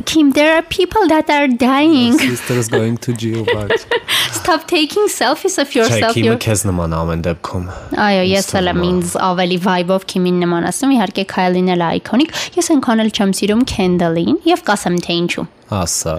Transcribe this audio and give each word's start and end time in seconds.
Kim, 0.00 0.30
there 0.32 0.56
are 0.56 0.62
people 0.62 1.06
that 1.08 1.28
are 1.28 1.46
dying. 1.46 2.16
My 2.16 2.26
sister 2.26 2.54
is 2.54 2.68
going 2.68 2.96
to 2.98 3.12
jail, 3.12 3.44
but 3.52 3.86
Stop 4.32 4.66
taking 4.66 5.04
selfies 5.08 5.58
of 5.58 5.68
Չէ, 5.68 5.74
yourself. 5.76 6.14
Քիմը 6.16 6.24
You're... 6.24 6.38
քեզ 6.40 6.62
նման 6.66 6.94
ամեն 6.96 7.20
դեպքում։ 7.26 7.66
Այո, 8.00 8.22
ես 8.30 8.48
էլ 8.58 8.70
եմ 8.72 8.80
ինձ 8.88 9.12
ավելի 9.28 9.58
vibe-ով 9.66 10.06
Kim-ին 10.12 10.40
նման 10.42 10.66
ասում, 10.72 10.94
իհարկե 10.96 11.24
Kylie-ն 11.34 11.70
էլ 11.76 11.84
iconic։ 12.00 12.32
Ես 12.56 12.72
այնքան 12.74 13.04
էլ 13.04 13.12
չեմ 13.12 13.34
սիրում 13.38 13.64
Kendall-ին 13.74 14.40
եւ 14.48 14.64
կասեմ 14.72 14.98
թե 15.04 15.18
ինչու։ 15.22 15.46
Ասա։ 15.82 16.16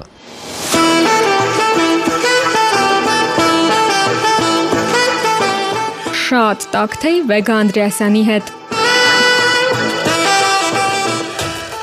Շատ 6.24 6.70
տակ 6.74 7.00
թեյ 7.04 7.24
Վեգա 7.30 7.58
Անդրեասյանի 7.66 8.28
հետ։ 8.30 8.54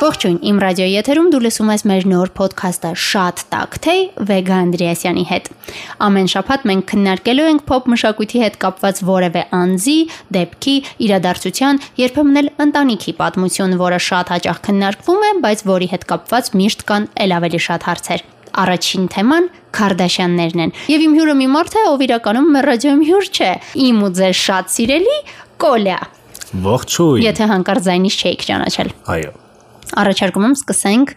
Ողջույն, 0.01 0.37
իմ 0.48 0.59
ռադիոյի 0.62 0.93
եթերում 0.95 1.27
դու 1.29 1.39
լսում 1.45 1.71
ես 1.75 1.83
մեր 1.91 2.05
նոր 2.09 2.30
ոդքասթը 2.39 2.91
Շատ 3.05 3.41
տակ 3.53 3.75
թե 3.84 3.95
Վեգա 4.30 4.61
Անդրեասյանի 4.65 5.25
հետ։ 5.29 5.51
Ամեն 6.06 6.30
շաբաթ 6.33 6.62
մենք 6.70 6.87
քննարկելու 6.92 7.48
ենք 7.51 7.65
փոփ 7.69 7.91
մշակույթի 7.92 8.41
հետ 8.41 8.56
կապված 8.65 9.02
որևէ 9.11 9.42
անձի, 9.61 9.97
դեպքի, 10.37 10.77
իրադարձության, 11.05 11.80
երբեմն 12.01 12.41
էլ 12.41 12.48
ընտանիքի 12.65 13.15
պատմություն, 13.20 13.77
որը 13.84 13.98
շատ 14.09 14.33
հաճախ 14.33 14.62
քննարկվում 14.70 15.20
է, 15.20 15.34
բայց 15.45 15.65
որի 15.69 15.91
հետ 15.92 16.09
կապված 16.14 16.51
միշտ 16.56 16.87
կան 16.89 17.09
ել 17.20 17.37
ավելի 17.37 17.61
շատ 17.69 17.87
հարցեր։ 17.91 18.25
Առաջին 18.61 19.05
թեման 19.12 19.45
Քարդաշյաններն 19.77 20.64
են։ 20.64 20.73
Եվ 20.91 21.05
իմ 21.05 21.12
հյուրը 21.20 21.37
մի 21.45 21.51
մարդ 21.61 21.77
է, 21.77 21.84
ով 21.92 22.03
իրականում 22.09 22.48
մեր 22.56 22.69
ռադիոյում 22.70 23.05
հյուր 23.11 23.28
չէ։ 23.30 23.53
Իմ 23.84 24.01
ու 24.09 24.11
ձեր 24.17 24.34
շատ 24.41 24.75
սիրելի 24.75 25.20
Կոլյա։ 25.61 26.01
Ողջույն։ 26.67 27.23
Եթե 27.28 27.48
հանկարծ 27.53 27.87
ձայնից 27.87 28.19
չէիք 28.25 28.48
ճանաչել։ 28.51 28.92
Այո։ 29.14 29.50
Առաջարկում 30.01 30.47
եմ 30.51 30.57
սկսենք 30.61 31.15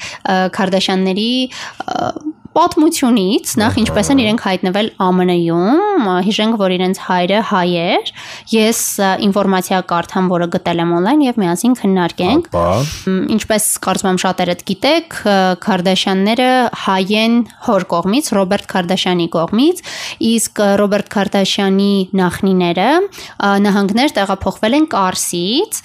Քարդաշյանների 0.58 1.30
պատմությունից, 2.54 3.52
նախ 3.60 3.78
ինչպես 3.82 4.10
են 4.14 4.22
իրենք 4.24 4.42
հայտնվել 4.46 4.90
ԱՄՆ-ում, 5.02 6.08
հիշենք, 6.28 6.58
որ 6.62 6.74
իրենց 6.76 7.00
հայրը 7.08 7.40
հայ 7.50 7.70
էր։ 7.84 8.12
Ես 8.54 8.80
ինֆորմացիա 9.26 9.80
կարդամ, 9.90 10.30
որը 10.34 10.48
գտել 10.54 10.84
եմ 10.84 10.92
on-line 10.98 11.26
եւ 11.26 11.40
միասին 11.44 11.76
քննարկենք։ 11.80 12.50
Ինչպես 13.34 13.66
կարծում 13.88 14.10
եմ 14.14 14.20
շատերդ 14.24 14.64
գիտեք, 14.70 15.18
Քարդաշյանները 15.64 16.50
հայ 16.84 17.06
են 17.24 17.38
հոր 17.68 17.88
կողմից, 17.94 18.30
Ռոբերտ 18.38 18.70
Քարդաշյանի 18.74 19.28
կողմից, 19.34 19.84
իսկ 20.30 20.64
Ռոբերտ 20.84 21.12
Քարդաշյանի 21.14 21.94
նախնիները 22.22 22.90
նահանգներ 23.64 24.16
տեղափոխվել 24.20 24.78
են 24.78 24.88
Կարսից, 24.94 25.82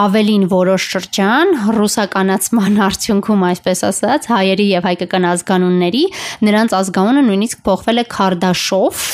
ավելին 0.00 0.44
որոշ 0.50 0.86
շրջան 0.94 1.54
ռուսականացման 1.76 2.78
արդյունքում, 2.90 3.44
այսպես 3.50 3.84
ասած, 3.90 4.28
հայերի 4.30 4.66
եւ 4.70 4.88
հայկական 4.90 5.26
ազգանունների 5.30 6.04
նրանց 6.46 6.76
ազգանունը 6.80 7.26
նույնիսկ 7.30 7.66
փոխվել 7.66 8.02
է 8.02 8.06
Քարդաշով 8.14 9.04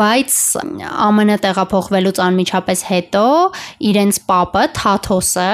բայց 0.00 0.34
ԱՄՆ 0.64 1.36
տեղափոխվելուց 1.44 2.20
անմիջապես 2.24 2.84
հետո 2.90 3.24
իրենց 3.90 4.20
պապը 4.30 4.62
Թաթոսը, 4.78 5.48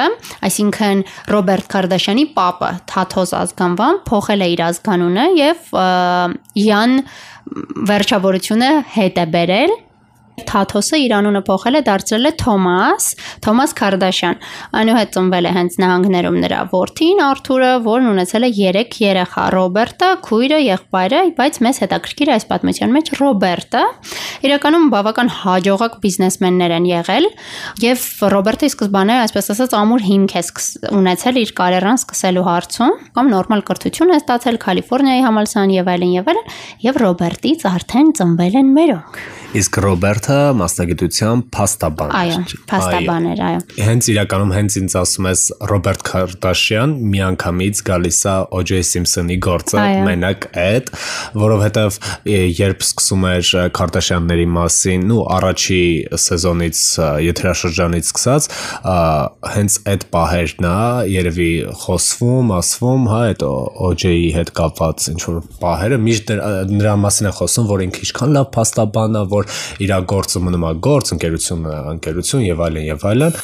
այսինքն 0.48 1.02
Ռոբերտ 1.34 1.70
Քարդաշյանի 1.74 2.27
պապը 2.36 2.70
Թաթոս 2.92 3.34
ազգանվան 3.42 4.00
փոխել 4.10 4.46
է 4.46 4.48
իր 4.55 4.62
ազգանունը 4.70 5.27
եւ 5.41 5.74
Յան 6.66 6.94
վերջավորությունը 7.90 8.70
հետ 8.96 9.20
է 9.22 9.27
բերել 9.36 9.77
Թաթոսը 10.37 10.98
իր 11.01 11.12
անունը 11.17 11.41
փոխել 11.47 11.79
է 11.79 11.81
դարձրել 11.87 12.29
է 12.29 12.33
Թոմաս, 12.42 13.05
Թոմաս 13.47 13.70
Քարդաշյան։ 13.79 14.42
Այնուհետ 14.77 15.12
ծնվել 15.17 15.47
է 15.48 15.53
հենց 15.56 15.77
նահանգներում 15.81 16.37
նրա 16.45 16.59
որդին 16.73 17.23
Արթուրը, 17.27 17.70
որն 17.87 18.11
ունեցել 18.11 18.45
է 18.45 18.51
3 18.57 18.98
երեխա՝ 19.01 19.45
Ռոբերտը, 19.57 20.11
քույրը, 20.27 20.59
եղբայրը, 20.67 21.23
բայց 21.41 21.59
մեծ 21.67 21.81
հետաքրքիր 21.87 22.33
այս 22.37 22.47
պատմության 22.53 22.92
մեջ 22.97 23.11
Ռոբերտը։ 23.17 23.84
Իրականում 24.47 24.87
բավական 24.92 25.33
հաջողակ 25.41 25.97
բիզնեսմեններ 26.05 26.77
են 26.77 26.89
եղել, 26.92 27.29
եւ 27.86 28.05
Ռոբերտը 28.36 28.70
սկզբանե, 28.77 29.17
այսպես 29.25 29.51
ասած, 29.57 29.77
ամուր 29.80 30.07
հիմք 30.11 30.36
է 30.36 30.45
ունեցել 31.01 31.41
իր 31.46 31.55
կարիերան 31.57 32.01
սկսելու 32.02 32.46
հարցում, 32.46 32.95
կամ 33.17 33.33
նորմալ 33.33 33.64
կրթություն 33.70 34.13
է 34.13 34.20
ստացել 34.20 34.61
Կալիֆոռնիայի 34.67 35.27
համալսարան 35.27 35.75
եւ 35.77 35.91
այլն 35.96 36.14
եւ 36.17 36.30
այլն, 36.35 36.55
եւ 36.86 37.01
Ռոբերտից 37.07 37.67
արդեն 37.73 38.14
ծնվել 38.20 38.61
են 38.61 38.73
մերոնք։ 38.77 39.20
իսկ 39.57 39.77
Ռոբերտը 40.27 40.55
մասնագիտությամբ 40.59 41.45
փաստաբան 41.55 42.11
Այո, 42.19 42.37
էր։ 42.37 42.55
փաստաբան 42.70 43.27
էր, 43.31 43.41
այո։ 43.47 43.59
Հենց 43.87 44.07
իրականում 44.11 44.53
հենց 44.57 44.77
ինձ 44.81 44.95
ասում 45.01 45.27
ես 45.31 45.42
Ռոբերտ 45.70 46.03
Քարդաշյան 46.09 46.95
միանգամից 47.14 47.83
գալիս 47.87 48.19
է 48.27 48.35
O.J. 48.59 48.81
Simpson-ի 48.91 49.37
գործը 49.47 49.79
Այո։ 49.83 50.01
մենակ 50.07 50.47
այդ, 50.67 50.91
որովհետև 51.47 51.98
երբ 52.57 52.83
սկսում 52.87 53.27
էր 53.31 53.47
ը, 53.47 53.64
Քարդաշյանների 53.77 54.47
մասին, 54.57 55.07
ու 55.17 55.23
առաջի 55.37 55.81
սեզոնից 56.27 56.83
եթերաշրջանից 57.27 58.11
սկսած, 58.11 58.48
հենց 59.57 59.79
այդ 59.95 60.07
պահերն 60.17 60.67
է 60.67 60.77
երևի 61.17 61.51
խոսվում, 61.87 62.53
ասվում, 62.57 63.07
հա, 63.14 63.20
այդ 63.31 63.47
O.J.-ի 63.47 64.29
հետ 64.37 64.53
կապված 64.58 65.08
ինչ 65.14 65.20
որ 65.27 65.39
պահերը 65.63 66.01
միշտ 66.07 66.35
նրա- 66.35 66.51
նրա 66.77 66.95
մասին 67.07 67.31
է 67.31 67.35
խոսում, 67.37 67.67
որ 67.70 67.85
ինքը 67.87 68.05
ինչքան 68.07 68.35
լավ 68.37 68.47
փաստաբան 68.57 69.17
է, 69.17 69.25
որ 69.37 69.51
իր 69.87 69.93
գործը 70.16 70.44
մնում 70.46 70.64
է 70.66 70.74
գործ, 70.86 71.16
ընկերությունը 71.16 71.80
ընկերություն 71.96 72.46
եւ 72.46 72.62
այլն 72.66 72.86
եւ 72.86 73.10
այլն։ 73.12 73.42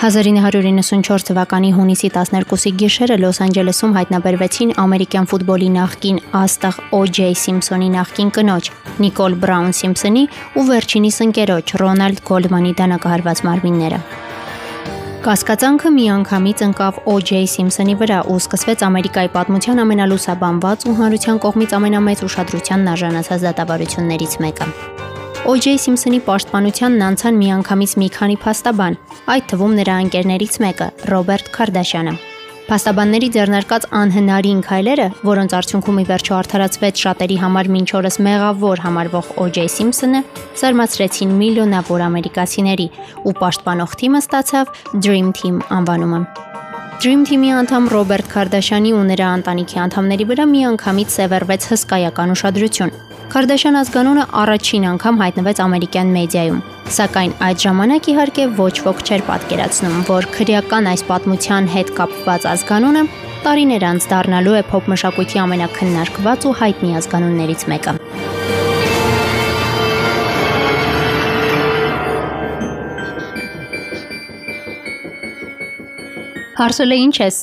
1994 0.00 1.26
թվականի 1.28 1.70
հունիսի 1.76 2.08
12-ի 2.14 2.70
գիշերը 2.80 3.16
Լոս 3.20 3.40
Անջելեսում 3.44 3.90
հայտնաբերվեցին 3.98 4.70
ամերիկյան 4.80 5.26
ֆուտբոլի 5.28 5.68
նախկին 5.74 6.20
աստղ 6.40 6.78
O.J. 6.96 7.26
Սիմփսոնի 7.40 7.90
նախկին 7.98 8.30
կնոջ 8.38 8.70
Նիկոլ 9.04 9.36
Բրաուն 9.42 9.76
Սիմփսոնի 9.76 10.22
ու 10.56 10.64
վերջինիս 10.70 11.20
ընկերոջ 11.26 11.74
Ռոնալդ 11.84 12.24
Գոլդմանի 12.30 12.72
դանակահարված 12.80 13.44
մարմինները։ 13.50 14.00
Կասկածանքը 15.28 15.94
միանգամից 16.00 16.64
ընկավ 16.70 17.04
O.J. 17.04 17.44
Սիմփսոնի 17.60 18.00
վրա 18.00 18.22
ու 18.32 18.40
սկսվեց 18.40 18.86
Ամերիկայի 18.88 19.34
պատմության 19.36 19.84
ամենալուսաբանված 19.84 20.88
ու 20.88 20.96
հանրության 21.04 21.44
կողմից 21.44 21.76
ամենամեծ 21.76 22.24
ուշադրությանն 22.30 22.92
արժանացած 22.96 23.48
դատավարություններից 23.50 24.40
մեկը։ 24.48 24.72
O.J. 25.48 25.78
Սիմփսոնի 25.80 26.18
պաշտպանությանն 26.26 27.02
անցան 27.06 27.38
միանգամից 27.40 27.92
մի 28.00 28.08
քանի 28.12 28.34
փաստաբան, 28.42 28.96
այդ 29.32 29.46
թվում 29.50 29.76
նրա 29.78 29.94
ընկերներից 30.04 30.58
մեկը՝ 30.64 30.88
Ռոբերտ 31.10 31.48
Քարդաշյանը։ 31.54 32.12
Փաստաբանների 32.68 33.28
ձեռնարկած 33.34 33.86
անհնարին 34.00 34.60
քայլերը, 34.68 35.06
որոնց 35.30 35.56
արդյունքում 35.58 36.00
ի 36.02 36.04
վերջո 36.10 36.36
արդարացվեց 36.40 37.02
շատերի 37.04 37.38
համար 37.40 37.70
մինչ 37.74 37.88
օրս 38.00 38.20
մեղավոր 38.28 38.84
համարվող 38.84 39.32
O.J. 39.40 39.66
Սիմփսոնը, 39.80 40.22
զարմացրեցին 40.60 41.34
միլիոնավոր 41.40 42.06
ամերիկացիների 42.10 42.88
ու 43.24 43.36
պաշտպանող 43.40 43.98
թիմը 44.04 44.24
ստացավ 44.28 44.74
Dream 45.00 45.34
Team 45.40 45.60
անվանումը։ 45.80 46.22
Dream 47.00 47.24
Team-ի 47.24 47.54
անդամ 47.64 47.86
Ռոբերտ 47.96 48.26
Քարդաշյանի 48.28 48.90
ու 48.92 49.04
նրա 49.08 49.28
ընտանիքի 49.40 49.78
անդամների 49.88 50.26
վրա 50.30 50.44
միանգամից 50.50 51.14
սևեռվեց 51.16 51.70
հսկայական 51.72 52.36
ուշադրություն։ 52.36 52.92
Քարդաշյան 53.30 53.76
ազգանունը 53.78 54.22
առաջին 54.40 54.84
անգամ 54.90 55.18
հայտնվեց 55.20 55.60
ամերիկյան 55.62 56.08
մեդիայում, 56.16 56.56
սակայն 56.96 57.34
այդ 57.46 57.60
ժամանակ 57.64 58.08
իհարկե 58.10 58.46
ոչ 58.58 58.72
ոք 58.88 59.04
չէր 59.06 59.22
պատկերացնում, 59.28 60.00
որ 60.08 60.28
քրեական 60.34 60.90
այս 60.90 61.04
պատմության 61.12 61.70
հետ 61.76 61.92
կապված 62.00 62.48
ազգանունը 62.54 63.04
տարիներ 63.46 63.86
անց 63.92 64.10
դառնալու 64.14 64.58
է 64.58 64.64
փոփ 64.74 64.90
մշակույթի 64.96 65.44
ամենակննարկված 65.46 66.50
ու 66.50 66.56
հայտնի 66.64 66.92
ազգանուններից 67.04 67.66
մեկը։ 67.70 67.96
Հարցել 76.60 76.94
է 76.94 76.98
ինչ 77.06 77.14
ես 77.20 77.36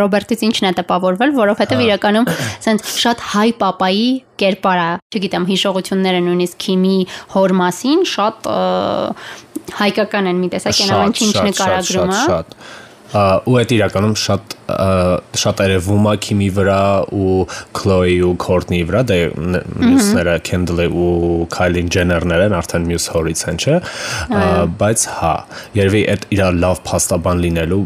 Ռոբերտից 0.00 0.44
ինչն 0.48 0.68
է 0.70 0.72
տպավորվել, 0.80 1.32
որովհետև 1.38 1.84
իրականում 1.86 2.28
սենց 2.66 2.92
շատ 3.04 3.24
հայ 3.34 3.48
պապայի 3.62 4.10
կերպար 4.40 4.82
է, 4.82 4.90
չգիտեմ, 5.10 5.48
հիշողությունները 5.50 6.20
նույնիսկ 6.28 6.60
քիմի 6.66 6.98
հոր 7.34 7.56
մասին 7.60 8.06
շատ 8.14 8.52
հայկական 9.80 10.30
են 10.30 10.38
մի 10.44 10.52
տեսակ 10.54 10.84
են 10.84 10.94
ամեն 10.98 11.18
ինչ 11.26 11.34
նկարագրում, 11.50 12.14
հա։ 12.14 12.22
շատ 12.30 12.56
Ա, 13.10 13.42
ու 13.50 13.56
այդ 13.58 13.72
իրականում 13.74 14.12
շատ 14.22 14.52
շատ 15.42 15.60
երևում 15.64 16.04
է 16.06 16.12
Քիմի 16.26 16.50
վրա 16.54 16.82
ու 17.18 17.38
Քլոյի 17.74 18.18
ու 18.28 18.34
Քորտնիի 18.44 18.84
վրա, 18.86 19.00
դե 19.10 19.16
մյուսները 19.80 20.34
Քենդլի 20.46 20.86
ու 20.94 21.08
Քայլին 21.56 21.90
Ջեներներ 21.96 22.44
են, 22.46 22.54
արդեն 22.60 22.86
մյուս 22.90 23.08
հորից 23.16 23.42
են, 23.50 23.58
չէ։ 23.64 23.80
Բայց 24.82 25.06
հա, 25.16 25.34
երևի 25.80 26.04
այդ 26.14 26.28
իր 26.38 26.44
լավ 26.62 26.84
փաստաբան 26.86 27.42
լինելու 27.48 27.82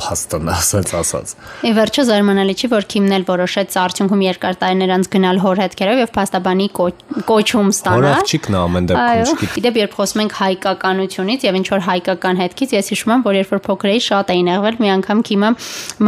փաստն 0.00 0.50
ասած 0.52 0.92
ասած։ 0.98 1.32
Ի 1.68 1.72
վերջո 1.76 2.02
զարմանալի 2.08 2.54
չի, 2.58 2.68
որ 2.72 2.86
Քիմն 2.92 3.14
էլ 3.16 3.24
որոշեց 3.28 3.76
արդյունքում 3.82 4.22
երկար 4.26 4.58
տարիներ 4.62 4.92
անց 4.96 5.08
գնալ 5.12 5.40
հոր 5.42 5.60
հետքերով 5.62 6.00
եւ 6.02 6.12
փաստաբանի 6.16 6.66
կոչում 7.28 7.70
ստանալ։ 7.72 8.02
Հոր 8.02 8.20
աղջիկն 8.22 8.56
է 8.56 8.60
ամեն 8.62 8.88
դեպքում 8.92 9.32
չգիտի։ 9.32 9.62
Իդեպ 9.62 9.78
երբ 9.82 9.96
խոսում 9.98 10.22
ենք 10.22 10.36
հայկականությունից 10.42 11.46
եւ 11.46 11.58
ինչ 11.62 11.66
որ 11.72 11.82
հայկական 11.86 12.40
հետքից, 12.42 12.74
ես 12.76 12.92
հիշում 12.92 13.12
եմ, 13.12 13.24
որ 13.26 13.38
երբ 13.42 13.52
որ 13.52 13.62
փոքր 13.68 13.92
էի 13.92 14.02
շատ 14.02 14.32
էին 14.32 14.50
եղվել, 14.52 14.76
մի 14.82 14.92
անգամ 14.92 15.22
Քիմը 15.32 15.50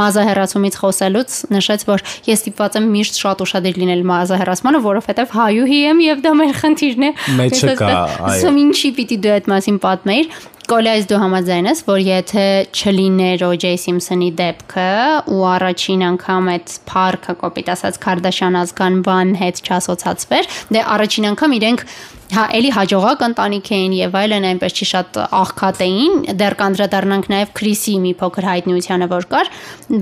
մազահեռացումից 0.00 0.78
խոսելուց 0.84 1.38
նշեց, 1.54 1.86
որ 1.88 2.04
ես 2.28 2.44
ստիպված 2.44 2.78
եմ 2.80 2.88
միշտ 2.94 3.20
շատ 3.24 3.44
ուշադիր 3.44 3.78
լինել 3.84 4.04
մազահեռացմանը, 4.10 4.82
որովհետեւ 4.84 5.34
հայուհի 5.34 5.80
եմ 5.94 6.02
եւ 6.04 6.24
դա 6.24 6.34
մեր 6.40 6.54
խնդիրն 6.64 7.04
է։ 7.04 7.10
Մեջը 7.38 7.74
կա, 7.78 7.92
այո։ 8.24 8.40
Սա 8.44 8.52
ինչի 8.64 8.90
պիտի 8.98 9.18
դու 9.24 9.34
այդ 9.34 9.48
մասին 9.54 9.78
պատմեիր, 9.84 10.28
Կոլյայս 10.64 11.06
դու 11.10 11.16
համաձայն 11.20 11.66
ես, 11.68 11.80
որ 11.84 11.98
եթե 12.00 12.44
չլիներ 12.72 13.42
O.J. 13.44 13.72
Simpson-ի 13.82 14.30
դեպքը 14.38 14.86
ու 15.34 15.42
առաջին 15.50 16.04
անգամ 16.06 16.48
այդ 16.54 16.72
Park-ը 16.88 17.34
կոպիտ 17.42 17.68
ասած 17.74 17.98
Քարդաշյան 18.00 18.56
ազգանվան 18.62 19.34
հետ 19.42 19.60
չասոցացվեր, 19.60 20.48
դե 20.72 20.84
առաջին 20.94 21.28
անգամ 21.34 21.56
իրենք 21.58 21.84
հա 22.32 22.44
էլի 22.56 22.70
հաջողակ 22.74 23.22
ընտանիք 23.28 23.68
էին 23.76 23.94
եւ 23.98 24.14
այլն 24.20 24.46
այնպես 24.48 24.76
չի 24.78 24.86
շատ 24.90 25.18
աղքատ 25.40 25.82
էին 25.84 26.14
դեռ 26.40 26.56
կանդրադառնանք 26.60 27.28
նաեւ 27.34 27.52
Քրիսի 27.58 27.96
մի 28.04 28.12
փոքր 28.22 28.48
հայտնիությանը 28.48 29.08
որ 29.12 29.26
կար 29.34 29.50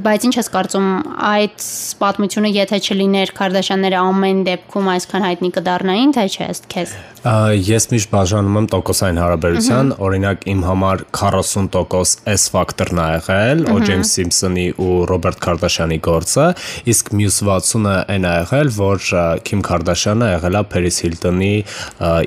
բայց 0.06 0.26
ինչ 0.28 0.34
ես 0.38 0.50
կարծում 0.56 0.88
այդ 1.32 1.66
պատմությունը 2.02 2.52
եթե 2.62 2.80
չլիներ 2.86 3.34
Քարդաշյանները 3.42 4.02
ամեն 4.02 4.44
դեպքում 4.48 4.92
այսքան 4.96 5.26
հայտնի 5.28 5.52
կդառնային 5.58 6.14
թե 6.18 6.28
չէ 6.32 6.48
ըստ 6.52 6.70
քեզ 6.76 6.94
ես 7.22 7.84
միշտ 7.92 8.08
բաժանում 8.10 8.56
եմ 8.58 8.64
տոկոսային 8.72 9.18
հարաբերության 9.22 9.90
օրինակ 10.02 10.46
իմ 10.52 10.62
համար 10.66 11.04
40% 11.14 11.76
S 12.32 12.46
ֆակտորն 12.50 12.98
ա 12.98 13.04
եղել 13.12 13.62
O.J. 13.70 13.98
Simpson-ի 14.10 14.64
ու 14.82 14.96
Ռոբերտ 15.06 15.38
Քարդաշյանի 15.44 15.98
գործը 16.02 16.46
իսկ 16.92 17.12
մյուս 17.20 17.38
60-ը 17.46 17.94
այն 18.16 18.26
ա 18.26 18.32
եղել 18.40 18.72
որ 18.74 19.06
Քիմ 19.46 19.62
Քարդաշյանը 19.68 20.32
եղել 20.32 20.58
է 20.58 20.64
Փերիս 20.72 20.98
Հիլտոնի 21.06 21.52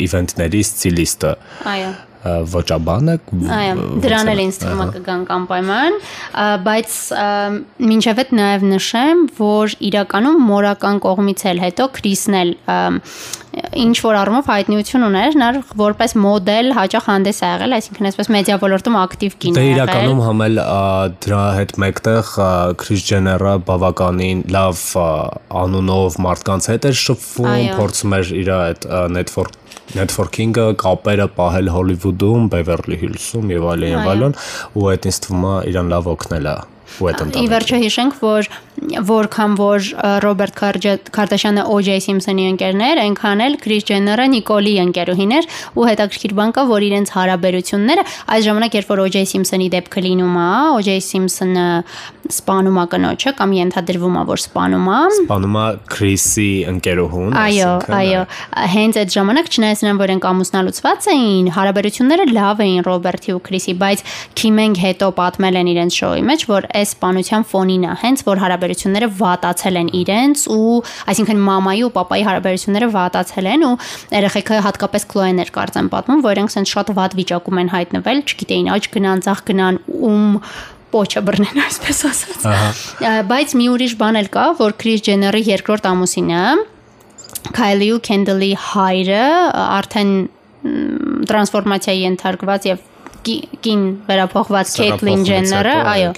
իվենտների 0.06 0.66
ստիլիստը։ 0.66 1.32
Այո 1.76 1.94
ոճաբանը 2.26 3.16
այո 3.54 3.74
դրան 4.02 4.30
էլ 4.32 4.40
ինձ 4.46 4.58
թվում 4.64 4.82
է 4.82 4.88
կգանք 4.96 5.32
անպայման 5.36 5.98
բայց 6.66 6.96
մինչև 7.92 8.22
այդ 8.24 8.32
նաև 8.40 8.66
նշեմ 8.72 9.22
որ 9.38 9.76
իրականում 9.90 10.40
մորական 10.50 11.02
կողմից 11.06 11.46
էլ 11.52 11.62
հետո 11.66 11.88
Քրիսն 12.00 12.38
էլ 12.42 12.56
ինչ 13.56 13.96
որ 14.04 14.18
առումով 14.20 14.50
հայտնիություն 14.52 15.06
ուներ 15.08 15.36
նա 15.40 15.50
որպես 15.80 16.16
մոդել 16.20 16.72
հաճախ 16.76 17.08
հանդես 17.10 17.40
ա 17.40 17.50
եղել 17.54 17.76
այսինքն 17.78 18.10
այսպես 18.10 18.30
մեդիա 18.36 18.58
ոլորտում 18.64 18.98
ակտիվ 19.02 19.38
կին 19.46 19.60
է 19.60 19.64
եղել 19.64 19.70
դե 19.70 19.76
իրականում 19.76 20.22
համել 20.26 20.62
դրա 21.26 21.44
հետ 21.60 21.74
մեկտեղ 21.86 22.32
Քրիս 22.84 23.06
Ջեները 23.10 23.54
բավականին 23.70 24.44
լավ 24.56 24.84
անունով 25.66 26.20
մարդկանց 26.26 26.70
հետ 26.74 26.90
էր 26.92 27.00
շփվում 27.06 27.70
փորձում 27.80 28.18
էր 28.20 28.34
իր 28.42 28.52
այդ 28.60 28.90
network 29.16 29.62
networking-ը, 29.96 30.70
կապերը 30.82 31.28
պահել 31.38 31.70
Հոլիվուդում, 31.76 32.48
Beverly 32.54 32.98
Hills-ում 33.04 33.52
եւ 33.54 33.68
այլն 33.76 33.92
եւ 33.94 34.14
այլն, 34.16 34.38
ու 34.76 34.88
այդ 34.96 35.10
ինձ 35.12 35.20
թվում 35.28 35.46
է 35.52 35.58
իրան 35.72 35.92
լավ 35.94 36.10
օգնել 36.16 36.50
է 36.52 36.56
ու 37.00 37.10
այդ 37.12 37.26
ընտանիքը։ 37.26 37.46
Ի 37.46 37.52
վերջո 37.56 37.82
հիշենք, 37.86 38.22
որ 38.22 38.50
որքան 38.86 39.54
որ 39.60 39.86
Ռոբերտ 40.26 40.58
Քարդաշյանը 41.16 41.64
O.J. 41.72 41.96
Simpson-ի 42.06 42.46
ընկերներ, 42.52 43.02
այնքան 43.06 43.44
էլ 43.46 43.56
Քրիս 43.64 43.86
Ջեները 43.90 44.26
Նիկոլի 44.36 44.74
ընկերուհին 44.84 45.34
էր 45.40 45.48
ու 45.80 45.88
հետաքրքիր 45.90 46.36
բան 46.40 46.54
կա, 46.56 46.66
որ 46.72 46.86
իրենց 46.90 47.14
հարաբերությունները 47.16 48.06
այս 48.36 48.46
ժամանակ 48.50 48.78
երբ 48.80 48.92
որ 48.92 49.04
O.J. 49.06 49.24
Simpson-ի 49.32 49.70
դեպքը 49.76 50.06
լինում 50.06 50.36
է, 50.36 50.50
O.J. 50.76 50.98
Simpson-ը 51.08 51.68
սպանում 52.26 52.78
է 52.82 52.86
կնոջը 52.90 53.32
կամ 53.38 53.52
ենթադրվում 53.56 54.16
է, 54.18 54.22
որ 54.26 54.42
սպանում 54.42 54.88
է։ 54.90 55.00
Սպանում 55.16 55.58
է 55.62 55.66
Քրիսի 55.94 56.48
ընկերուհուն, 56.72 57.36
Այո, 57.42 57.74
այո, 58.00 58.24
հենց 58.76 59.00
այդ 59.02 59.14
ժամանակ 59.16 59.52
չնայած 59.54 59.84
նրան, 59.86 60.00
որ 60.02 60.14
են 60.16 60.22
ամուսնալուծված 60.26 61.08
էին, 61.14 61.52
հարաբերությունները 61.56 62.26
լավ 62.34 62.64
էին 62.66 62.82
Ռոբերտի 62.90 63.36
ու 63.36 63.44
Քրիսի, 63.46 63.76
բայց 63.86 64.04
Քիմենք 64.42 64.82
հետո 64.86 65.12
պատմել 65.22 65.60
են 65.62 65.72
իրենց 65.76 66.00
շոուի 66.02 66.26
մեջ, 66.26 66.46
որ 66.50 66.68
այս 66.80 66.94
սպանության 66.96 67.46
ֆոնին 67.52 67.86
է, 67.86 67.94
հենց 68.04 68.24
որ 68.28 68.42
հարաբերությունները 68.44 69.10
վատացել 69.20 69.80
են 69.82 69.90
իրենց 70.02 70.46
ու 70.56 70.76
այսինքն 71.12 71.42
մամայի 71.50 71.84
ու 71.86 71.92
papayi 71.96 72.26
հարաբերությունները 72.28 72.90
վատացել 72.96 73.50
են 73.56 73.66
ու 73.66 73.74
երեխեքը 74.16 74.62
հատկապես 74.66 75.08
Քլոեն 75.16 75.42
էր 75.46 75.52
կարծեմ 75.56 75.90
պատմում, 75.96 76.24
որ 76.26 76.36
իրենք 76.36 76.56
sense 76.56 76.76
շատ 76.76 76.94
վատ 77.00 77.18
վիճակում 77.20 77.62
են 77.64 77.74
հայտնվել, 77.76 78.24
չգիտեին 78.26 78.72
աճ 78.76 78.90
գնան, 78.96 79.26
ցախ 79.26 79.44
գնան, 79.50 79.82
ում 79.96 80.32
պոչը 80.96 81.22
բռնեն 81.28 81.60
այսպես 81.66 82.00
ասած։ 82.10 82.46
Բայց 83.30 83.56
մի 83.60 83.68
ուրիշ 83.74 83.96
բան 84.00 84.20
էլ 84.22 84.30
կա, 84.36 84.46
որ 84.62 84.76
Քրիս 84.80 85.04
Ջեների 85.08 85.42
երկրորդ 85.50 85.90
ամուսինը 85.92 86.44
Քայլի 87.56 87.90
ու 87.96 88.02
Քենդլի 88.06 88.52
հայրը 88.72 89.24
արդեն 89.66 90.14
տրանսֆորմացիայի 91.30 92.06
ենթարկված 92.06 92.70
եւ 92.72 92.86
կին 93.26 93.84
վերափոխված 94.06 94.72
Քեյթլին 94.76 95.24
Ջեները, 95.26 95.74
այո, 95.92 96.10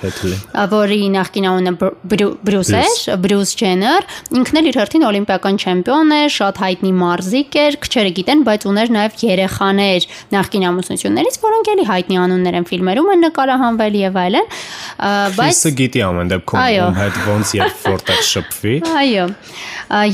որի 0.74 1.00
նախկին 1.13 1.48
անունը 1.51 1.74
Բրյուս 2.12 2.71
էր, 2.81 2.95
Բրյուս 3.24 3.54
Ջեներ, 3.62 4.07
ինքն 4.39 4.59
էլ 4.62 4.69
իր 4.71 4.80
հերթին 4.81 5.06
օլիմպիական 5.07 5.59
չեմպիոն 5.62 6.13
է, 6.18 6.19
շատ 6.38 6.62
հայտնի 6.63 6.92
մարզիկ 7.01 7.57
էր, 7.63 7.77
քչերը 7.86 8.12
գիտեն, 8.18 8.44
բայց 8.48 8.68
ուներ 8.71 8.94
նաև 8.98 9.18
երեխաներ 9.27 10.07
նախկին 10.36 10.68
ամուսնություններից, 10.68 11.39
որոնք 11.48 11.71
էլի 11.77 11.88
հայտնի 11.88 12.19
անուններ 12.27 12.57
են 12.57 12.68
ֆիլմերում 12.68 13.12
են 13.13 13.24
նկարահանվել 13.27 13.98
եւ 14.01 14.19
այլն, 14.27 14.51
բայց 15.38 15.57
Ֆիսը 15.57 15.74
գիտի 15.77 16.03
ամեն 16.07 16.31
դեպքում 16.33 16.62
ում 16.88 16.98
հետ 16.98 17.19
ոնց 17.27 17.53
եւ 17.57 17.86
որտեղ 17.88 18.21
շփվի։ 18.27 18.75
Այո։ 18.98 19.25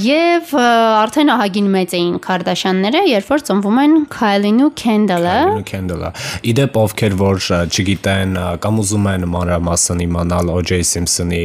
Եվ 0.04 0.52
արդեն 0.60 1.32
ահագին 1.34 1.70
մեծ 1.74 1.94
էին 1.98 2.18
Քարդաշյանները, 2.24 3.00
երբ 3.10 3.30
որ 3.34 3.44
ծնվում 3.48 3.80
են 3.84 3.96
Քայլին 4.14 4.60
ու 4.68 4.74
ու 4.74 5.64
Քենդալը։ 5.70 6.12
Իդեպ 6.52 6.78
ովքեր 6.84 7.18
որ 7.20 7.42
չգիտեն 7.64 8.38
կամ 8.64 8.82
ուզում 8.84 9.10
են 9.14 9.28
մանրամասն 9.34 10.04
իմանալ 10.08 10.52
O.J. 10.54 10.82
Simpson-ի 10.94 11.44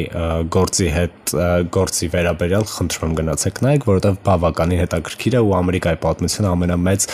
գործի 0.54 0.88
հետ 0.94 1.34
գործի 1.74 2.08
վերաբերյալ, 2.12 2.64
խնդրում 2.72 3.14
գնացեք 3.18 3.60
նայեք, 3.64 3.86
որովհետև 3.88 4.18
բավականին 4.28 4.80
հետաքրքիր 4.82 5.36
է 5.38 5.42
ու 5.44 5.52
Ամերիկայի 5.58 5.98
պատմությունը 6.04 6.48
ամենամեծ 6.52 7.06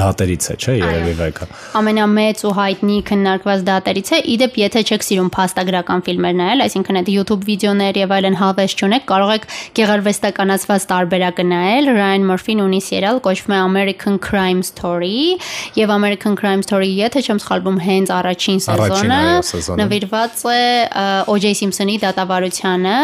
դատերից 0.00 0.48
է, 0.52 0.56
չէ՞, 0.62 0.74
երևի 0.82 1.14
վեկը։ 1.20 1.48
Ամենամեծ 1.80 2.42
ու 2.42 2.52
հայտնի 2.58 2.96
քննարկված 3.08 3.64
դատերից 3.68 4.12
է։ 4.12 4.18
Իդեպ, 4.32 4.58
եթե 4.62 4.82
չեք 4.82 5.06
սիրում 5.08 5.30
փաստագրական 5.36 6.04
ֆիլմեր 6.08 6.36
նայել, 6.42 6.64
այսինքն 6.66 7.00
այդ 7.02 7.10
YouTube 7.12 7.46
վիդեոներ 7.48 8.00
եւ 8.02 8.14
այլն 8.16 8.38
հավես 8.42 8.76
չունեք, 8.82 9.06
կարող 9.12 9.32
եք 9.32 9.48
գեղարվեստականացված 9.78 10.86
տարբերակը 10.92 11.46
նայել։ 11.52 11.90
Ryan 11.96 12.26
Murphy-ն 12.28 12.62
ունի 12.66 12.80
սերիալ, 12.88 13.22
կոչվում 13.26 13.56
է 13.56 13.60
American 13.62 14.18
Crime 14.22 14.62
Story, 14.66 15.38
եւ 15.78 15.94
American 15.96 16.36
Crime 16.38 16.64
Story-ի, 16.66 16.96
եթե 17.02 17.24
չեմ 17.26 17.42
սխալվում, 17.42 17.71
թվում 17.72 17.80
հենց 17.86 18.10
առաջին 18.12 18.60
սեզոնը 18.62 19.80
նվիրված 19.80 20.42
է 20.52 20.60
O.J. 21.32 21.52
Simpson-ի 21.60 21.96
դատավարությանը 22.02 22.96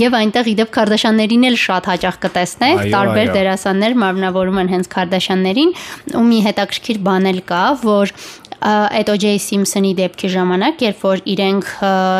եւ 0.00 0.16
այնտեղ 0.20 0.50
իդեպ 0.54 0.72
Քարդաշյաններին 0.76 1.46
էլ 1.50 1.58
շատ 1.64 1.88
հաճախ 1.90 2.18
կտեսնեք 2.24 2.82
տարբեր 2.94 3.32
դերասաններ 3.36 3.96
մարմնավորում 4.02 4.60
են 4.64 4.72
հենց 4.74 4.90
Քարդաշյաններին 4.94 5.74
ու 6.18 6.24
մի 6.30 6.40
հետաքրքիր 6.50 7.02
բան 7.06 7.30
էլ 7.30 7.42
կա 7.50 7.64
որ 7.84 8.14
այդ 8.60 9.10
O.J. 9.14 9.38
Simpson-ի 9.40 9.92
դեպքի 9.98 10.30
ժամանակ, 10.34 10.82
երբ 10.84 11.04
որ 11.06 11.22
իրենք 11.32 11.70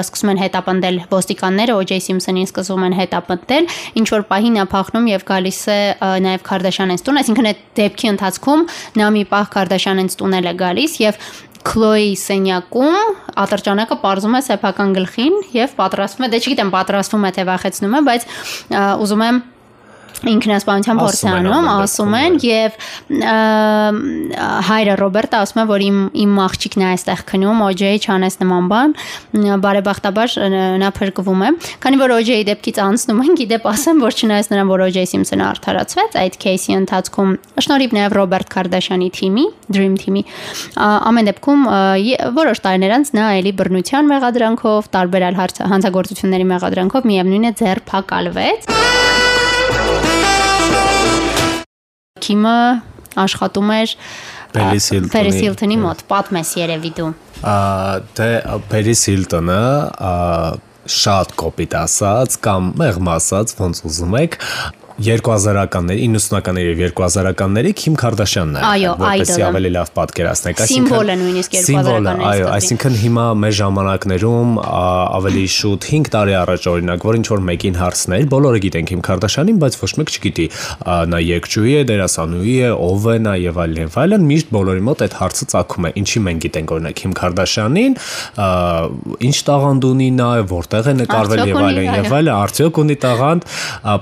սկսում 0.07 0.33
են 0.33 0.41
հետապնդել 0.41 0.97
ոստիկանները 1.11 1.77
O.J. 1.77 2.01
Simpson-ին 2.07 2.49
սկսում 2.49 2.87
են 2.89 2.97
հետապնդել, 3.01 3.69
ինչ 4.01 4.07
որ 4.15 4.25
պահին 4.31 4.57
նա 4.61 4.65
փախնում 4.73 5.11
եւ 5.11 5.27
գալիս 5.31 5.61
է 5.75 5.79
նաեւ 6.25 6.47
Քարդաշյանենց 6.49 7.05
տուն, 7.05 7.21
այսինքն 7.21 7.51
այդ 7.51 7.63
դեպքի 7.81 8.11
ընթացքում 8.15 8.67
նա 9.01 9.13
մի 9.21 9.25
պահ 9.31 9.47
Քարդաշյանենց 9.61 10.19
տունել 10.21 10.51
է 10.51 10.57
գալիս 10.65 10.99
եւ 11.05 11.23
Քլոյի 11.61 12.13
սենյակում 12.17 12.95
ատրճանակը 13.43 13.97
parzum 14.01 14.37
է 14.39 14.41
սեփական 14.47 14.95
գլխին 14.97 15.35
եւ 15.53 15.75
պատրաստվում 15.77 16.25
է, 16.25 16.31
դե 16.33 16.39
չգիտեմ 16.41 16.71
պատրաստվում 16.73 17.27
է 17.29 17.33
թե 17.37 17.45
վախեցնում 17.51 17.97
է, 17.99 18.01
բայց 18.07 18.25
ուզում 19.05 19.25
եմ 19.29 19.43
ինքնասպանության 20.31 21.01
փորձ 21.01 21.21
է 21.21 21.31
անում, 21.31 21.69
ասում 21.81 22.15
են 22.21 22.37
եւ 22.45 22.79
հայրը 24.71 24.95
Ռոբերտը 25.01 25.39
ասում 25.41 25.61
է, 25.61 25.65
որ 25.71 25.85
իմ 25.87 25.99
իմ 26.21 26.39
աղջիկն 26.45 26.85
է 26.85 26.87
այստեղ 26.91 27.23
քնում, 27.31 27.63
OJ-ի 27.71 28.01
չանես 28.05 28.37
նման 28.41 28.69
բան, 28.71 28.95
բարեբախտաբար 29.65 30.37
նա 30.81 30.91
փրկվում 30.99 31.45
է։ 31.47 31.51
Քանի 31.85 32.01
որ 32.01 32.15
OJ-ի 32.19 32.45
դեպքից 32.51 32.81
անցնում 32.85 33.23
են, 33.25 33.39
գիտեպ 33.41 33.69
ասեմ, 33.71 34.03
որ 34.05 34.19
չնայած 34.21 34.51
նրան, 34.53 34.71
որ 34.71 34.85
OJ 34.89 34.99
Simpson-ը 35.11 35.47
արդարացվեց, 35.51 36.19
այդ 36.21 36.39
кейսի 36.45 36.77
ընթացքում 36.81 37.35
շնորհիվ 37.65 37.97
նաեւ 37.97 38.17
Ռոբերտ 38.21 38.53
Քարդաշյանի 38.55 39.11
թիմի, 39.21 39.47
Dream 39.71 39.97
Team-ի, 40.01 40.25
ամեն 40.81 41.31
դեպքում 41.31 41.67
որոշ 42.41 42.63
տարիներ 42.67 42.97
անց 43.01 43.13
նա 43.17 43.27
էլի 43.41 43.55
բռնության 43.61 44.11
մեղադրանքով, 44.11 44.93
տարբեր 44.97 45.27
այլ 45.31 45.41
հանցագործությունների 45.75 46.49
մեղադրանքով 46.55 47.11
միևնույն 47.11 47.51
է 47.51 47.57
ձերփակալվեց։ 47.63 49.30
Քիմը 52.19 52.55
աշխատում 53.23 53.69
էր 53.77 53.93
Paris 54.51 54.89
Hilton-ի 54.91 55.77
մոտ, 55.79 56.03
պատմես 56.11 56.51
երևի 56.59 56.91
դու։ 56.97 57.11
Դե 58.19 58.29
Paris 58.73 59.05
Hilton-ը 59.07 59.61
շատ 60.91 61.35
կոպիտ 61.39 61.77
ասած 61.81 62.37
կամ 62.43 62.73
մեղմ 62.81 63.11
ասած, 63.15 63.55
ոնց 63.61 63.83
ուզում 63.87 64.17
եք, 64.25 64.37
2000-ականների, 65.01 66.07
90-ականների 66.13 66.73
եւ 66.77 66.93
2000-ականների 66.99 67.71
Քիմ 67.81 67.95
Քարդաշյանն 68.01 68.59
է, 68.61 68.63
որպեսզի 69.01 69.45
ավելի 69.47 69.71
լավ 69.77 69.93
պատկերացնեք, 69.97 70.61
այսինքն 70.65 70.91
սիմվոլը 70.91 71.15
նույնիսկ 71.21 71.55
2000-ականներից։ 71.57 72.27
Այո, 72.31 72.49
այսինքն 72.57 72.99
հիմա 73.01 73.25
մեր 73.41 73.55
ժամանակներում 73.61 74.51
ավելի 74.61 75.45
շուտ 75.57 75.89
5 75.91 76.11
տարի 76.15 76.37
առաջ 76.41 76.69
օրինակ, 76.71 77.07
որ 77.11 77.19
ինչ 77.21 77.27
որ 77.31 77.45
մեկին 77.49 77.79
հարցներ, 77.81 78.27
բոլորը 78.35 78.61
գիտեն 78.67 78.91
Քիմ 78.91 79.03
Քարդաշյանին, 79.09 79.61
բայց 79.65 79.79
ոչ 79.81 79.91
մեկ 80.01 80.13
չգիտի 80.21 80.47
նա 81.11 81.21
երգչուհի 81.31 81.75
է, 81.81 81.83
դերասանուհի 81.91 82.57
է, 82.61 82.71
ով 82.91 83.09
է 83.11 83.17
նա 83.25 83.35
եւ 83.41 83.61
այլն 83.65 83.81
եւ 83.81 83.99
այլն, 84.05 84.27
միշտ 84.31 84.53
բոլորի 84.61 84.85
մոտ 84.91 85.05
այդ 85.07 85.17
հարցը 85.21 85.49
ցակում 85.55 85.89
է։ 85.89 85.93
Ինչի 86.01 86.23
մենք 86.29 86.45
գիտենք 86.45 86.75
օրինակ 86.77 86.99
Քիմ 87.01 87.15
Քարդաշյանին, 87.21 87.97
ինչ 89.31 89.37
տաղանդ 89.51 89.89
ունի 89.91 90.09
նա, 90.21 90.31
որտեղ 90.51 90.91
է 90.91 90.95
նկարվել 91.01 91.45
եւ 91.51 91.61
այլն 91.71 91.89
եւ 92.01 92.15
այլն, 92.21 92.33
արդյոք 92.41 92.81
ունի 92.85 92.97
տաղանդ, 93.05 93.49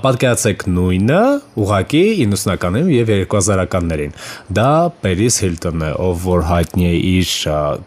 պատկերացեք 0.09 0.65
նույն 0.69 0.88
նույնը 0.89 1.21
ուղակի 1.59 2.03
90-ականներին 2.25 2.91
եւ 2.95 3.09
2000-ականներին։ 3.29 4.13
Դա 4.57 4.69
Paris 5.03 5.39
Hilton-ն 5.43 5.85
է, 5.85 5.91
ով 6.01 6.23
որ 6.25 6.45
հայտնի 6.49 6.85
է 6.89 6.93
իր 7.09 7.33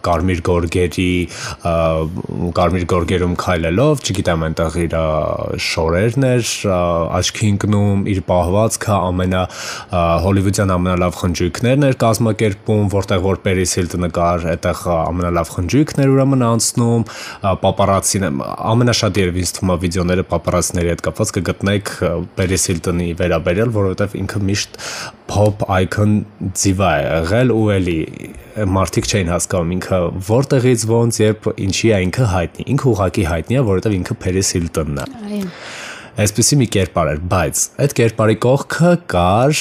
կարմիր 0.06 0.42
գորգերի, 0.47 1.09
կարմիր 2.59 2.87
գորգերում 2.92 3.35
քայլելով, 3.42 4.02
չգիտեմ, 4.06 4.44
այնտեղ 4.49 4.78
իր 4.82 4.97
շորերն 5.66 6.26
էր 6.30 6.52
աչքի 7.18 7.50
ընկնում, 7.52 8.04
իր 8.12 8.21
պահվածքը 8.28 8.94
ամենա 9.12 9.42
հոլիվուդյան 10.26 10.75
ամենալավ 10.76 11.18
խնջույքներն 11.23 11.88
էր 11.88 11.99
կազմակերպում, 12.02 12.85
որտեղ 12.92 13.25
որ 13.26 13.40
Paris 13.47 13.76
Hilton-ը 13.78 14.11
կար, 14.18 14.47
այդտեղ 14.52 14.85
ամենալավ 14.92 15.52
խնջույքներ 15.56 16.12
ուրեմն 16.12 16.47
անցնում, 16.52 17.06
պապարացին 17.62 18.28
ամենաշատ 18.73 19.23
երևի 19.23 19.42
ինձ 19.42 19.54
թվում 19.56 19.73
է 19.73 19.78
վիդեոները 19.82 20.26
պապարացիների 20.32 20.92
հետ 20.92 21.04
կապված 21.06 21.32
կգտնեք 21.38 21.92
Paris 22.37 22.68
Hilton 22.71 22.91
տնի 22.92 23.08
վերաբերել, 23.18 23.72
որովհետև 23.75 24.16
ինքը 24.22 24.40
միշտ 24.52 24.80
pop 25.32 25.64
icon 25.80 26.16
ձիվա 26.61 26.90
է 27.00 27.04
եղել 27.08 27.52
ու 27.56 27.62
էլի 27.76 27.99
մարդիկ 28.76 29.08
չէին 29.08 29.32
հասկանում 29.32 29.72
ինքը 29.78 30.00
որտեղից 30.28 30.84
ոնց 30.92 31.20
երբ 31.22 31.49
ինչի 31.66 31.88
է 31.88 32.02
ինքը 32.08 32.28
հայտնի։ 32.32 32.68
Ինքը 32.75 32.90
ուղակի 32.92 33.25
հայտնի 33.32 33.58
է, 33.58 33.64
որովհետև 33.72 33.96
ինքը 34.02 34.18
Paris 34.26 34.52
Hilton-ն 34.58 35.00
է։ 35.02 35.08
Այո 35.22 35.49
այսպեսի 36.21 36.57
մի 36.61 36.66
կերպար 36.75 37.09
էր, 37.09 37.21
բայց 37.33 37.61
այդ 37.83 37.92
կերպարի 37.97 38.35
կողքը 38.45 38.90
կար 39.12 39.61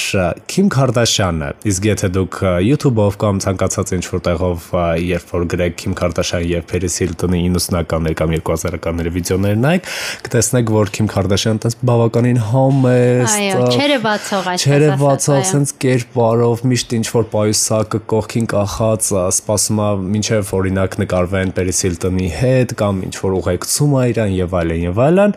Քիմ 0.52 0.66
Քարդաշյանը։ 0.74 1.46
Իսկ 1.72 1.86
եթե 1.88 2.10
դուք 2.12 2.36
YouTube-ով 2.66 3.16
կամ 3.22 3.38
ցանկացած 3.44 3.92
ինչ-որ 3.96 4.22
տեղով 4.26 4.66
երբ 5.00 5.32
որ 5.32 5.46
գրեք 5.52 5.78
Քիմ 5.80 5.94
Քարդաշյան 5.96 6.44
եւ 6.50 6.66
Paris 6.72 6.98
Hilton-ի 7.00 7.40
90-ականներ 7.56 8.16
կամ 8.20 8.34
2000-ականների 8.36 9.12
վիդեոներ 9.16 9.56
նայեք, 9.62 9.88
կտեսնեք, 10.28 10.72
որ 10.76 10.92
Քիմ 10.92 11.08
Քարդաշյանը 11.12 11.62
տես 11.64 11.78
բավականին 11.88 12.42
համեստ, 12.52 13.32
այո, 13.32 13.64
չերևացող 13.72 14.50
այսպես 14.52 14.68
չերևացող 14.72 15.42
sense 15.52 15.76
կերպարով 15.82 16.64
միշտ 16.72 16.94
ինչ-որ 17.00 17.28
պայուսակը 17.32 18.02
կողքին 18.12 18.48
կախած, 18.52 19.10
սպասում 19.32 19.82
է 19.82 19.90
մինչև 20.12 20.52
օրինակ 20.60 20.98
նկարվեն 21.02 21.54
Paris 21.56 21.82
Hilton-ի 21.86 22.28
հետ 22.42 22.76
կամ 22.82 23.02
ինչ-որ 23.08 23.36
ուղեկցում 23.40 23.96
է 24.02 24.04
իրան 24.12 24.36
եւ 24.36 24.56
այլն 24.62 24.82
եւ 24.82 25.02
այլն 25.06 25.36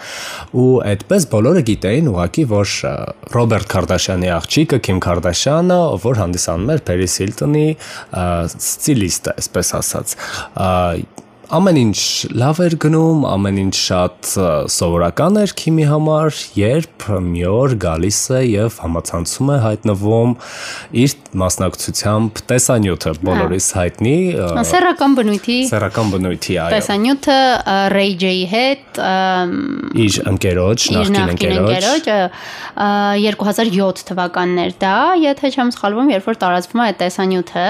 ու 0.55 0.69
այդ 0.85 1.04
այդպես 1.05 1.25
բոլորը 1.29 1.61
գիտեին 1.67 2.07
ուղակի, 2.09 2.43
որ 2.49 2.71
Ռոբերտ 3.35 3.67
Քարդաշյանի 3.69 4.29
աղջիկը 4.33 4.79
Քիմ 4.87 5.01
Քարդաշյանը, 5.05 5.77
որ 6.01 6.19
հանդիսանում 6.21 6.71
էր 6.73 6.81
Փերիս 6.87 7.17
Հիլտոնի 7.21 7.67
ստիլիստը, 8.65 9.35
այսպես 9.43 9.71
ասած, 9.81 10.15
ամեն 11.53 11.77
ինչ 11.81 11.99
լավ 12.41 12.59
էր 12.65 12.75
գնում, 12.85 13.25
ամեն 13.29 13.57
ինչ 13.65 13.75
շատ 13.77 14.29
սովորական 14.73 15.39
էր 15.41 15.53
քիմի 15.61 15.85
համար, 15.91 16.39
երբ 16.57 17.05
մի 17.25 17.43
օր 17.51 17.75
գալիս 17.85 18.19
է 18.35 18.41
եւ 18.45 18.79
համացանցում 18.85 19.51
է 19.55 19.57
հայտնվում 19.65 20.33
իր 21.05 21.15
մասնակցությամբ 21.41 22.41
տեսանյութը 22.49 23.13
բոլորիս 23.29 23.67
հայտնի 23.79 24.15
սեռական 24.71 25.17
բնույթի 25.19 25.57
սեռական 25.69 26.13
բնույթի 26.15 26.57
այո 26.65 26.73
տեսանյութը 26.75 27.37
Ray 27.95 28.15
J-ի 28.25 28.45
հետ 28.55 29.01
իր 30.05 30.19
ընկերոջ, 30.31 30.87
նախկին 30.95 31.33
ընկերոջ 31.35 32.09
2007 32.75 34.03
թվականներ 34.09 34.73
դա, 34.81 34.95
եթե 35.21 35.51
չեմ 35.55 35.71
սխալվում, 35.75 36.09
երբ 36.15 36.25
որ 36.29 36.39
տարածվում 36.41 36.81
է 36.85 36.87
տեսանյութը, 36.99 37.67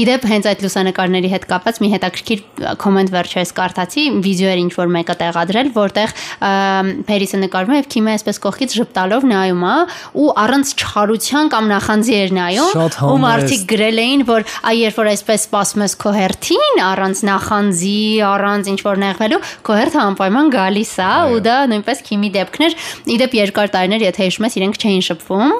իդեպ 0.00 0.26
հենց 0.30 0.48
այդ 0.50 0.64
լուսանկարների 0.64 1.30
հետ 1.34 1.44
կապված 1.50 1.80
մի 1.84 1.88
հետաքրքիր 1.94 2.40
կոմենտ 2.80 2.99
կոմենտ 3.00 3.12
վերջերս 3.14 3.50
կարդացի, 3.56 4.02
վիդեոեր 4.24 4.58
ինչ 4.60 4.72
որ 4.76 4.90
մեկը 4.92 5.14
տեղադրել, 5.20 5.68
որտեղ 5.72 6.12
Փերիսը 7.08 7.38
նկարվում 7.40 7.74
է 7.74 7.78
եւ 7.80 7.86
Քիմը 7.94 8.12
այսպես 8.12 8.40
կողքից 8.44 8.74
ժպտալով 8.80 9.26
նայում 9.30 9.64
է 9.70 9.76
ու 10.20 10.26
առանց 10.44 10.72
չխարության 10.80 11.50
կամ 11.54 11.70
նախանձի 11.70 12.14
էր 12.20 12.34
նայում 12.36 12.80
ու 13.10 13.18
մարդիկ 13.24 13.64
գրել 13.70 14.00
էին, 14.04 14.24
որ 14.28 14.44
այ 14.70 14.76
երբ 14.80 15.00
որ 15.00 15.10
այսպես 15.10 15.46
սպասում 15.46 15.84
ես 15.86 15.94
քո 16.00 16.12
հերթին, 16.20 16.80
առանց 16.90 17.22
նախանձի, 17.30 17.96
առանց 18.30 18.70
ինչ 18.70 18.80
որ 18.84 19.00
նեղվելու, 19.00 19.40
քո 19.64 19.78
հերթը 19.80 20.00
անպայման 20.10 20.52
գալիս 20.54 20.94
է 21.00 21.10
ու 21.30 21.40
դա 21.46 21.56
նույնպես 21.70 22.04
Քիմի 22.10 22.30
դեպքն 22.36 22.66
էր։ 22.66 22.76
Իդեպ 23.16 23.36
երկար 23.40 23.72
տարիներ, 23.74 24.04
եթե 24.10 24.28
հիշում 24.28 24.46
ես, 24.48 24.56
իրենք 24.60 24.80
չէին 24.80 25.04
շփվում։ 25.06 25.52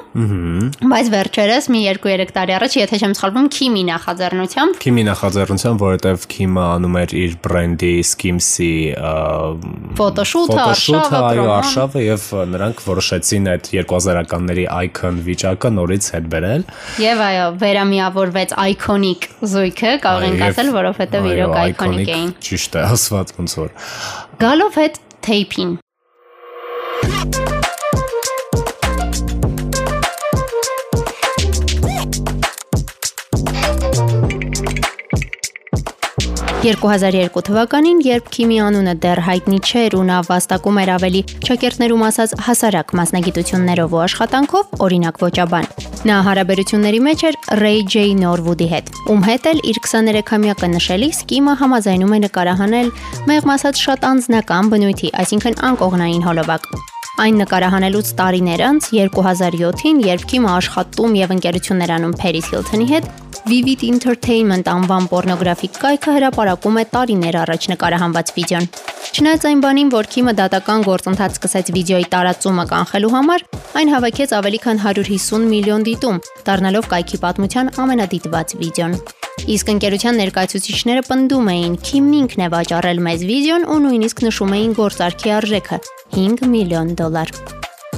Բայց 0.91 1.11
վերջերս 1.15 1.69
մի 1.71 1.81
2-3 2.01 2.33
տարի 2.35 2.55
առաջ, 2.57 2.77
եթե 2.81 3.01
չեմ 3.01 3.15
սխալվում, 3.21 3.49
Քիմի 3.55 3.83
նախաձեռնությամբ 3.91 4.81
Քիմի 4.81 5.05
նախաձեռնությամբ, 5.11 5.85
որովհետև 5.85 6.27
Քիմը 6.31 6.65
անում 6.71 6.97
էր 7.01 7.15
իր 7.21 7.30
իր 7.31 7.37
բրենդի 7.45 7.91
Skims-ի 8.11 8.71
ֆոտոշութը, 9.99 10.57
արշավը, 10.65 11.21
այո, 11.31 11.45
արշավը 11.55 12.03
եւ 12.05 12.25
նրանք 12.51 12.83
որոշեցին 12.87 13.49
այդ 13.53 13.69
2000-ականների 13.71 14.65
icon 14.87 15.21
վիճակը 15.27 15.71
նորից 15.77 16.09
հետ 16.15 16.29
բերել։ 16.35 16.65
Եվ 17.05 17.23
այո, 17.27 17.47
վերամիավորվեց 17.63 18.55
iconic 18.73 19.29
զույգը, 19.53 19.95
կարող 20.07 20.27
ենք 20.31 20.45
ասել, 20.49 20.73
որովհետեւ 20.81 21.31
իրոք 21.35 21.57
iconic 21.71 22.13
էին։ 22.17 22.35
Ճիշտ 22.49 22.77
է, 22.81 22.85
ասված 22.97 23.35
ոնց 23.39 23.57
որ։ 23.61 23.73
Գալով 24.41 24.81
հետ 24.81 25.01
tape-ին 25.21 25.75
2002 36.61 37.41
թվականին, 37.41 38.01
երբ 38.05 38.27
Քիմի 38.29 38.57
անունը 38.61 38.91
դեռ 39.01 39.19
հայտնի 39.25 39.57
չէր 39.65 39.95
ու 39.97 40.01
նա 40.05 40.17
վաստակում 40.27 40.75
էր 40.81 40.89
ավելի 40.93 41.21
ճակերտներում 41.47 42.03
ասած 42.05 42.35
հասարակ 42.45 42.93
մասնագիտություններով 42.99 43.95
ու 43.97 44.01
աշխատանքով, 44.03 44.75
օրինակ 44.85 45.17
ոճաբան։ 45.25 45.65
Նա 46.05 46.19
հարաբերությունների 46.27 46.99
մեջ 47.07 47.23
էր 47.31 47.39
Ray 47.63 47.81
J 47.89 48.05
Norwood-ի 48.21 48.67
հետ, 48.75 48.93
ում 49.09 49.25
հետ 49.25 49.49
էլ 49.51 49.63
իր 49.71 49.81
23-ամյակը 49.89 50.71
նշելիս 50.77 51.23
Կիմը 51.33 51.57
համաձայնում 51.65 52.13
է 52.13 52.21
նկարահանել 52.29 52.93
մեղմ 53.31 53.53
ասած 53.57 53.81
շատ 53.81 54.07
անձնական 54.11 54.71
բնույթի, 54.75 55.13
այսինքն 55.25 55.59
անկողնային 55.71 56.25
հոլովակ։ 56.29 56.69
Այն 57.21 57.41
նկարահանելուց 57.41 58.13
տարիներ 58.21 58.61
անց 58.69 58.85
2007-ին, 58.95 59.97
երբ 60.07 60.29
Քիմը 60.31 60.53
աշխատում 60.61 61.17
եւ 61.21 61.33
ընկերություններ 61.35 61.91
անում 61.97 62.15
Paris 62.21 62.47
Hilton-ի 62.53 62.87
հետ, 62.93 63.09
Vivid 63.49 63.81
Entertainment 63.87 64.67
անվան 64.69 65.07
պորնոգրաֆիկ 65.09 65.77
կայքը 65.81 66.11
հրապարակում 66.15 66.75
է 66.77 66.83
տարիներ 66.93 67.37
առաջ 67.41 67.63
նկարահանված 67.71 68.31
վիդեոն։ 68.35 68.67
Չնայած 69.11 69.47
այն 69.49 69.63
բանին, 69.65 69.89
որ 69.95 70.09
Քիմը 70.13 70.33
դատական 70.37 70.85
գործընթաց 70.85 71.39
սկսեց 71.39 71.71
վիդեոյի 71.75 72.07
տարածումը 72.13 72.65
կանխելու 72.69 73.11
համար, 73.15 73.45
այն 73.81 73.93
հավաքեց 73.95 74.35
ավելի 74.37 74.59
քան 74.65 74.81
150 74.85 75.47
միլիոն 75.55 75.87
դիտում, 75.89 76.21
դառնալով 76.51 76.89
կայքի 76.93 77.21
պատմության 77.25 77.73
ամենադիտված 77.81 78.55
վիդեոն։ 78.61 78.95
Իսկ 79.55 79.73
ընկերության 79.73 80.21
ներկայացուցիչները 80.21 81.03
պնդում 81.09 81.51
էին, 81.55 81.79
Քիմն 81.81 82.13
ինքն 82.21 82.45
է 82.45 82.51
վաճառել 82.55 83.03
մեզ 83.09 83.25
վիդեոն 83.31 83.67
ու 83.73 83.81
նույնիսկ 83.87 84.23
նշում 84.27 84.55
էին 84.59 84.77
գործարքի 84.77 85.35
արժեքը՝ 85.41 85.81
5 86.19 86.47
միլիոն 86.53 86.95
դոլար։ 87.01 87.35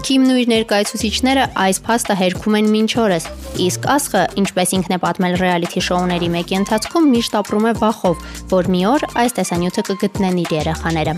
Քիմն 0.04 0.32
ու 0.34 0.40
իր 0.42 0.50
ներկայացուցիչները 0.52 1.44
այս 1.64 1.78
փաստը 1.86 2.16
հերքում 2.20 2.56
են 2.60 2.66
մինչ 2.74 2.90
օրս, 3.00 3.28
իսկ 3.64 3.86
Ասխը, 3.94 4.24
ինչպես 4.42 4.74
ինքն 4.76 4.96
է 4.96 4.98
պատմել 5.00 5.38
ռեալիթի 5.40 5.84
շոուների 5.88 6.28
մեկի 6.34 6.58
ընթացքում, 6.58 7.08
միշտ 7.14 7.38
ապրում 7.40 7.68
է 7.70 7.74
վախով, 7.80 8.26
որ 8.52 8.70
մի 8.74 8.82
օր 8.90 9.06
այս 9.24 9.38
տեսանյութը 9.40 9.86
կգտնեն 9.88 10.42
իր 10.44 10.52
երեխաները։ 10.60 11.14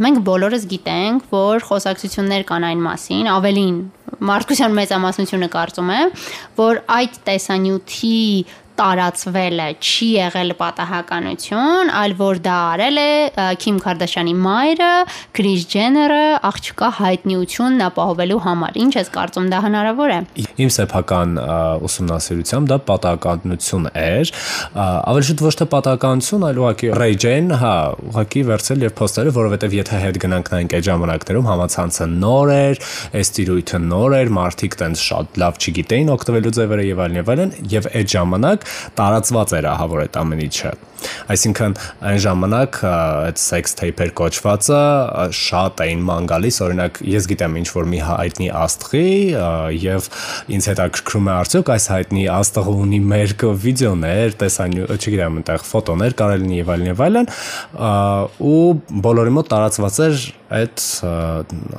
Մենք 0.00 0.24
բոլորս 0.32 0.64
գիտենք, 0.72 1.28
որ 1.34 1.68
խոսակցություններ 1.68 2.48
կան 2.48 2.64
այն 2.72 2.80
մասին, 2.88 3.28
ավելին 3.34 3.76
մարդկության 4.24 4.74
մեծամասնությունը 4.80 5.48
կարծում 5.52 5.90
է, 5.92 6.00
որ 6.56 6.80
այդ 6.96 7.16
տեսանյութի 7.28 8.18
տարածվելը 8.78 9.66
չի 9.78 10.08
եղել 10.14 10.52
պատահականություն, 10.58 11.90
այլ 11.94 12.14
որ 12.18 12.40
դա 12.44 12.54
արել 12.74 13.00
է 13.00 13.10
Քիմ 13.62 13.76
Քարդաշյանի 13.84 14.34
մայրը, 14.44 14.90
Քրիս 15.38 15.66
Ջեները 15.74 16.22
աղջկա 16.50 16.88
հայտնիությունն 16.98 17.84
ապահովելու 17.88 18.40
համար։ 18.44 18.78
Ինչ 18.84 18.92
ես 18.98 19.10
կարծում, 19.14 19.46
դա 19.54 19.60
հնարավոր 19.64 20.14
է։ 20.14 20.18
Իմ 20.64 20.72
սեփական 20.74 21.38
ուսումնասիրությամբ 21.88 22.70
դա 22.74 22.78
պատահականություն 22.90 23.88
էր, 24.04 24.32
ավելի 24.82 25.28
շուտ 25.30 25.44
ոչ 25.44 25.54
թե 25.60 25.68
պատահականություն, 25.74 26.46
այլ 26.50 26.60
ուղղակի 26.64 26.92
Jane, 27.24 27.58
հա, 27.60 27.74
ուղղակի 28.10 28.42
վերցել 28.50 28.84
եւ 28.84 28.94
փոստերը, 28.98 29.34
որովհետեւ 29.38 29.74
եթե 29.78 30.00
հետ 30.04 30.18
գնանք 30.24 30.50
նայենք 30.54 30.74
այդ 30.74 30.86
ժամանակներում 30.88 31.48
համացանցը 31.50 32.08
նոր 32.14 32.52
էր, 32.54 32.80
այս 33.20 33.32
տիրույթը 33.38 33.80
նոր 33.84 34.16
էր, 34.18 34.32
մարդիկ 34.38 34.78
տենց 34.82 35.04
շատ 35.04 35.40
լավ 35.44 35.60
չգիտեին 35.64 36.12
օգտվելու 36.14 36.54
ձևերը 36.58 36.86
եւ 36.88 37.02
այլն 37.04 37.20
եւ 37.20 37.32
այլն, 37.34 37.54
եւ 37.74 37.88
այդ 37.94 38.14
ժամանակ 38.14 38.63
տարածված 38.98 39.56
էր 39.60 39.70
ահա 39.74 39.86
որ 39.94 40.04
այդ 40.04 40.20
ամեն 40.24 40.44
ինչը 40.48 40.74
այսինքն 41.34 41.74
այն 42.08 42.20
ժամանակ 42.24 42.78
այդ 42.88 43.40
sex 43.40 43.76
tape-էր 43.78 44.12
կոչվածը 44.18 44.80
շատ 45.36 45.82
էին 45.84 46.04
ման 46.08 46.28
գալիս 46.30 46.60
օրինակ 46.64 47.00
ես 47.12 47.28
գիտեմ 47.32 47.58
ինչ 47.60 47.66
որ 47.74 47.88
մի 47.92 48.00
հայտնի 48.08 48.48
աստղի 48.60 49.04
եւ 49.84 50.08
ինձ 50.56 50.68
հետաքրքրում 50.72 51.30
է 51.30 51.34
արդյոք 51.34 51.72
այս 51.74 51.88
հայտնի 51.94 52.26
աստղը 52.38 52.76
ունի 52.84 53.00
մերկ 53.12 53.46
վիդեոներ 53.64 54.36
տեսան 54.42 54.76
չգիտեմ 54.84 55.40
այնտեղ 55.40 55.66
ֆոտոներ 55.70 56.18
կարելի 56.20 56.44
լինի 56.44 56.60
եւ 56.60 56.74
այլն 56.74 56.92
եւ 56.92 57.02
այլն 57.08 57.32
ու 58.50 58.60
բոլորի 59.08 59.34
մոտ 59.38 59.50
տարածված 59.54 60.00
էր 60.08 60.22
այդ 60.60 60.86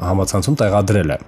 համացանցում 0.10 0.60
տեղադրելը 0.62 1.22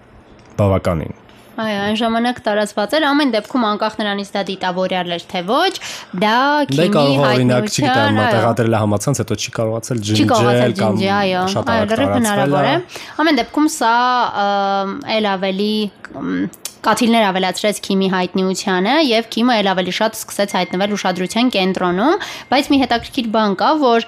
բավականին 0.58 1.27
Այո, 1.58 1.78
այն 1.88 1.96
ժամանակ 1.98 2.40
տարածված 2.46 2.92
էր 2.98 3.06
ամեն 3.08 3.32
դեպքում 3.34 3.64
անկախ 3.72 3.96
նրանից 3.98 4.30
դա 4.36 4.42
դիտավորյալ 4.50 5.16
էր 5.16 5.24
թե 5.32 5.42
ոչ, 5.48 5.72
դա 6.22 6.36
քիմի 6.70 6.84
հայտնության, 6.94 7.32
օրինակ, 7.32 7.72
չգիտեմ, 7.72 8.20
տեղադրել 8.38 8.78
է 8.78 8.82
համացանց, 8.84 9.22
հետո 9.24 9.38
չի 9.42 9.54
կարողացել 9.58 10.04
ջնջել 10.12 10.78
կամ 10.78 11.02
շատ 11.56 11.74
արագ 11.74 12.16
տարածվել։ 12.28 12.86
Ամեն 13.26 13.42
դեպքում 13.42 13.68
սա 13.74 13.96
ել 15.18 15.30
ավելի 15.34 15.74
կաթիլներ 16.88 17.26
ավելացրեց 17.28 17.80
Քիմի 17.84 18.08
հայտնիությանը 18.14 18.94
եւ 19.04 19.26
Քիմը 19.34 19.56
ել 19.60 19.70
ավելի 19.74 19.94
շատ 19.98 20.18
սկսեց 20.18 20.54
հայտնվել 20.56 20.94
ուշադրության 20.96 21.50
կենտրոնում, 21.52 22.22
բայց 22.48 22.70
մի 22.72 22.78
հետաքրքիր 22.84 23.28
բան 23.34 23.56
կա, 23.60 23.72
որ 23.82 24.06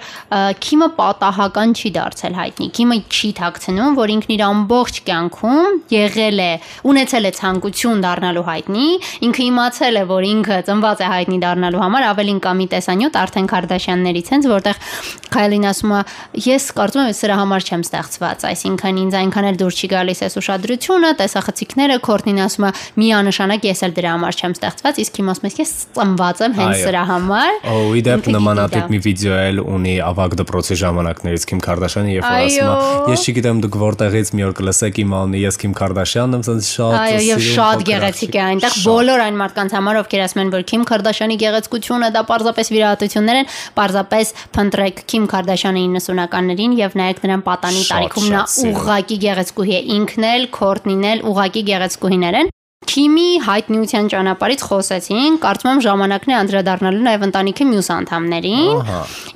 Քիմը 0.64 0.88
պատահական 0.96 1.74
չի 1.76 1.90
դարձել 1.96 2.38
հայտնի։ 2.40 2.68
Քիմը 2.80 2.96
չի 3.10 3.30
ཐակցնում, 3.40 3.98
որ 4.00 4.12
ինքն 4.16 4.34
իր 4.36 4.44
ամբողջ 4.48 5.00
կյանքում 5.10 5.76
եղել 5.92 6.40
է, 6.40 6.52
ունեցել 6.90 7.28
է 7.28 7.32
ցանկություն 7.40 8.00
դառնալու 8.04 8.46
հայտնի, 8.48 8.88
ինքը 9.28 9.44
իմացել 9.50 10.00
է, 10.00 10.04
որ 10.10 10.28
ինքը 10.30 10.58
ծնված 10.70 11.04
է 11.04 11.10
հայտնի 11.10 11.38
դառնալու 11.44 11.84
համար, 11.84 12.06
ավելին 12.10 12.40
կա 12.40 12.52
մի 12.60 12.66
տեսանյութ 12.74 13.20
արդեն 13.20 13.50
Քարդաշյաններից 13.50 14.30
հենց, 14.30 14.48
որտեղ 14.50 14.82
Քայլին 15.30 15.66
ասում 15.70 15.92
է, 15.94 16.00
ես 16.48 16.64
կարծում 16.80 17.04
եմ 17.04 17.14
սրա 17.20 17.36
համար 17.40 17.66
չեմ 17.70 17.82
ստեղծված, 17.86 18.46
այսինքն 18.50 19.00
ինձ 19.04 19.16
այնքան 19.20 19.48
էլ 19.50 19.58
դուր 19.60 19.76
չի 19.78 19.90
գալիս 19.90 20.22
այս 20.26 20.38
ուշադրությունը, 20.40 21.10
տեսախցիկները, 21.20 21.98
Քորտնին 22.10 22.40
ասում 22.46 22.66
է, 22.66 22.69
միանշանակ 23.00 23.66
ես 23.70 23.84
էլ 23.86 23.94
դրա 24.00 24.14
համար 24.14 24.40
չեմ 24.40 24.54
ստեղծված, 24.56 25.00
իսկ 25.04 25.20
հիմա 25.20 25.34
ասում 25.34 25.48
ես 25.50 25.58
ես 25.60 25.72
ծնված 25.96 26.40
եմ 26.44 26.54
հենց 26.60 26.82
սրա 26.84 27.02
համար։ 27.10 27.50
Օ, 27.70 27.76
իդեպ 28.00 28.28
նմանատիպ 28.34 28.90
մի 28.90 29.00
վիդեո 29.06 29.36
էլ 29.40 29.60
ունի 29.64 29.94
ավակ 30.10 30.36
դպրոցի 30.40 30.76
ժամանակներից 30.80 31.46
Քիմ 31.50 31.60
Քարդաշյանը, 31.66 32.12
երբ 32.14 32.26
որ 32.26 32.40
ասում 32.40 32.70
է, 32.70 33.14
ես 33.14 33.24
չգիտեմ 33.30 33.60
դուք 33.64 33.78
որտեղից 33.80 34.32
մի 34.36 34.46
օր 34.46 34.54
կլսեք 34.60 35.00
իմ 35.00 35.14
անունը, 35.20 35.40
ես 35.40 35.60
Քիմ 35.60 35.74
Քարդաշյանն 35.80 36.36
եմ, 36.38 36.44
ասես 36.50 36.70
շատ 36.70 36.96
Այո, 37.00 37.20
եւ 37.30 37.44
շատ 37.50 37.84
գեղեցիկ 37.90 38.36
է 38.36 38.42
այնտեղ 38.50 38.76
բոլոր 38.90 39.24
այն 39.24 39.40
մարդկանց 39.40 39.74
համար, 39.76 40.00
ովքեր 40.00 40.24
ասում 40.26 40.42
են, 40.44 40.52
որ 40.54 40.64
Քիմ 40.70 40.84
Քարդաշյանի 40.90 41.38
գեղեցկությունը 41.40 42.10
դա 42.16 42.22
պարզապես 42.30 42.72
վիրահատություններ 42.74 43.40
են, 43.40 43.50
պարզապես 43.80 44.32
փնտրեք 44.56 45.02
Քիմ 45.10 45.28
Քարդաշյանը 45.34 45.84
90-ականներին 46.00 46.78
եւ 46.80 46.96
նայեք 47.00 47.24
նրան 47.26 47.44
պատանի 47.50 47.84
տարիքում 47.90 48.30
նա 48.34 48.44
ուղղակի 48.70 49.20
գեղեցկուհի 49.26 49.76
է 49.80 49.82
ինքն 49.98 50.30
էլ, 50.30 50.48
Քորտնին 50.60 51.04
էլ 51.10 51.28
ուղղակի 51.30 51.66
գեղեցկուհիներ 51.70 52.40
են 52.44 52.56
Քիմի 52.90 53.42
հայտնիության 53.44 54.06
ճանապարհից 54.10 54.62
խոսեցին, 54.66 55.34
կարծում 55.42 55.68
եմ 55.70 55.80
ժամանակն 55.84 56.30
է 56.32 56.34
անդրադառնալու 56.38 57.02
նաև 57.04 57.24
ընտանիքի 57.26 57.66
մյուս 57.68 57.88
անդամներին։ 57.94 58.88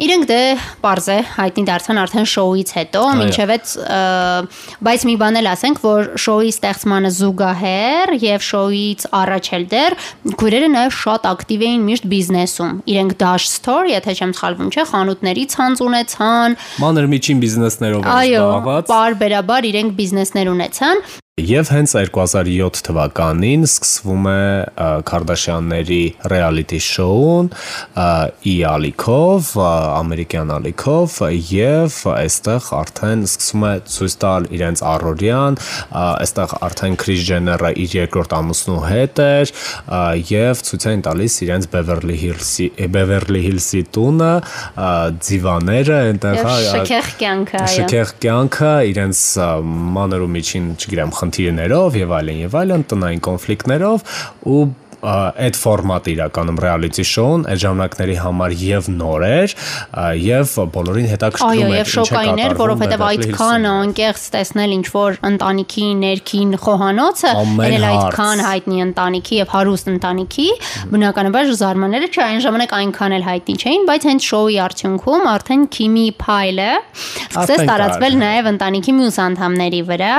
Իրենք 0.05 0.25
դե 0.31 0.39
པարզ 0.81 1.09
է 1.15 1.19
հայտնի 1.37 1.65
դարձան 1.69 2.01
արդեն 2.03 2.29
շոուից 2.33 2.73
հետո, 2.79 3.03
մինչև 3.21 3.53
այդ 3.55 3.75
բայց 4.89 5.05
մի 5.11 5.15
բան 5.23 5.39
էլ 5.39 5.51
ասենք, 5.53 5.83
որ 5.85 6.11
շոուի 6.25 6.51
ստեղծմանը 6.55 7.13
զուգահեռ 7.21 8.15
եւ 8.25 8.47
շոուից 8.49 9.07
առաջ 9.23 9.51
էլ 9.55 9.67
դեռ 9.75 9.99
քուրերը 10.41 10.71
նաև 10.75 10.97
շատ 11.05 11.29
ակտիվ 11.35 11.67
էին 11.69 11.85
միշտ 11.95 12.09
բիզնեսում։ 12.15 12.73
Իրենք 12.95 13.19
Dash 13.23 13.51
Store, 13.55 13.87
եթե 13.93 14.17
չեմ 14.19 14.33
սխալվում, 14.41 14.73
չէ, 14.75 14.87
խանութների 14.91 15.45
ցանց 15.55 15.85
ունեցան։ 15.85 16.57
Մանր 16.85 17.11
միջին 17.15 17.45
բիզնեսներով 17.45 18.09
են 18.09 18.15
զբաղված։ 18.15 18.83
Այո, 18.83 18.89
պարբերաբար 18.95 19.71
իրենք 19.75 20.01
բիզնեսներ 20.01 20.53
ունեցան 20.55 21.07
Եվ 21.35 21.67
հենց 21.67 21.93
2007 22.15 22.81
թվականին 22.87 23.65
սկսվում 23.67 24.27
է 24.31 24.43
Քարդաշյանների 25.11 25.97
reality 26.31 26.79
show-ն 26.79 27.49
ի 28.47 28.53
ալիքով, 28.71 29.49
ամերիկյան 29.99 30.53
ալիքով 30.55 31.17
եւ 31.51 31.97
այստեղ 32.13 32.69
արդեն 32.79 33.25
սկսում 33.27 33.67
է 33.67 33.73
ցույց 33.97 34.15
տալ 34.23 34.47
իրենց 34.55 34.83
առօրյան, 34.93 35.59
այստեղ 36.05 36.55
արդեն 36.69 36.95
Kris 37.03 37.27
Jenner-ը 37.27 37.73
իր 37.83 37.99
երկրորդ 37.99 38.37
ամուսնու 38.39 38.79
հետ 38.93 39.25
էր 39.27 39.55
եւ 40.31 40.65
ցույց 40.71 40.89
են 40.95 41.05
տալիս 41.09 41.41
իրենց 41.49 41.69
Beverly 41.75 42.21
Hills-ի 42.23 42.69
Beverly 42.95 43.43
Hills-ի 43.49 43.83
տունը, 43.99 44.31
ձիվաները, 45.19 45.99
այնտեղ 46.13 46.41
հա 46.47 46.55
շքեղ 46.71 47.13
կյանքը, 47.25 47.61
այո։ 47.65 47.75
Շքեղ 47.75 48.17
կյանքը, 48.23 48.73
իրենց 48.95 49.27
մանր 49.99 50.27
ու 50.29 50.33
միջին, 50.39 50.73
չգիտեմ, 50.79 51.15
խնդիրներով 51.25 52.01
եւ 52.05 52.17
այլն 52.21 52.41
եւ 52.45 52.57
այլն 52.61 52.89
տնային 52.93 53.23
կոնֆլիկտներով 53.25 54.17
ու 54.55 54.65
այդ 55.05 55.59
ֆորմատը 55.61 56.13
իրականում 56.15 56.59
reality 56.65 57.05
show-ն 57.05 57.45
այդ 57.53 57.61
ժամանակների 57.65 58.17
համար 58.23 58.55
եւ 58.65 58.89
նոր 58.95 59.25
էր 59.29 59.55
եւ 60.25 60.55
բոլորին 60.75 61.09
հետաքրքրում 61.13 61.53
էր 61.55 61.65
Այո, 61.65 61.75
եւ 61.75 61.91
շոկային 61.95 62.41
էր, 62.45 62.55
որովհետեւ 62.61 63.05
այդքան 63.09 63.69
անկեղծ 63.75 64.25
տեսնել 64.35 64.75
ինչ 64.79 64.87
որ 64.95 65.19
ընտանիքի 65.31 65.87
ներքին 66.05 66.57
խոհանոցը, 66.65 67.33
այլ 67.69 67.87
այդքան 67.91 68.45
հայտնի 68.49 68.83
ընտանիքի 68.85 69.41
եւ 69.41 69.55
հարուստ 69.55 69.91
ընտանիքի, 69.95 70.49
բնականաբար 70.95 71.53
զարմանալի 71.65 72.09
չէ, 72.15 72.23
այն 72.25 72.41
ժամանակ 72.45 72.75
այնքան 72.81 73.17
էլ 73.19 73.25
հայտնի 73.29 73.55
չէին, 73.65 73.87
բայց 73.91 74.09
հենց 74.11 74.29
շոուի 74.31 74.57
արդյունքում 74.65 75.29
արդեն 75.35 75.63
Քիմի 75.75 76.07
Փայլը 76.25 76.71
սկսեց 77.05 77.65
տարածվել 77.71 78.15
նաեւ 78.25 78.51
ընտանիքի 78.55 78.97
մյուս 79.01 79.21
անդամների 79.29 79.83
վրա։ 79.91 80.15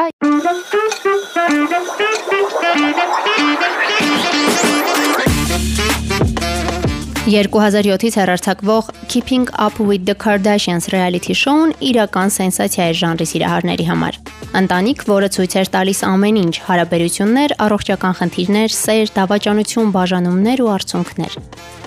2007-ից 7.26 8.16
հեռարձակվող 8.20 8.90
Keeping 9.10 9.48
Up 9.58 9.80
with 9.82 10.04
the 10.06 10.14
Kardashians 10.14 10.86
reality 10.94 11.34
show-ն 11.34 11.72
իրական 11.82 12.30
սենսացիա 12.36 12.86
է 12.92 12.98
ժանրի 13.00 13.26
սիրահարների 13.32 13.88
համար։ 13.88 14.20
Ընտանիք, 14.62 15.02
որը 15.10 15.32
ցույց 15.34 15.56
էր 15.62 15.72
տալիս 15.74 16.04
ամեն 16.06 16.38
ինչ՝ 16.44 16.54
հարաբերություններ, 16.68 17.56
առողջական 17.66 18.16
խնդիրներ, 18.22 18.78
սեր, 18.78 19.12
դավաճանություն, 19.18 19.92
բաժանումներ 19.98 20.64
ու 20.68 20.72
արցունքներ։ 20.76 21.42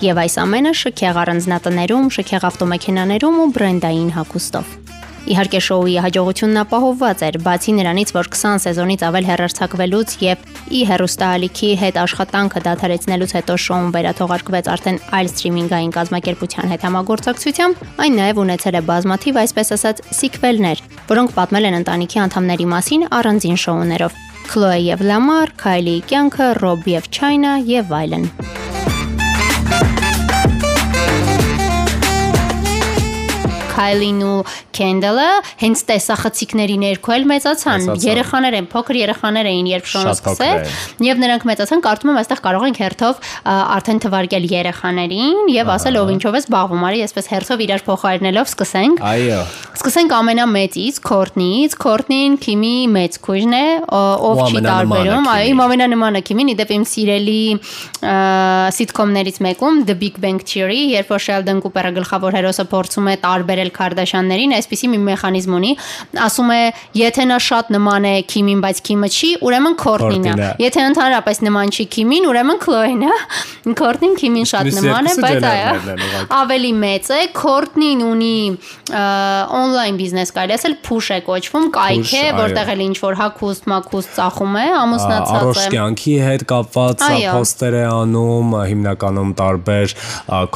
Եվ 0.08 0.22
այս 0.26 0.38
ամենը 0.42 0.74
շքեղ 0.82 1.22
առանձնատներում, 1.22 2.12
շքեղ 2.18 2.50
ավտոմեքենաներում 2.50 3.42
ու 3.46 3.50
բրենդային 3.54 4.14
հագուստով։ 4.18 4.87
Իհարկե 5.28 5.60
շոուի 5.66 5.94
հաջողությունն 6.04 6.60
ապահովված 6.62 7.22
էր, 7.26 7.36
բացի 7.44 7.72
նրանից, 7.78 8.12
որ 8.16 8.28
20 8.34 8.62
սեզոնից 8.64 9.02
ավել 9.08 9.26
հեռարձակվելուց 9.28 10.14
եւ 10.24 10.46
ի 10.78 10.80
հերոստալիքի 10.88 11.70
հետ 11.82 11.98
աշխատանքը 12.04 12.62
դադարեցնելուց 12.68 13.34
հետո 13.38 13.56
շոուն 13.64 13.90
վերաթողարկվեց 13.98 14.70
արդեն 14.72 15.00
այլ 15.18 15.30
սթրիմինգային 15.32 15.92
կազմակերպության 15.98 16.72
հետ 16.72 16.86
համագործակցությամբ, 16.88 17.84
այն 18.08 18.18
նաեւ 18.22 18.42
ունեցել 18.46 18.78
է 18.78 18.82
բազմաթիվ, 18.88 19.40
այսպես 19.42 19.74
ասած, 19.78 20.02
սիկվելներ, 20.22 20.82
որոնք 21.12 21.36
պատմել 21.38 21.68
են 21.68 21.78
ընտանիքի 21.82 22.22
անդամների 22.24 22.68
մասին 22.72 23.06
առանձին 23.18 23.62
շոուներով։ 23.68 24.18
Քլոե 24.48 24.78
եւ 24.80 25.02
Լամար, 25.10 25.50
Քայլի 25.60 25.96
կյանքը, 26.08 26.48
Ռոբ 26.62 26.88
եւ 26.94 27.12
Չայնա 27.12 27.52
եւ 27.68 27.96
այլն։ 28.00 28.30
Քայլին 33.78 34.20
ու 34.26 34.38
Քենդելը 34.74 35.26
հենց 35.62 35.82
տեսախցիկների 35.88 36.76
ներքո 36.82 37.14
էլ 37.14 37.26
մեծացան։ 37.30 37.86
Երեխաներ 38.02 38.56
են, 38.58 38.66
փոքր 38.72 38.98
երեխաներ 38.98 39.48
էին, 39.52 39.68
երբ 39.70 39.88
շոնը 39.92 40.14
սկսել, 40.18 40.62
եւ 41.06 41.22
նրանք 41.22 41.46
մեծացան, 41.48 41.82
կարծում 41.86 42.10
եմ 42.12 42.18
այստեղ 42.18 42.42
կարող 42.48 42.66
ենք 42.68 42.80
հերթով 42.82 43.22
արդեն 43.78 44.02
թվարկել 44.04 44.48
երեխաներին 44.52 45.52
եւ 45.54 45.72
ասել 45.78 45.98
ով 46.02 46.12
ինչով 46.16 46.38
է 46.38 46.42
զբաղվում, 46.42 46.84
արի 46.88 47.02
այսպես 47.06 47.30
հերթով 47.32 47.62
իրար 47.68 47.84
փոխարինելով 47.88 48.50
սկսենք։ 48.52 49.02
Այո։ 49.08 49.40
Սկսենք 49.78 50.14
ամենամեծից, 50.18 51.00
Քորտնից։ 51.08 51.76
Քորտնին 51.78 52.36
Քիմի 52.42 52.74
մեծ 52.98 53.18
քույրն 53.28 53.54
է, 53.58 53.66
ով 53.98 54.42
չի 54.48 54.62
տարբերում։ 54.66 55.28
Այո, 55.28 55.46
իմ 55.52 55.62
ամենանմանը 55.68 56.22
Քիմին, 56.28 56.52
իդեպ 56.54 56.72
իմ 56.78 56.86
սիրելի 56.88 57.42
սիթկոմներից 58.78 59.38
մեկում 59.48 59.82
The 59.88 59.96
Big 60.02 60.18
Bang 60.22 60.42
Theory, 60.42 60.80
երբ 60.96 61.12
որ 61.14 61.22
Sheldon 61.28 61.62
Cooper-ը 61.62 61.94
գլխավոր 61.98 62.38
հերոսը 62.38 62.66
փորձում 62.72 63.10
է 63.12 63.14
տարբերել 63.22 63.67
Քարդաշյաններին, 63.76 64.54
այսպեսի 64.58 64.90
մի 64.92 65.00
մեխանիզմ 65.08 65.56
ունի, 65.58 65.72
ասում 66.28 66.52
է, 66.54 66.60
եթե 66.98 67.26
նա 67.28 67.38
շատ 67.48 67.72
նման 67.76 68.08
է 68.08 68.14
Քիմին, 68.32 68.62
բայց 68.64 68.82
Քիմը 68.88 69.08
չի, 69.18 69.30
ուրեմն 69.48 69.76
Քորտնին 69.82 70.26
է։ 70.28 70.50
Եթե 70.64 70.84
ընդհանրապես 70.88 71.42
նման 71.48 71.72
չի 71.74 71.86
Քիմին, 71.98 72.28
ուրեմն 72.28 72.60
Քլոեն 72.64 73.02
է։ 73.08 73.14
Քորտնին 73.78 74.14
Քիմին 74.18 74.48
շատ 74.48 74.70
նման 74.78 75.08
է, 75.08 75.14
բայց 75.24 75.46
այո, 75.48 75.72
ավելի 76.38 76.72
մեծ 76.82 77.10
է։ 77.18 77.20
Քորտնին 77.38 78.04
ունի 78.08 78.38
on-line 78.88 79.98
բիզնես 79.98 80.32
կարելի 80.36 80.54
ասել, 80.56 80.74
push 80.86 81.10
է 81.12 81.18
կոչվում, 81.26 81.66
կայք 81.74 82.12
է, 82.18 82.24
որտեղ 82.38 82.72
էլ 82.74 82.82
ինչ 82.88 82.96
որ 83.04 83.18
հակուստ, 83.18 83.68
մակուստ 83.72 84.14
ծախում 84.18 84.56
է, 84.58 84.66
ամուսնացած 84.78 85.28
է։ 85.28 85.38
Առողջ 85.38 85.66
կյանքի 85.74 86.14
հետ 86.24 86.44
կապված 86.52 87.04
post-եր 87.38 87.76
է 87.78 87.84
անում, 87.88 88.56
հիմնականում 88.72 89.32
տարբեր 89.38 89.94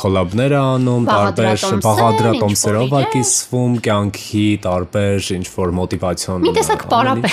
կոլաբներ 0.03 0.57
է 0.57 0.61
անում, 0.63 1.09
տարբեր 1.13 1.67
բաղադրատոմսերով 1.87 2.97
է 2.97 3.02
կիսվում, 3.13 3.77
կյանքի 3.87 4.47
տարբեր 4.67 5.29
ինչ 5.37 5.47
որ 5.53 5.73
մոտիվացիոն 5.79 6.47
Մի 6.47 6.53
տեսակ 6.59 6.85
պարապ 6.93 7.27
է։ 7.29 7.33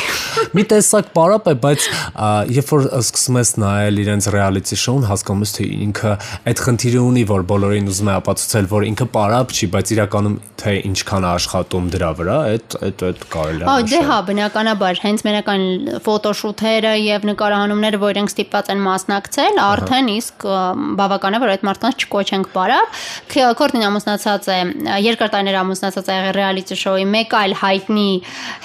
Մի 0.57 0.63
տեսակ 0.73 1.09
պարապ 1.15 1.49
է, 1.49 1.55
բայց 1.65 1.87
երբ 2.59 2.71
որ 2.73 2.87
սկսում 2.99 3.39
ես 3.39 3.51
նայել 3.63 4.01
իրենց 4.03 4.29
reality 4.35 4.79
show-ն, 4.79 5.07
հասկանում 5.09 5.43
ես 5.45 5.55
թե 5.57 5.67
ինքը 5.89 6.13
այդ 6.49 6.63
խնդիրը 6.65 7.03
ունի, 7.09 7.23
որ 7.29 7.45
բոլորին 7.49 7.89
ուզում 7.89 8.09
է 8.09 8.15
ապացուցել, 8.19 8.69
որ 8.73 8.87
ինքը 8.89 9.07
պարապ 9.15 9.55
չի, 9.55 9.69
բայց 9.75 9.93
իրականում 9.95 10.37
թե 10.59 10.73
ինչքան 10.89 11.25
է 11.25 11.29
աշխատում 11.29 11.89
դրա 11.95 12.11
վրա, 12.19 12.37
այդ 12.49 12.77
այդ 12.89 13.03
այդ 13.09 13.25
կարելի 13.33 13.63
է։ 13.63 13.69
Այո, 13.69 13.85
դե 13.89 13.99
հա, 14.09 14.17
բնականաբար, 14.29 15.01
հենց 15.05 15.23
մենական 15.29 15.63
ֆոտոշութերը 16.05 16.93
եւ 16.99 17.27
նկարահանումները, 17.29 18.01
որ 18.03 18.19
իրենք 18.19 18.33
ստիպված 18.33 18.71
են 18.73 18.81
մասնակցել, 18.83 19.59
արդեն 19.63 20.09
իսկ 20.15 20.45
բավական 20.99 21.37
է, 21.37 21.41
որ 21.43 21.53
այդ 21.53 21.65
մարդկանց 21.69 22.03
չկոչենք 22.03 22.49
պարապ։ 22.55 22.99
Քորտին 23.59 23.85
ամուսնացած 23.89 24.49
է, 24.49 24.59
երկար 25.05 25.31
տարիներ 25.49 25.57
ամուսնացած 25.63 26.09
եղել 26.13 26.35
reality 26.35 26.75
show-ի 26.77 27.05
մեկ 27.09 27.33
այլ 27.39 27.53
հայտնի 27.59 28.09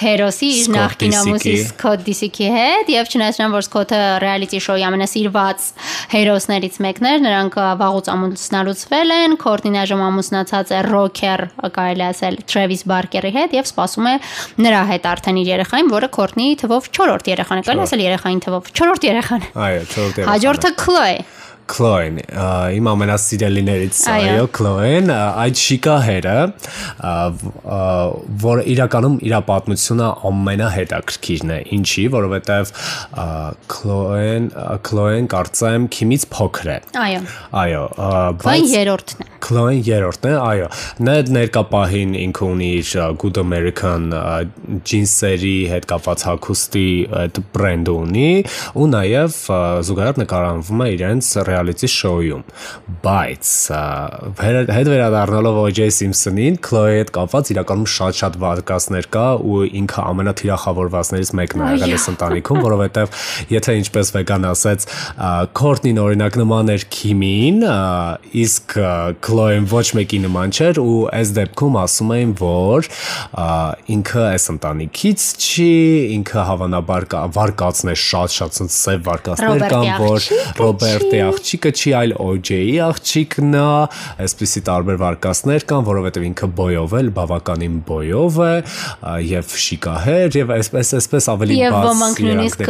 հերոսի, 0.01 0.49
իր 0.61 0.71
նախկին 0.75 1.15
ամուսի 1.21 1.55
Scott 1.69 2.05
Disick-ի 2.05 2.49
հետ 2.55 2.91
եւ 2.93 3.11
չնայած 3.15 3.39
նրան, 3.41 3.55
որ 3.55 3.65
Scott-ը 3.65 4.01
reality 4.25 4.61
show-ի 4.65 4.85
ամենասիրված 4.89 5.69
հերոսներից 6.15 6.79
մեկն 6.85 7.09
էր, 7.11 7.23
նրանք 7.25 7.59
վաղուց 7.81 8.11
ամուսնալուծվել 8.15 9.15
են, 9.15 9.37
Քորտին 9.45 9.79
այժմ 9.85 10.05
ամուսնացած 10.09 10.75
է 10.75 10.83
rocker, 10.89 11.47
կարելի 11.79 12.07
ասել 12.11 12.41
Travis 12.45 12.85
Barker-ի 12.91 13.33
հետ 13.39 13.57
եւ 13.59 13.71
սպասում 13.71 14.11
է 14.11 14.17
նրա 14.65 14.83
հետ 14.93 15.09
արդեն 15.15 15.41
իր 15.45 15.53
երեխային, 15.55 15.93
որը 15.95 16.11
Քորտնի 16.19 16.51
թվով 16.65 16.91
4-րդ 16.93 17.33
երեխան 17.35 17.63
է, 17.63 17.67
կարելի 17.69 17.87
ասել 17.89 18.05
երեխային 18.05 18.45
թվով 18.45 18.71
4-րդ 18.75 19.09
երեխան։ 19.09 19.49
Այո, 19.55 19.81
4-րդ 19.95 20.21
երեխան։ 20.21 20.35
Հաջորդը 20.35 20.75
Chloe 20.85 21.17
Քլոեն, 21.71 22.19
իմ 22.77 22.89
ամենասիրելիներից 22.93 24.01
այո, 24.15 24.47
Քլոեն, 24.59 25.13
այդ 25.15 25.61
շիկահերը, 25.65 26.35
որ 28.45 28.63
իրականում 28.75 29.17
իր 29.25 29.37
պատմությունը 29.49 30.09
ամենահետաքրքիրն 30.31 31.55
է։ 31.55 31.59
Ինչի, 31.79 32.05
որովհետև 32.15 32.75
Քլոեն, 33.75 34.51
Քլոեն 34.89 35.31
կարծեմ 35.35 35.89
Քիմից 35.97 36.27
փոքր 36.35 36.73
է։ 36.75 36.79
Այո։ 37.05 37.23
Այո, 37.65 37.85
բայց 38.45 38.75
երրորդն 38.75 39.25
է։ 39.25 39.31
Քլոեն 39.45 39.81
երրորդն 39.85 40.29
է, 40.31 40.35
այո։ 40.41 40.69
Նա 41.05 41.15
ներկապահին 41.37 42.15
ինքը 42.17 42.47
ունի 42.49 42.69
իր 42.79 42.93
Good 43.21 43.41
American 43.43 44.07
ջինսերի 44.89 45.57
հետ 45.69 45.89
կապված 45.91 46.25
հագուստի 46.29 46.87
այդ 47.21 47.41
բրենդը 47.57 47.97
ունի 48.05 48.31
ու 48.81 48.89
նաև 48.95 49.37
զուգահեռ 49.89 50.21
նկարահանվում 50.25 50.85
է 50.85 50.89
իրենց 50.95 51.31
reality 51.55 51.89
show-ում, 51.91 52.43
բայց 53.05 53.51
հետ 54.45 54.89
վերադառնալով 54.91 55.59
O.J. 55.65 55.89
Simpson-ին, 55.95 56.57
Chloe-ի 56.65 57.01
հետ 57.01 57.11
կապված 57.15 57.51
իրականում 57.55 57.89
շատ-շատ 57.95 58.39
վարկածներ 58.43 59.09
կա 59.15 59.27
ու 59.45 59.61
ինքը 59.81 60.05
ամենաթիրախավորվածներից 60.11 61.33
մեկն 61.39 61.63
է 61.65 61.69
եղել 61.75 61.95
այս 61.95 62.07
ընտանիքում, 62.15 62.61
որովհետև 62.65 63.19
եթե 63.55 63.77
ինչպես 63.81 64.13
վեգան 64.17 64.47
ասեց, 64.51 64.87
Courtney-ն 65.61 66.01
օրինակ 66.05 66.39
նման 66.41 66.73
էր 66.75 66.87
Kim-ին, 66.95 67.61
իսկ 68.45 68.77
Chloe-ն 69.25 69.69
ոչ 69.71 69.87
մեկի 70.01 70.21
նման 70.25 70.55
չէր 70.55 70.81
ու 70.83 70.99
այս 71.15 71.35
դեպքում 71.39 71.79
ասում 71.85 72.15
էին, 72.19 72.35
որ 72.41 72.91
ինքը 73.95 74.25
այս 74.35 74.49
ընտանիքից 74.55 75.29
չի, 75.45 75.71
ինքը 76.19 76.47
հավանաբար 76.51 77.09
վարկածն 77.39 77.93
է 77.95 77.97
շատ-շատ 78.05 78.61
սև 78.75 79.05
վարկածներ 79.09 79.65
կան, 79.73 79.89
որ 80.01 80.29
Ռոբերտի 80.59 81.21
աղջիկը 81.45 81.71
չի, 81.77 81.91
այլ 81.99 82.13
OJ-ի 82.25 82.77
աղջիկն 82.81 83.57
է, 83.59 83.65
այսպիսի 84.25 84.61
տարբեր 84.65 84.97
վարկածներ 85.03 85.65
կան, 85.69 85.83
որովհետև 85.89 86.25
ինքը 86.29 86.49
բոյով 86.57 86.95
է, 86.97 87.03
բավականին 87.19 87.75
բոյով 87.85 88.39
է 88.45 88.53
եւ 89.29 89.53
շիկահեր 89.65 90.39
եւ 90.41 90.53
այսպես 90.55 90.93
այսպես 90.99 91.29
ավելի 91.35 91.59
բաց։ 91.59 91.65
Եվ 91.65 91.77
ոմանք 91.85 92.23
նույնիսկ 92.25 92.65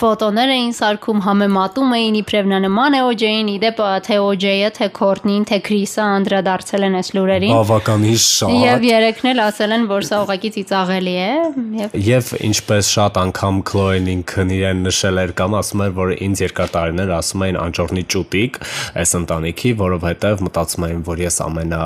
ֆոտոներ 0.00 0.52
էին 0.56 0.74
սարքում, 0.76 1.22
համեմատում 1.30 1.94
էին 1.96 2.18
իբրև 2.20 2.50
նա 2.50 2.58
նման 2.66 2.98
է 2.98 3.00
OJ-ին, 3.08 3.50
իդեպ 3.56 3.80
թե 4.04 4.18
OJ-ը, 4.20 4.70
թե 4.76 4.90
Քորտնին, 5.00 5.46
թե 5.48 5.60
Քրիսը 5.70 6.04
անդրադարձել 6.04 6.86
են 6.90 6.98
այս 7.00 7.10
լուրերին։ 7.16 7.54
Բավականին 7.56 8.20
շատ։ 8.20 8.54
Եվ 8.60 8.86
երեքն 8.90 9.30
էլ 9.30 9.42
ասել 9.46 9.74
են, 9.76 9.88
որ 9.90 10.08
սա 10.10 10.20
ուղղակի 10.26 10.50
ծիծաղելի 10.58 11.16
է 11.20 11.32
եւ 11.80 11.96
Եվ 12.10 12.30
ինչպես 12.50 12.90
շատ 12.90 13.20
անգամ 13.20 13.60
Քլոեն 13.70 14.10
ինքն 14.10 14.54
իրեն 14.60 14.84
նշել 14.90 15.20
էր 15.24 15.34
կամ 15.40 15.56
ասում 15.60 15.84
էր, 15.86 15.94
որ 16.00 16.14
ինձ 16.26 16.42
երկար 16.44 16.72
տարիներ 16.74 17.14
ասում 17.20 17.44
էին 17.46 17.60
անճորնի 17.60 18.04
ճուտիկ 18.14 18.60
այս 19.00 19.16
ընտանիքի, 19.20 19.74
որովհետև 19.80 20.44
մտածում 20.48 20.86
եմ, 20.90 21.02
որ 21.10 21.24
ես 21.26 21.42
ամենա 21.46 21.82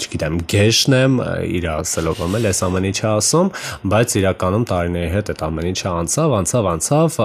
չգիտեմ, 0.00 0.38
գեշն 0.50 0.96
եմ 1.00 1.16
իր 1.60 1.66
ասելով 1.74 2.20
եմ 2.24 2.36
էլ 2.38 2.48
այս 2.50 2.60
ամեն 2.66 2.86
ինչը 2.90 3.06
ասում, 3.10 3.50
բայց 3.92 4.14
իրականում 4.20 4.64
տարիների 4.70 5.10
հետ 5.14 5.30
այդ 5.34 5.44
ամեն 5.46 5.68
ինչը 5.70 5.90
անցավ, 5.90 6.34
անցավ, 6.40 6.68
անցավ 6.70 7.18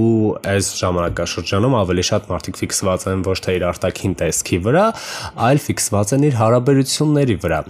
ու 0.00 0.30
այս 0.50 0.70
ժամանակաշրջանում 0.80 1.76
ավելի 1.80 2.04
շատ 2.10 2.30
մարդիկ 2.30 2.60
ֆիքսված 2.60 3.06
են 3.10 3.24
ոչ 3.26 3.36
թե 3.44 3.54
իր 3.58 3.64
արտաքին 3.70 4.14
տեսքի 4.20 4.58
վրա, 4.66 4.84
այլ 5.50 5.62
ֆիքսված 5.66 6.14
են 6.16 6.26
իր 6.30 6.38
հարաբերությունների 6.40 7.36
վրա։ 7.44 7.60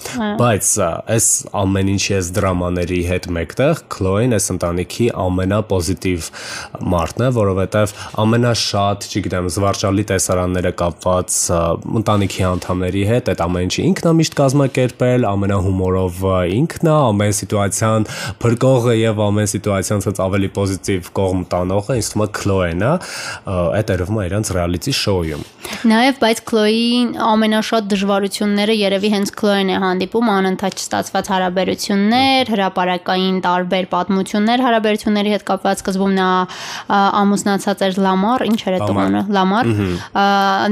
Բայց 0.41 0.71
այս 1.17 1.29
ամեն 1.61 1.93
ինչի 1.95 2.17
այս 2.21 2.31
դրամաների 2.41 3.01
հետ 3.11 3.29
մեկտեղ 3.41 3.83
Քլոեն 3.95 4.37
այս 4.37 4.47
ընտանիքի 4.55 5.07
ամենապոզիտիվ 5.25 6.29
մարդն 6.91 7.25
է, 7.27 7.31
որովհետև 7.41 7.95
ամենաշատ, 8.25 9.09
չգիտեմ, 9.11 9.51
զվարճալի 9.57 10.05
տեսարանները 10.11 10.73
կապված 10.81 11.39
ընտանիքի 12.01 12.47
անդամների 12.51 13.05
հետ 13.11 13.31
այդ 13.35 13.45
ամեն 13.47 13.71
ինչը 13.71 13.85
ինքն 13.91 14.11
է 14.11 14.15
միշտ 14.21 14.37
կազմակերպել, 14.51 15.25
ամենահումորով 15.31 16.23
ինքն 16.57 16.89
է, 16.91 16.95
ամեն 17.11 17.35
սիտուացիան 17.39 18.07
փրկողը 18.43 18.95
եւ 18.99 19.23
ամեն 19.27 19.51
սիտուացիան 19.53 20.05
ցած 20.07 20.21
ավելի 20.27 20.51
պոզիտիվ 20.57 21.11
կողմ 21.21 21.45
տանողը, 21.55 21.97
ինձ 22.01 22.11
թվում 22.11 22.25
է 22.25 22.29
Քլոեն 22.41 22.83
է, 22.83 22.93
այդ 23.79 23.93
երևում 23.95 24.21
է 24.21 24.27
իրանց 24.31 24.53
reality 24.57 24.95
show-ում։ 25.01 25.45
Նաեւ 25.91 26.17
բայց 26.21 26.41
Քլոյի 26.51 26.87
ամենաշատ 27.31 27.87
դժվարությունները 27.91 28.75
երևի 28.81 29.11
հենց 29.15 29.31
Քլոեն 29.39 29.71
է 29.71 29.77
հանդիպում 29.85 30.31
անընդհատ 30.35 30.81
ստացված 30.81 31.31
հարաբերություններ, 31.31 32.51
հրաապարակային 32.51 33.39
տարբեր 33.47 33.89
պատմություններ 33.95 34.65
հարաբերությունների 34.67 35.35
հետ 35.37 35.45
կապված 35.51 35.83
սկզբում 35.85 36.15
նա 36.19 36.31
ամուսնացած 37.21 37.85
էր 37.87 38.01
Լամար, 38.01 38.45
ինչ 38.51 38.61
էր 38.71 38.79
տողը, 38.91 39.23
Լամար։ 39.37 39.71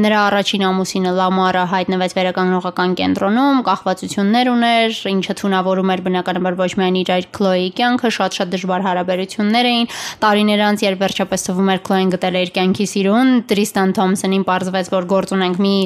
Նրա 0.02 0.20
առաջին 0.28 0.66
ամուսինը 0.68 1.12
Լամարը 1.18 1.64
հայտնվեց 1.72 2.16
վերականգնողական 2.18 2.96
կենտրոնում, 2.98 3.62
կախվածություններ 3.68 4.50
ուներ, 4.52 4.96
ինչը 5.12 5.34
թունավորում 5.38 5.92
էր 5.94 6.02
բնականաբար 6.08 6.58
ոչ 6.58 6.70
միայն 6.80 6.98
իր 6.98 7.12
այլ 7.14 7.26
Քլոեի 7.38 7.68
կյանքը, 7.78 8.10
շատ-շատ 8.18 8.52
դժվար 8.54 8.84
հարաբերություններ 8.88 9.68
էին։ 9.68 9.88
Տարիներ 10.24 10.62
անց, 10.68 10.84
երբ 10.88 11.02
վերջապես 11.04 11.46
թվում 11.48 11.70
էր 11.74 11.82
Քլոեն 11.88 12.12
գտել 12.14 12.38
էր 12.38 12.52
կյանքի 12.58 12.86
սիրուն, 12.88 13.32
Տրիստան 13.48 13.94
Թոմսոնին 13.98 14.44
պարզվեց, 14.48 14.90
որ 14.94 15.08
գործ 15.12 15.34
ունենք 15.38 15.60
մի 15.64 15.76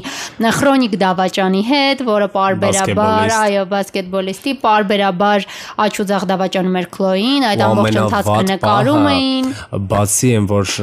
քրոնիկ 0.62 0.96
դավաճանի 1.02 1.62
հետ, 1.72 2.04
որը 2.06 2.28
պարբերաբար, 2.32 3.34
այո, 3.42 3.64
բասկետբոլիստի 3.72 4.52
պարբերաբար 4.62 5.46
աչուձախ 5.82 6.26
դավաճանում 6.32 6.78
էր 6.82 6.88
Քլոին, 6.92 7.46
այդ 7.50 7.64
ամբողջ 7.66 7.98
ընթացքը 8.02 8.42
նկարում 8.52 9.08
էին։ 9.12 9.50
Բացի 9.92 10.32
այն, 10.36 10.48
որ 10.52 10.74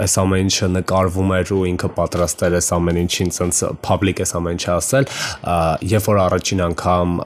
այս 0.00 0.16
ամեն 0.24 0.50
ինչը 0.50 0.68
նկարվում 0.76 1.34
էր 1.40 1.52
ու 1.56 1.62
ինքը 1.70 1.90
պատրաստ 2.00 2.44
էր 2.48 2.56
այս 2.60 2.70
ամեն 2.76 3.00
ինչին 3.00 3.32
ցած 3.36 3.60
public 3.84 4.22
այս 4.24 4.32
ամեն 4.40 4.58
ինչը 4.60 4.70
ասել, 4.76 5.08
երբ 5.90 6.08
որ 6.10 6.20
առաջին 6.30 6.64
անգամ 6.70 7.18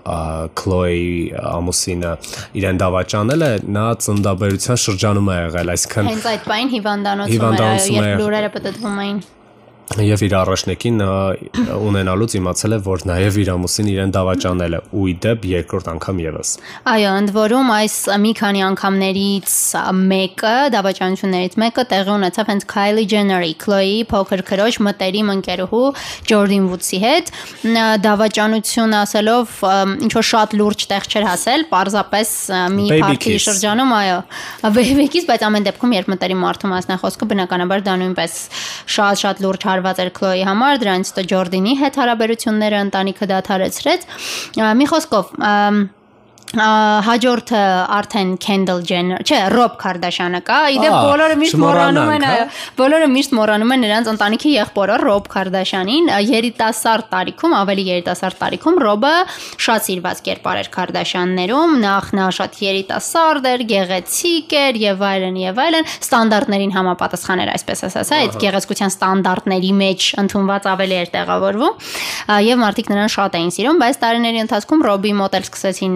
Քլոյի 0.60 1.12
ամուսինը 1.52 2.12
իրեն 2.60 2.82
դավաճանել 2.82 3.44
է, 3.44 3.52
նա 3.76 3.86
ծնդաբերության 4.08 4.82
շրջանում 4.88 5.30
է 5.30 5.38
եղել, 5.44 5.72
այսինքն 5.76 6.10
հենց 6.14 6.28
այդ 6.34 6.50
բան 6.50 6.74
հիվանդանոցում 6.74 7.48
էր, 7.54 7.94
երբ 7.94 8.22
լուրերը 8.24 8.52
պատտվում 8.56 9.00
էին 9.04 9.18
եւ 9.84 10.22
իր 10.24 10.34
առաջնեկին 10.38 11.00
ունենալուց 11.76 12.34
իմացել 12.38 12.74
է, 12.74 12.78
որ 12.86 13.02
նաեւ 13.10 13.36
իր 13.42 13.48
ամուսին 13.52 13.88
իրեն 13.92 14.12
դավաճանել 14.16 14.74
է. 14.74 14.80
Ու 14.96 15.04
իդեպ 15.12 15.44
երկրորդ 15.50 15.90
անգամ 15.92 16.22
եւս։ 16.24 16.52
Այո, 16.88 17.10
ընդ 17.20 17.32
որում 17.34 17.72
այս 17.74 17.96
մի 18.24 18.32
քանի 18.40 18.62
անգամներից 18.64 19.52
մեկը, 20.14 20.54
դավաճանություններից 20.74 21.56
մեկը 21.64 21.84
տեղի 21.92 22.12
ունեցավ 22.14 22.50
հենց 22.54 22.66
Kylie 22.72 23.06
Jenner-ի, 23.12 23.52
Khloe 23.60 23.98
փոքր 24.08 24.42
քրոջ 24.48 24.78
մտերիմ 24.88 25.32
ընկերուհու 25.34 25.84
Jordan 26.32 26.68
Woods-ի 26.72 27.00
հետ։ 27.04 27.32
Դավաճանություն 28.08 28.96
ասելով 29.04 29.54
ինչ 30.08 30.12
որ 30.16 30.28
շատ 30.32 30.56
լուրջ 30.64 30.86
տեղ 30.94 31.08
չէր 31.12 31.28
հասել, 31.28 31.66
parzapes 31.68 32.32
մի 32.72 32.88
փարքի 33.04 33.36
շրջանում, 33.44 33.94
այո, 34.00 34.18
բեբեկից, 34.80 35.28
բայց 35.28 35.46
ամեն 35.48 35.68
դեպքում 35.68 35.94
երբ 35.98 36.10
մտերիմ 36.14 36.42
մարդու 36.44 36.72
մասն 36.72 36.94
է 36.94 36.98
խոսքը, 37.04 37.28
բնականաբար 37.34 37.84
դա 37.84 37.96
նույնպես 38.04 38.38
շատ-շատ 38.94 39.42
լուրջ 39.44 39.66
հարված 39.74 40.00
էր 40.04 40.10
Քլոյի 40.18 40.46
համար, 40.48 40.80
դրանից 40.84 41.12
հետո 41.12 41.26
Ջորդինի 41.34 41.74
հետ 41.82 42.00
հարաբերությունները 42.00 42.80
ընտանիքը 42.86 43.28
դադարեցրեց։ 43.34 44.08
Մի 44.80 44.88
խոսքով, 44.94 45.34
հաջորդը 46.54 47.60
արդեն 47.96 48.34
Kendall 48.42 48.82
Jenner, 48.86 49.18
չէ, 49.24 49.38
Rob 49.54 49.74
Kardashian-ը 49.80 50.40
կա։ 50.46 50.58
Իդե 50.76 50.90
բոլորը 50.94 51.36
միշտ 51.40 51.58
մոռանում 51.62 52.10
են, 52.14 52.26
այո, 52.28 52.44
բոլորը 52.78 53.08
միշտ 53.14 53.34
մոռանում 53.38 53.74
են 53.74 53.82
նրանց 53.84 54.10
ընտանիքի 54.12 54.52
եղբորը 54.54 54.98
Rob 55.02 55.28
Kardashian-ին, 55.32 56.10
երիտասարդ 56.30 57.08
տարիքում, 57.14 57.56
ավելի 57.58 57.86
երիտասարդ 57.90 58.38
տարիքում 58.44 58.78
Rob-ը 58.84 59.14
շատ 59.64 59.86
սիրված 59.88 60.22
կերպար 60.28 60.60
էր 60.62 60.70
Kardashian-ներում, 60.74 61.74
նախ 61.84 62.10
նա 62.14 62.28
շատ 62.38 62.60
երիտասարդ 62.64 63.48
էր, 63.50 63.66
գեղեցիկ 63.74 64.54
էր 64.62 64.80
եւ 64.84 65.04
այլն 65.10 65.40
եւ 65.42 65.60
այլն, 65.64 65.90
ստանդարտներին 66.04 66.74
համապատասխան 66.74 67.44
էր, 67.44 67.52
այսպես 67.54 67.84
ասած, 67.88 68.12
հա, 68.14 68.20
այդ 68.24 68.38
գեղեցկության 68.44 68.94
ստանդարտների 68.94 69.72
մեջ 69.80 70.08
ընդունված 70.22 70.68
ավելի 70.74 70.98
էր 71.02 71.12
տեղավորվում 71.14 71.74
եւ 72.44 72.62
մարդիկ 72.64 72.90
նրան 72.94 73.12
շատ 73.14 73.38
էին 73.38 73.52
սիրում, 73.54 73.80
բայց 73.84 73.98
տարիների 74.04 74.42
ընթացքում 74.44 74.84
Rob-ի 74.84 75.12
մոտ 75.18 75.38
էլ 75.38 75.46
սկսեցին 75.48 75.94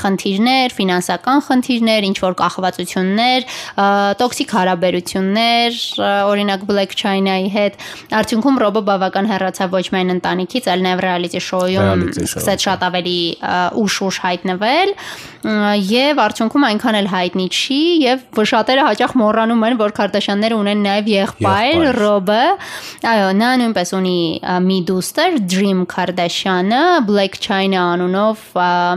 խնդիրներ, 0.00 0.74
ֆինանսական 0.76 1.42
խնդիրներ, 1.48 2.06
ինչ 2.10 2.16
որ 2.24 2.36
կախվածություններ, 2.40 3.48
տոքսիկ 4.20 4.54
հարաբերություններ, 4.58 5.80
օրինակ 6.30 6.66
Black 6.70 6.96
China-ի 7.00 7.48
հետ։ 7.56 7.80
Արդյունքում 8.20 8.60
Ռոբը 8.64 8.82
բավական 8.90 9.30
հեռացավ 9.30 9.76
ոչ 9.80 9.86
միայն 9.94 10.14
ընտանիքից, 10.18 10.70
այլ 10.70 10.86
նաև 10.86 11.04
reality 11.06 11.42
show-ում 11.44 12.06
սկսեց 12.26 12.66
շատ 12.68 12.86
ավելի 12.90 13.18
ուշ-ուշ 13.80 14.16
հայտնվել 14.26 14.94
եւ 15.40 16.20
արդյունքում 16.20 16.64
այնքան 16.68 16.96
էլ 17.00 17.06
հայտնի 17.10 17.46
չի 17.48 17.78
եւ 18.04 18.40
շատերը 18.50 18.82
հաճախ 18.90 19.14
մոռանում 19.20 19.62
են 19.70 19.76
որ 19.80 19.94
Քարդաշյանները 19.96 20.56
ունեն 20.60 20.82
նաեւ 20.84 21.08
եղբայր 21.14 21.84
Ռոբը 21.96 22.42
այո 23.10 23.30
նա 23.40 23.50
նույնպես 23.62 23.92
ունի 23.96 24.18
մի 24.66 24.78
դուստր 24.90 25.38
Dream 25.48 25.80
Kardashian-ը 25.88 26.82
Black 27.08 27.40
China 27.40 27.86
անունով 27.94 28.44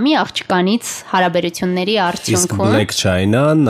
մի 0.03 0.15
աղջկանից 0.53 0.89
հարաբերությունների 1.09 1.95
արդյունքում 2.03 2.59
Իսկ 2.63 2.73
Black 2.73 2.93
China-ն 2.97 3.69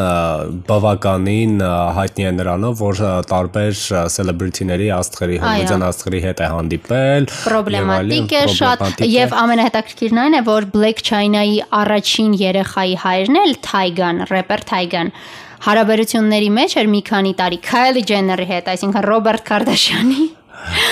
բավականին 0.67 1.63
հայտնի 1.97 2.25
է 2.27 2.31
նրանով 2.39 2.81
որ 2.83 3.01
տարբեր 3.29 3.77
celebrity-ների 4.15 4.89
աստղերի 4.97 5.39
հնության 5.43 5.85
աստղերի 5.87 6.21
հետ 6.27 6.43
է 6.43 6.49
հանդիպել 6.53 7.29
պրոբլեմատիկ 7.37 8.35
է 8.39 8.43
շատ 8.57 9.03
եւ 9.13 9.37
ամենահետաքրքիրն 9.43 10.21
այն 10.25 10.37
է 10.39 10.43
որ 10.51 10.69
Black 10.75 11.03
China-ի 11.07 11.57
առաջին 11.79 12.37
երեխայի 12.43 12.95
հայրն 13.07 13.41
էլ 13.43 13.57
Թայգան, 13.69 14.23
рэպեր 14.33 14.67
Թայգան 14.73 15.15
հարաբերությունների 15.63 16.49
մեջ 16.59 16.73
էր 16.81 16.87
մի 16.91 17.01
քանի 17.07 17.33
տարի 17.39 17.59
Քայլի 17.63 18.01
Ջեների 18.09 18.47
հետ, 18.51 18.71
այսինքն 18.73 19.05
Ռոբերտ 19.07 19.45
Կարդաշյանի 19.47 20.23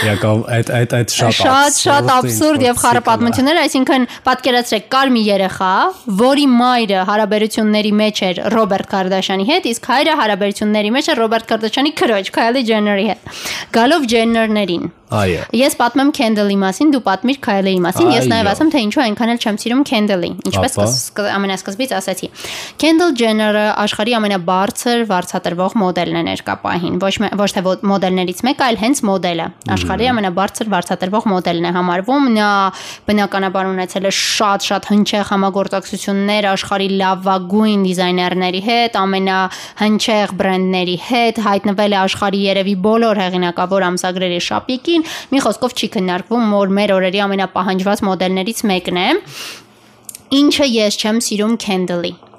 Եկավ 0.06 0.42
այդ 0.56 0.72
այդ 0.78 0.94
այդ 0.98 1.14
շատ 1.16 1.36
շատ 1.38 1.78
շատ 1.82 2.12
абսուրդ 2.16 2.66
եւ 2.66 2.80
խառը 2.82 3.02
պատմություններ, 3.08 3.60
այսինքն 3.62 4.08
պատկերացրեք, 4.28 4.88
կար 4.96 5.12
մի 5.16 5.24
երեխա, 5.28 5.74
որի 6.22 6.48
մայրը 6.62 7.04
հարաբերությունների 7.12 7.94
մեջ 8.02 8.24
էր 8.30 8.42
Ռոբերտ 8.56 8.90
Կարդաշյանի 8.96 9.50
հետ, 9.52 9.70
իսկ 9.72 9.92
հայրը 9.92 10.16
հարաբերությունների 10.22 10.96
մեջ 10.98 11.12
էր 11.12 11.22
Ռոբերտ 11.26 11.52
Կարդաշյանի 11.52 11.94
քրոջ 12.02 12.34
Քայլի 12.40 12.66
Ջեների 12.72 13.06
հետ։ 13.12 13.46
Գալով 13.78 14.10
Ջեներներին 14.16 14.90
Այո։ 15.12 15.42
Ես 15.60 15.74
պատմեմ 15.76 16.10
Kendall-ի 16.16 16.56
մասին, 16.62 16.92
դու 16.94 17.02
պատմիր 17.04 17.40
Kylie-ի 17.44 17.80
մասին։ 17.84 18.12
Ես 18.16 18.28
նաև 18.32 18.50
ասեմ, 18.52 18.70
թե 18.72 18.84
ինչու 18.86 19.02
այնքան 19.04 19.32
էլ 19.34 19.40
չեմ 19.44 19.58
սիրում 19.60 19.82
Kendall-ին, 19.90 20.38
ինչպես 20.48 20.78
ամենասկզբից 21.36 21.94
ասացի։ 21.98 22.30
Kendall 22.80 23.12
Jenner-ը 23.20 23.66
աշխարհի 23.84 24.16
ամենաբարձր 24.22 25.04
վարձատրվող 25.12 25.76
մոդելն 25.84 26.22
է 26.22 26.24
ներկա 26.32 26.56
պահին, 26.64 26.96
ոչ 27.04 27.14
ոչ 27.42 27.50
թե 27.58 27.66
մոդելներից 27.92 28.44
մեկը, 28.48 28.68
այլ 28.72 28.80
հենց 28.86 29.04
մոդելը։ 29.12 29.48
Աշխարհի 29.70 30.08
ամենաբարձր 30.10 30.70
վարձատրվող 30.74 31.26
մոդելն 31.30 31.66
է 31.70 31.72
համարվում։ 31.76 32.24
Նա 32.34 32.46
բնականաբար 33.06 33.68
ունեցել 33.70 34.08
է 34.10 34.14
շատ-շատ 34.18 34.88
հնչեղ 34.90 35.28
համագործակցություններ 35.30 36.48
աշխարհի 36.52 36.88
լավագույն 37.02 37.84
դիզայներների 37.86 38.62
հետ, 38.66 38.98
ամենահնչեղ 39.02 40.34
բրենդների 40.42 40.98
հետ, 41.12 41.44
հայտնվել 41.46 41.94
է 41.94 42.00
աշխարհի 42.02 42.42
երևի 42.48 42.76
բոլոր 42.90 43.22
հեղինակավոր 43.22 43.88
ամսագրերի 43.92 44.42
շապիկին 44.50 45.08
մի 45.30 45.44
խոսքով 45.46 45.78
չի 45.78 45.92
քննարկվում, 46.00 46.58
որ 46.58 46.76
մեր 46.82 46.96
օրերի 46.98 47.24
ամենապահանջված 47.30 48.04
մոդելներից 48.10 48.66
մեկն 48.74 49.02
է։ 49.06 49.08
Ինչը 50.42 50.68
ես 50.74 51.02
չեմ 51.06 51.24
սիրում 51.28 51.56
Kendall-ի։ 51.62 52.31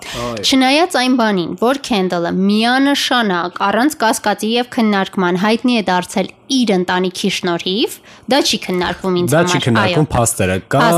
Չնայած 0.43 0.99
այն 1.03 1.17
բանին, 1.23 1.51
որ 1.63 1.83
Kendall-ը 1.89 2.33
միանշանակ 2.37 3.61
առանց 3.69 3.99
կասկածի 4.03 4.53
եւ 4.59 4.71
քննարկման 4.77 5.43
հայտնի 5.43 5.79
է 5.81 5.85
դարձել 5.89 6.33
իր 6.53 6.71
ընտանիքի 6.75 7.29
շնորհիվ, 7.33 7.95
դա 8.29 8.39
չի 8.45 8.59
քննարկվում 8.67 9.15
ինձ 9.23 9.33
համար։ 9.33 9.47
Դա 9.47 9.53
չի 9.53 9.61
քննարկվում 9.67 10.09
փաստերը 10.13 10.57
կան, 10.73 10.97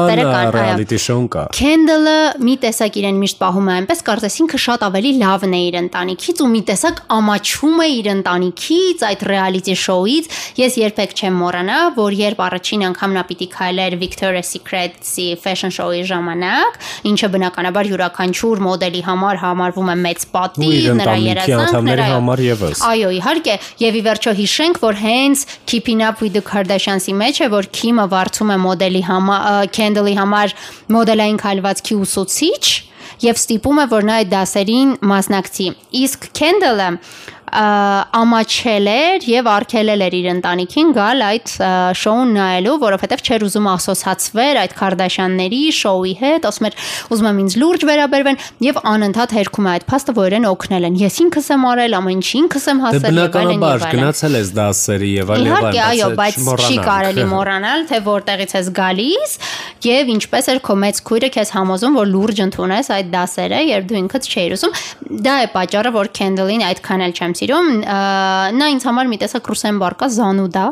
reality 0.55 0.99
show-ն 1.05 1.29
կա։ 1.35 1.45
Kendall-ը 1.55 2.17
մի 2.49 2.55
տեսակ 2.64 2.99
իրեն 3.01 3.21
միշտ 3.23 3.38
պահում 3.43 3.69
է 3.71 3.75
այնպես, 3.75 4.03
կարծես 4.09 4.38
ինքը 4.45 4.61
շատ 4.64 4.85
ավելի 4.88 5.12
լավն 5.21 5.55
է 5.55 5.61
իր 5.69 5.79
ընտանիքից 5.81 6.43
ու 6.45 6.49
մի 6.55 6.62
տեսակ 6.71 7.03
ամաչում 7.14 7.79
է 7.85 7.88
իր 7.95 8.09
ընտանիքից, 8.14 9.05
այդ 9.11 9.25
reality 9.31 9.77
show-ից։ 9.85 10.31
Ես 10.59 10.79
երբեք 10.83 11.14
չեմ 11.14 11.38
մոռանա, 11.45 11.79
որ 11.99 12.19
երբ 12.25 12.43
առաջին 12.45 12.85
անգամ 12.90 13.14
նա 13.14 13.25
պիտի 13.31 13.49
քայլեր 13.55 13.99
Victoria's 14.03 14.51
Secret-ի 14.55 15.29
fashion 15.45 15.75
show-ի 15.75 16.03
ժամանակ, 16.11 16.79
ինչը 17.14 17.31
բնականաբար 17.35 17.90
յուրաքանչյուր 17.95 18.64
մոդելի 18.95 19.03
համար 19.03 19.39
համարվում 19.43 19.89
է 19.91 19.97
մեծ 20.05 20.25
պատիվ, 20.35 20.89
նրա 20.99 21.15
երազանքները 21.25 22.07
համար 22.11 22.43
եւս։ 22.45 22.83
Այո, 22.87 23.11
իհարկե, 23.19 23.55
եւ 23.83 23.99
ի 23.99 24.03
վերջո 24.07 24.35
հիշենք, 24.39 24.81
որ 24.85 24.99
հենց 25.03 25.45
Keeping 25.67 26.03
Up 26.05 26.23
with 26.23 26.35
the 26.35 26.43
Kardashians-ի 26.45 27.15
մեջ 27.19 27.43
է, 27.43 27.49
որ 27.51 27.69
Kim-ը 27.75 28.07
վարձում 28.15 28.55
է 28.55 28.59
մոդելի 28.65 29.03
համար 29.11 29.71
Kendall-ի 29.75 30.15
համար 30.21 30.57
մոդելային 30.95 31.39
քայլվածքի 31.43 31.95
ուսուցիչ 32.05 32.65
եւ 33.25 33.39
ստիպում 33.41 33.79
է 33.79 33.87
որ 33.95 34.07
նա 34.09 34.15
այդ 34.21 34.31
դասերին 34.35 34.95
մասնակցի։ 35.11 35.69
Իսկ 36.05 36.29
Kendall-ը 36.39 36.89
ամաչել 37.55 38.88
էր 38.90 39.27
եւ 39.31 39.49
արգելել 39.55 40.05
էր 40.05 40.14
իր 40.19 40.27
ընտանիքին 40.33 40.88
գալ 40.97 41.23
այդ 41.29 41.53
շոուն 42.01 42.33
նայելու, 42.35 42.75
որովհետեւ 42.83 43.23
չէր 43.25 43.45
ուզում 43.47 43.69
ասոցացվեր 43.75 44.61
այդ 44.64 44.75
Քարդաշյանների 44.81 45.61
շոուի 45.79 46.14
հետ, 46.25 46.49
ասում 46.51 46.69
էր 46.69 46.79
ուզում 47.14 47.29
եմ 47.31 47.38
ինձ 47.45 47.57
լուրջ 47.62 47.87
վերաբերվեն 47.90 48.40
եւ 48.64 48.81
անընդհատ 48.95 49.35
հերքում 49.38 49.69
է 49.69 49.73
այդ 49.75 49.87
փաստը, 49.95 50.14
որ 50.19 50.35
իրեն 50.35 50.49
օգնել 50.51 50.88
են։ 50.88 50.99
Ես 51.05 51.19
ինքս 51.25 51.49
եմ 51.55 51.67
արել, 51.71 51.97
ամեն 51.99 52.14
ինչ 52.14 52.29
ինքս 52.35 52.67
եմ 52.75 52.83
հասել 52.85 53.21
եւ 53.21 53.38
այլն 53.45 53.55
եւ 53.55 53.69
այլն։ 53.75 53.95
գնացել 53.95 54.38
ես 54.40 54.51
դասերի 54.59 55.11
եւ 55.14 55.33
այլն 55.35 55.45
եւ 55.45 55.55
այլն։ 55.55 55.75
Իհարկե, 55.75 55.83
այո, 55.85 56.09
բայց 56.19 56.37
չի 56.64 56.77
կարելի 56.88 57.25
մոռանալ, 57.35 57.87
թե 57.90 58.01
որտեղից 58.09 58.55
ես 58.55 58.71
գալիս 58.79 59.37
եւ 59.85 60.12
ինչպես 60.14 60.51
էր 60.55 60.61
քո 60.64 60.77
մեծ 60.85 61.01
քույրը 61.05 61.31
քեզ 61.35 61.53
համոզում, 61.55 61.99
որ 62.01 62.11
լուրջ 62.14 62.43
ընդունես 62.45 62.90
այդ 62.95 63.11
դասերը, 63.14 63.61
երբ 63.69 63.88
դու 63.90 63.99
ինքդ 64.01 64.29
չէիր 64.35 64.55
ուզում։ 64.55 64.77
Դա 65.25 65.35
է 65.45 65.49
պատճառը, 65.55 65.93
որ 65.95 66.11
Kendall-ին 66.19 66.64
այդքան 66.64 67.05
էլ 67.05 67.14
չեմ 67.14 67.35
սիրում, 67.45 67.69
նա 68.57 68.67
ինձ 68.73 68.85
համար 68.89 69.09
մի 69.11 69.19
տեսակ 69.21 69.49
Ռուսեն 69.51 69.79
բարկա 69.83 70.07
Զանուդա, 70.15 70.65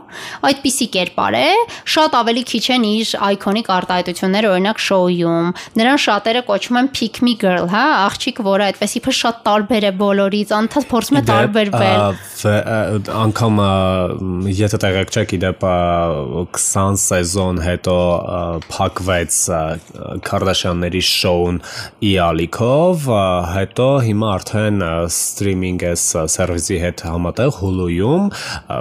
այդպիսի 0.49 0.87
կերպար 0.97 1.37
է, 1.37 1.49
շատ 1.93 2.17
ավելի 2.17 2.43
քիչ 2.49 2.63
են 2.77 2.87
իր 2.89 3.13
այկոնիկ 3.29 3.71
արտահայտությունները, 3.77 4.51
օրինակ 4.53 4.83
շոուում։ 4.87 5.51
Նրան 5.83 6.01
շատերը 6.07 6.43
կոչում 6.49 6.79
են 6.81 6.89
pick 6.97 7.21
me 7.23 7.35
girl, 7.43 7.69
հա, 7.73 7.85
աղջիկ, 8.09 8.43
որը 8.47 8.69
այդպես 8.73 8.97
իբր 9.03 9.17
շատ 9.21 9.43
տարբեր 9.49 9.87
է 9.89 9.93
բոլորից, 10.01 10.55
անթաց 10.63 10.89
փորձում 10.93 11.21
է 11.21 11.23
տարբերվել։ 11.33 11.99
Անկամ 13.23 13.63
եթե 14.63 14.81
տեղեկ 14.83 15.13
չեք, 15.13 15.35
իդեպ 15.39 15.67
20 16.57 17.03
սեզոն 17.03 17.61
հետո 17.63 17.99
փակվեց 18.73 19.39
Քարդաշյանների 20.27 21.03
շոուն 21.13 21.61
ի 22.03 22.13
ալիքով, 22.27 23.07
հետո 23.53 23.89
հիմա 24.09 24.33
արդեն 24.39 24.87
սթրիմինգ 25.13 25.87
էս 25.93 26.07
սերվիսի 26.53 26.79
հետ 26.83 27.03
համատեղ 27.07 27.51
Hulu-ում 27.59 28.27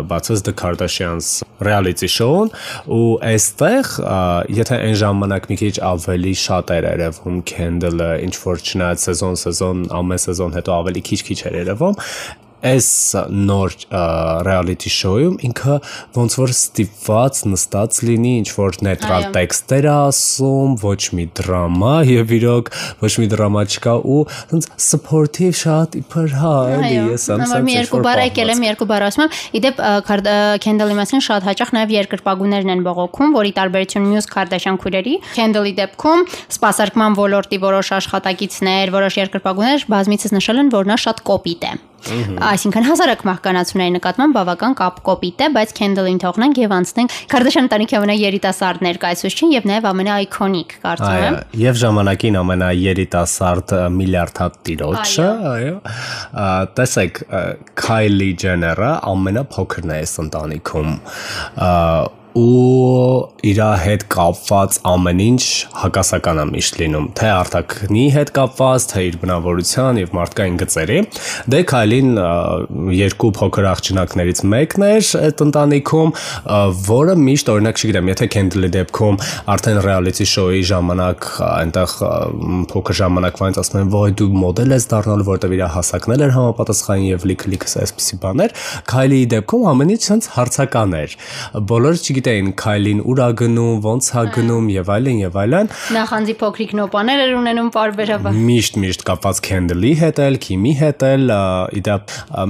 բացած 0.10 0.44
The 0.48 0.54
Kardashians 0.60 1.30
reality 1.64 2.10
show-ն 2.12 2.52
ու 2.92 3.06
այստեղ 3.32 3.92
եթե 4.58 4.80
այն 4.88 4.96
ժամանակ 5.02 5.48
մի 5.52 5.58
քիչ 5.62 5.74
ավելի 5.88 6.34
շատ 6.44 6.74
էր 6.76 6.88
երևում 6.90 7.40
Kendall-ը 7.52 8.10
ինչ 8.28 8.36
որ 8.44 8.64
չնայած 8.66 9.06
սեզոն 9.08 9.40
սեզոն 9.46 9.84
ամեն 10.02 10.24
սեզոն 10.26 10.56
հետո 10.58 10.76
ավելի 10.82 11.04
քիչ-քիչ 11.12 11.40
էր 11.52 11.60
երևում 11.62 12.00
այս 12.62 12.88
նոր 13.32 13.76
reality 14.45 14.91
show-ում 14.93 15.38
ինքը 15.50 15.78
ոնց 16.17 16.38
որ 16.41 16.54
ստիպված 16.54 17.41
նստած 17.52 18.00
լինի 18.08 18.34
ինչ 18.41 18.47
որ 18.58 18.80
նեյտրալ 18.88 19.28
տեքստեր 19.36 19.88
ասում, 19.91 20.76
ոչ 20.82 21.02
մի 21.17 21.26
դրամա 21.39 21.93
եւ 22.12 22.34
իրոք 22.38 22.71
ոչ 23.02 23.12
մի 23.21 23.28
դրամա 23.34 23.65
չկա 23.71 23.95
ու 24.15 24.21
ոնց 24.54 24.69
supportive 24.88 25.58
շատ 25.62 25.97
իբր 26.02 26.36
հա 26.41 26.54
էլի 26.78 26.95
ես 27.12 27.28
ամսած 27.36 27.65
մի 27.67 27.76
երկու 27.78 28.02
բառ 28.06 28.24
եկել 28.28 28.54
եմ 28.56 28.65
երկու 28.69 28.89
բառ 28.91 29.08
ասում 29.10 29.26
եմ 29.26 29.38
իդեպ 29.62 29.84
Kendall-ի 30.62 30.97
մասին 31.02 31.24
շատ 31.28 31.47
հաճախ 31.50 31.74
նաեւ 31.78 31.93
երկրպագուներն 31.97 32.74
են 32.76 32.84
բողոքում 32.88 33.36
որի 33.38 33.54
տարբերություն 33.58 34.10
մյուս 34.12 34.30
Kardashian 34.32 34.80
քույրերի 34.82 35.15
Kendall-ի 35.36 35.76
դեպքում 35.82 36.26
սպասարկման 36.58 37.17
ոլորտի 37.21 37.62
որոշ 37.67 37.93
աշխատակիցներ, 38.02 38.95
որոշ 38.97 39.21
երկրպագուներ 39.21 39.88
բազմիցս 39.91 40.36
նշել 40.39 40.65
են, 40.65 40.76
որ 40.76 40.91
նա 40.91 41.00
շատ 41.06 41.26
կոպիտ 41.32 41.71
է 41.71 41.74
Այսինքն 42.02 42.86
հասարակ 42.88 43.24
մահկանացուների 43.28 43.94
նկատմամբ 43.98 44.38
բավական 44.38 44.76
կապ 44.80 45.02
կոպիտ 45.06 45.42
է, 45.46 45.50
բայց 45.58 45.74
Kendall-ին 45.78 46.22
թողնենք 46.24 46.62
եւ 46.62 46.74
անցնենք 46.78 47.18
Kardashian 47.32 47.68
ընտանիքի 47.68 47.98
ամենաերիտասարդ 48.00 48.86
ներկայացուցչին 48.88 49.54
եւ 49.56 49.68
նաեւ 49.72 49.88
ամենաայկոնիկ, 49.92 50.76
կարծում 50.86 51.26
եմ։ 51.28 51.38
Եվ 51.62 51.82
ժամանակին 51.82 52.40
ամենաերիտասարդ 52.42 53.76
միլիարդատ 54.02 54.58
տիրոջը, 54.72 55.28
այո։ 55.52 55.76
Տեսեք, 56.82 57.22
Kylie 57.82 58.32
Jenner-ը 58.42 58.92
ամենափոքրն 59.12 59.94
է 59.94 60.02
այս 60.02 60.18
ընտանիքում 60.26 60.98
ու 62.38 63.32
իր 63.41 63.60
հետ 63.82 64.04
կապված 64.13 64.76
ամեն 64.88 65.22
ինչ 65.26 65.44
հակասական 65.82 66.39
է 66.41 66.46
միշտ 66.52 66.78
լինում, 66.82 67.08
թե 67.17 67.30
արտակնի 67.34 68.04
հետ 68.15 68.32
կապված, 68.36 68.86
թե 68.91 69.04
իր 69.08 69.17
բնավորության 69.22 70.00
եւ 70.02 70.13
մարդկային 70.17 70.60
գծերի։ 70.62 71.00
Դե 71.52 71.62
Քայլին 71.72 72.12
երկու 72.96 73.32
փոքր 73.39 73.67
աղջնակներից 73.72 74.44
մեկն 74.54 74.86
էր 74.88 75.10
այդ 75.22 75.44
ընտանիքում, 75.48 76.13
որը 76.91 77.15
միշտ 77.22 77.52
օրինակ 77.56 77.82
չգիտեմ, 77.82 78.12
եթե 78.12 78.30
Kendall-ի 78.36 78.72
դեպքում 78.78 79.20
արդեն 79.56 79.82
reality 79.88 80.28
show-ի 80.32 80.62
ժամանակ 80.72 81.30
այնտեղ 81.50 81.96
փոքր 82.72 83.00
ժամանակվանից 83.02 83.62
ասում 83.62 83.82
են, 83.82 83.91
«Ոյ 83.91 84.15
դու 84.22 84.30
մոդել 84.41 84.76
ես 84.78 84.88
դառնալու, 84.91 85.28
որտեվ 85.32 85.56
իր 85.58 85.65
հասակնել 85.76 86.26
էր 86.28 86.36
համապատասխան 86.38 87.04
եւ 87.10 87.28
լիքը-լիքը 87.32 87.72
այսպիսի 87.82 88.20
բաներ»։ 88.22 88.56
Քայլիի 88.91 89.28
դեպքում 89.32 89.67
ամեն 89.72 89.94
ինչ 89.96 90.02
sense 90.06 90.32
հարցական 90.36 90.96
էր։ 91.02 91.15
Բոլորը 91.72 92.02
չգիտեն 92.02 92.21
գիտեին 92.22 92.50
Քայլին 92.62 93.02
ուր 93.10 93.22
է 93.22 93.28
գնում, 93.42 93.82
ոնց 93.86 94.08
է 94.22 94.24
գնում 94.36 94.68
եւ 94.72 94.90
այլն 94.96 95.20
եւ 95.22 95.38
այլն։ 95.42 95.70
Նախանձի 95.98 96.36
փոքրիկ 96.42 96.74
նոպաներ 96.78 97.24
էր 97.26 97.34
ունենում 97.40 97.70
բարբերաբար։ 97.76 98.40
Միշտ 98.52 98.80
միշտ 98.86 99.06
կապված 99.10 99.42
Kendall-ի 99.48 99.94
հետ 100.02 100.22
էլ, 100.26 100.40
Քիմի 100.46 100.74
հետ 100.82 101.06
էլ, 101.10 101.36
իդա 101.82 101.98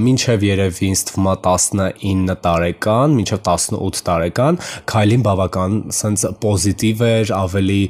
մինչև 0.06 0.48
երևի 0.52 0.90
ինձ 0.92 1.04
թվում 1.12 1.30
է 1.32 1.36
19 1.48 2.40
տարեկան, 2.48 3.20
մինչև 3.22 3.44
18 3.56 4.08
տարեկան 4.12 4.64
Քայլին 4.92 5.28
բավական 5.28 5.78
sense 5.96 6.34
պոզիտիվ 6.42 7.06
էր, 7.12 7.36
ավելի 7.42 7.82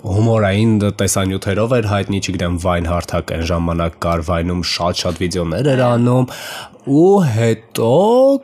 հումորային 0.00 0.70
տեսանյութերով 0.96 1.72
էր 1.76 1.88
հայտնի, 1.90 2.20
չգիտեմ, 2.24 2.54
Vine 2.64 2.88
հարթակ 2.88 3.32
այն 3.36 3.42
ժամանակ 3.50 3.98
կար 4.00 4.22
Vine-ում 4.30 4.62
շատ-շատ 4.70 5.20
վիդեոներ 5.20 5.68
էր 5.74 5.82
անում, 5.90 6.30
ու 6.88 7.20
հետո 7.28 7.90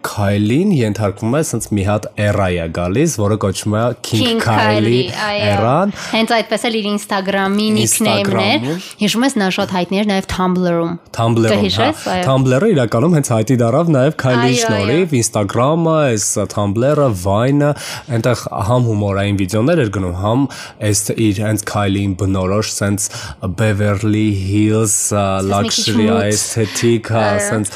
Քայլին 0.06 0.72
ենթարկվում 0.76 1.36
է 1.36 1.40
ասենց 1.44 1.68
մի 1.76 1.84
հատ 1.86 2.08
էրա 2.26 2.48
է 2.56 2.66
գալիս, 2.76 3.16
որը 3.20 3.38
կոչվում 3.44 3.76
է 3.76 3.82
King 4.08 4.40
Kylie 4.44 5.00
էրան։ 5.14 5.94
Հենց 6.12 6.34
այդպես 6.36 6.66
էլ 6.68 6.78
իր 6.80 6.88
Instagram-ի 6.92 7.68
nickname-ն 7.76 8.40
է։ 8.42 8.76
Հիշում 9.02 9.26
ես 9.26 9.36
նա 9.40 9.48
շատ 9.56 9.74
հայտնի 9.76 10.00
էր 10.02 10.10
նաև 10.10 10.28
Tumblr-ում։ 10.32 10.92
Tumblr-ում, 11.16 11.66
հա։ 11.76 11.88
Tumblr-ը 12.26 12.70
իրականում 12.76 13.16
հենց 13.16 13.32
հայտի 13.36 13.58
դարավ 13.62 13.92
նաև 13.96 14.16
Kylie-ի 14.22 14.60
շնորհիվ 14.62 15.16
Instagram-ը, 15.20 15.96
այս 16.06 16.28
Tumblr-ը, 16.56 17.08
Vine-ը, 17.26 17.72
այնտեղ 18.16 18.44
համ 18.70 18.88
հումորային 18.90 19.40
վիդեոներ 19.40 19.82
էր 19.86 19.92
գնում, 19.96 20.16
համ 20.22 20.46
այս 20.90 21.02
իր 21.26 21.42
հենց 21.46 21.66
Kylie-ին 21.72 22.16
բնորոշ 22.20 22.72
sense 22.76 23.08
Beverly 23.40 24.28
Hills 24.36 25.12
luxury 25.42 26.08
aesthetic, 26.08 27.08
sense 27.40 27.72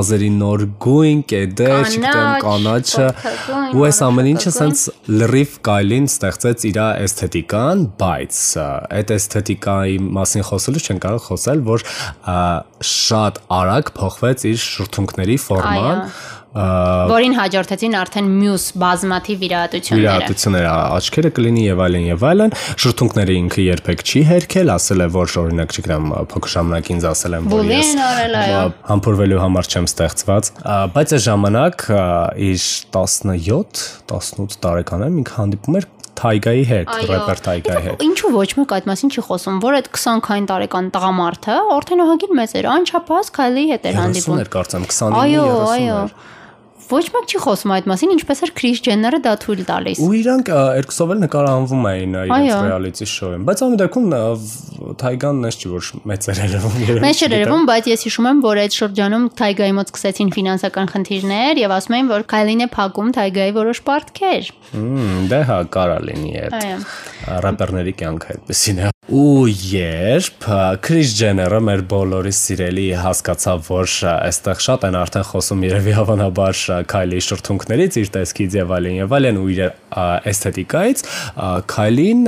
մազերի 0.00 0.30
նոր 0.40 0.64
գույն, 0.80 1.22
կեդեր, 1.30 1.84
չգիտեմ, 1.90 2.28
կանաչը, 2.44 3.06
ու 3.76 3.84
այս 3.90 4.00
ամեն 4.06 4.30
ինչը 4.30 4.52
սենց 4.56 4.84
լրիվ 5.20 5.54
կայլին 5.68 6.08
ստեղծեց 6.10 6.66
իր 6.70 6.80
էսթետիկան, 7.04 7.84
բայց 8.00 8.40
այդ 8.98 9.14
էսթետիկայի 9.16 9.96
մասին 10.18 10.46
խոսելուց 10.50 10.90
չեն 10.90 11.02
կարող 11.04 11.24
խոսել, 11.28 11.64
որ 11.70 11.86
շատ 12.90 13.40
արագ 13.60 13.94
փոխվեց 14.00 14.46
իր 14.50 14.60
շրթունքների 14.64 15.40
ֆորման 15.44 16.04
որին 16.50 17.34
հաջորդեցին 17.36 17.92
արդեն 17.94 18.30
մյուս 18.40 18.64
բազմաթիվ 18.82 19.42
վիրահատությունները։ 19.44 20.00
Վիրահատությունները 20.00 20.70
աչքերը 20.96 21.30
կլինի 21.36 21.62
եւ 21.62 21.82
այլն 21.84 22.06
եւ 22.08 22.24
այլն։ 22.30 22.54
Շրթունքները 22.82 23.36
ինքը 23.40 23.66
երբեք 23.66 24.02
չի 24.02 24.22
հերքել, 24.30 24.72
ասել 24.74 25.04
է, 25.04 25.08
որ 25.14 25.36
օրինակ 25.44 25.76
չգիտեմ, 25.76 26.10
փոքր 26.34 26.52
ժամանակ 26.56 26.90
ինձ 26.96 27.06
ասել 27.10 27.38
են, 27.38 27.46
որ 27.54 27.70
ես 27.70 27.92
համբուրվելու 28.90 29.40
համար 29.44 29.70
չեմ 29.70 29.88
ստեղծված, 29.90 30.50
բայց 30.98 31.14
այս 31.14 31.24
ժամանակ 31.30 31.86
իր 32.50 32.66
17, 32.98 33.86
18 34.10 34.60
տարեկանում 34.66 35.22
ինքը 35.22 35.38
հանդիպում 35.38 35.80
էր 35.80 35.90
Թայգայի 36.20 36.64
հետ, 36.68 36.90
рэպեր 37.08 37.38
Թայգայի 37.46 37.84
հետ։ 37.86 38.02
Ինչու 38.04 38.30
ոչ 38.34 38.48
մեկ 38.58 38.72
այդ 38.76 38.88
մասին 38.90 39.12
չի 39.14 39.22
խոսում, 39.24 39.60
որ 39.62 39.76
այդ 39.78 39.86
20-քային 39.94 40.48
տարեկան 40.50 40.90
տղամարդը 40.96 41.54
արդեն 41.76 42.02
ահագին 42.04 42.34
մեծ 42.40 42.52
էր, 42.60 42.68
անչափահաս 42.74 43.32
Քայլի 43.38 43.64
հետ 43.70 43.88
էր 43.88 43.96
հանդիպում։ 44.00 44.36
30 44.36 44.44
էր 44.44 44.50
կարծեմ, 44.56 44.84
29 44.90 45.16
30 45.16 45.16
էր։ 45.16 45.24
Այո, 45.24 45.46
այո 45.70 46.02
ոչ 46.90 47.02
մեկ 47.14 47.30
չի 47.30 47.40
խոսում 47.44 47.72
այդ 47.76 47.86
մասին, 47.90 48.12
ինչպես 48.16 48.42
էր 48.46 48.52
Քրիս 48.60 48.80
Ջենները 48.86 49.18
դա 49.24 49.32
թույլ 49.44 49.62
տալիս։ 49.70 50.00
Ու 50.00 50.10
իրանք 50.20 50.50
երկուսով 50.80 51.12
էլ 51.14 51.20
նկարահանվում 51.24 51.86
էին 51.90 52.16
իրենց 52.20 52.54
ռեալիթի 52.70 53.08
շոուում, 53.10 53.44
բայց 53.50 53.62
ամեն 53.66 53.80
դեպքում 53.80 54.06
Թայգան 55.00 55.40
նես 55.44 55.58
չի 55.60 55.70
որ 55.70 55.90
մեծ 56.10 56.28
էր 56.30 56.40
երևում 56.40 56.76
երևում։ 56.80 57.04
Մեծ 57.06 57.20
էր 57.20 57.34
երևում, 57.36 57.64
բայց 57.70 57.90
ես 57.90 58.04
հիշում 58.10 58.28
եմ, 58.30 58.42
որ 58.46 58.60
այդ 58.64 58.76
շրջանում 58.80 59.24
Թայգայի 59.40 59.74
մոտ 59.80 59.90
սկսեցին 59.90 60.32
ֆինանսական 60.36 60.90
խնդիրներ 60.94 61.60
եւ 61.60 61.74
ասում 61.76 61.96
էին, 62.00 62.10
որ 62.10 62.26
Քայլին 62.30 62.64
է 62.64 62.68
փակում 62.74 63.12
Թայգայի 63.20 63.54
որոշ 63.60 63.82
պարտքեր։ 63.90 64.50
Հմ, 64.70 65.20
դե 65.30 65.40
հա, 65.50 65.58
կարա 65.76 65.98
լինի 66.10 66.32
այդ 66.40 66.88
рэպերների 67.46 67.94
կյանքը 68.00 68.34
այդպեսին 68.36 68.80
է։ 68.80 68.90
Ու 69.10 69.48
երբ 69.50 70.44
Քրիս 70.86 71.12
Ջեները 71.18 71.58
մեր 71.66 71.80
բոլորի 71.90 72.30
սիրելի 72.36 72.84
հասկացավ, 73.02 73.62
որ 73.66 73.94
այստեղ 74.06 74.60
շատ 74.62 74.84
են 74.86 74.98
արդեն 75.00 75.24
խոսում 75.26 75.64
երևի 75.66 75.94
հավանաբար 75.96 76.60
Քայլի 76.92 77.22
շրթունքներից, 77.26 77.98
իր 78.04 78.12
տեսքից 78.14 78.56
եւ 78.60 78.74
այլն 78.76 78.98
եւ 79.00 79.14
այլն 79.18 79.40
ու 79.40 79.48
իր 79.50 79.62
էսթետիկայից, 80.30 81.02
Քայլին 81.74 82.22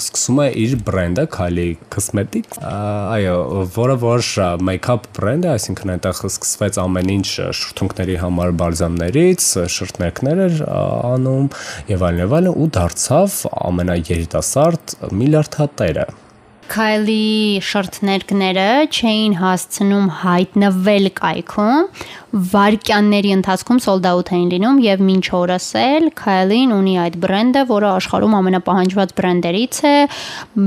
սկսում 0.00 0.40
է 0.40 0.48
իր 0.64 0.72
բրենդը 0.88 1.26
Քայլի 1.34 1.66
Cosmetic, 1.92 2.56
այո, 2.64 3.36
որը 3.76 3.98
որ 4.06 4.32
make-up 4.70 5.10
բրենդ 5.20 5.44
է, 5.44 5.52
այսինքն 5.58 5.94
այնտեղ 5.98 6.24
սկսվեց 6.30 6.80
ամեն 6.86 7.14
ինչ 7.18 7.28
շրթունքների 7.60 8.18
համար 8.24 8.56
բալզամներից, 8.64 9.50
շրթներքներ 9.76 10.44
էր 10.48 10.58
անում 10.72 11.52
եւ 11.92 12.08
այլն 12.08 12.24
եւ 12.24 12.36
այլն 12.40 12.60
ու 12.64 12.68
դարձավ 12.80 13.40
ամենաերիտասարդ 13.74 14.98
միլիարդատերը 15.20 16.13
Քայլի 16.72 17.60
շրթներկները 17.68 18.66
չէին 18.88 19.34
հասցնում 19.40 20.06
հայտնվել 20.22 21.10
կայքում, 21.18 21.82
վարկյանների 22.34 23.30
ընթացքում 23.38 23.78
sold 23.84 24.06
out 24.10 24.30
էին 24.34 24.48
լինում 24.50 24.78
եւ 24.82 25.02
մինչ 25.06 25.26
օրս 25.38 25.66
էլ 25.78 26.06
Քայլին 26.18 26.72
ունի 26.74 26.94
այդ 27.04 27.16
բրենդը, 27.22 27.62
որը 27.68 27.88
աշխարհում 27.94 28.34
ամենապահանջված 28.38 29.12
բրենդերից 29.20 29.78
է, 29.86 29.92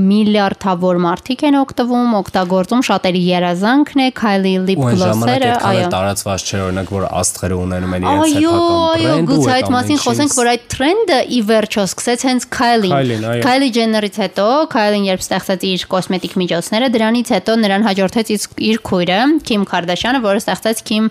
միլիարդավոր 0.08 1.00
մարդիկ 1.04 1.44
են 1.48 1.58
օգտվում, 1.60 2.14
օգտագործում, 2.18 2.84
շատերի 2.88 3.22
երազանքն 3.28 4.00
է 4.00 4.08
Քայլի 4.16 4.54
lip 4.64 4.82
gloss-երը, 4.88 5.52
այո։ 5.68 5.90
տարածված 5.92 6.46
չէ 6.48 6.62
օրինակ, 6.68 6.92
որ 6.96 7.04
աստղերը 7.18 7.60
ունենում 7.68 7.92
են 7.98 8.08
իրենց 8.08 8.32
սեփական 8.32 8.88
բրենդը։ 8.88 9.12
Այո, 9.12 9.28
գուցե 9.28 9.52
այդ 9.58 9.70
մասին 9.76 10.00
խոսենք, 10.08 10.36
որ 10.38 10.50
այդ 10.54 10.66
տրենդը 10.72 11.20
ի 11.28 11.40
վերջո 11.52 11.84
սկսեց 11.88 12.26
հենց 12.28 12.48
Քայլին։ 12.58 13.28
Քայլի 13.44 13.68
Ջեներից 13.76 14.18
հետո, 14.24 14.48
Քայլին 14.72 15.08
երբ 15.08 15.22
ստեղծեց 15.28 15.66
իր 15.68 15.84
կոսմետիկ 15.92 16.36
միջոցները, 16.38 16.90
դրանից 16.96 17.32
հետո 17.36 17.56
նրան 17.58 17.86
հաջորդեց 17.88 18.32
իր 18.68 18.80
քույրը 18.88 19.20
Քիմ 19.48 19.66
Քարդաշյանը, 19.68 20.20
որը 20.28 20.42
ստեղծեց 20.44 20.82
Քիմ 20.88 21.08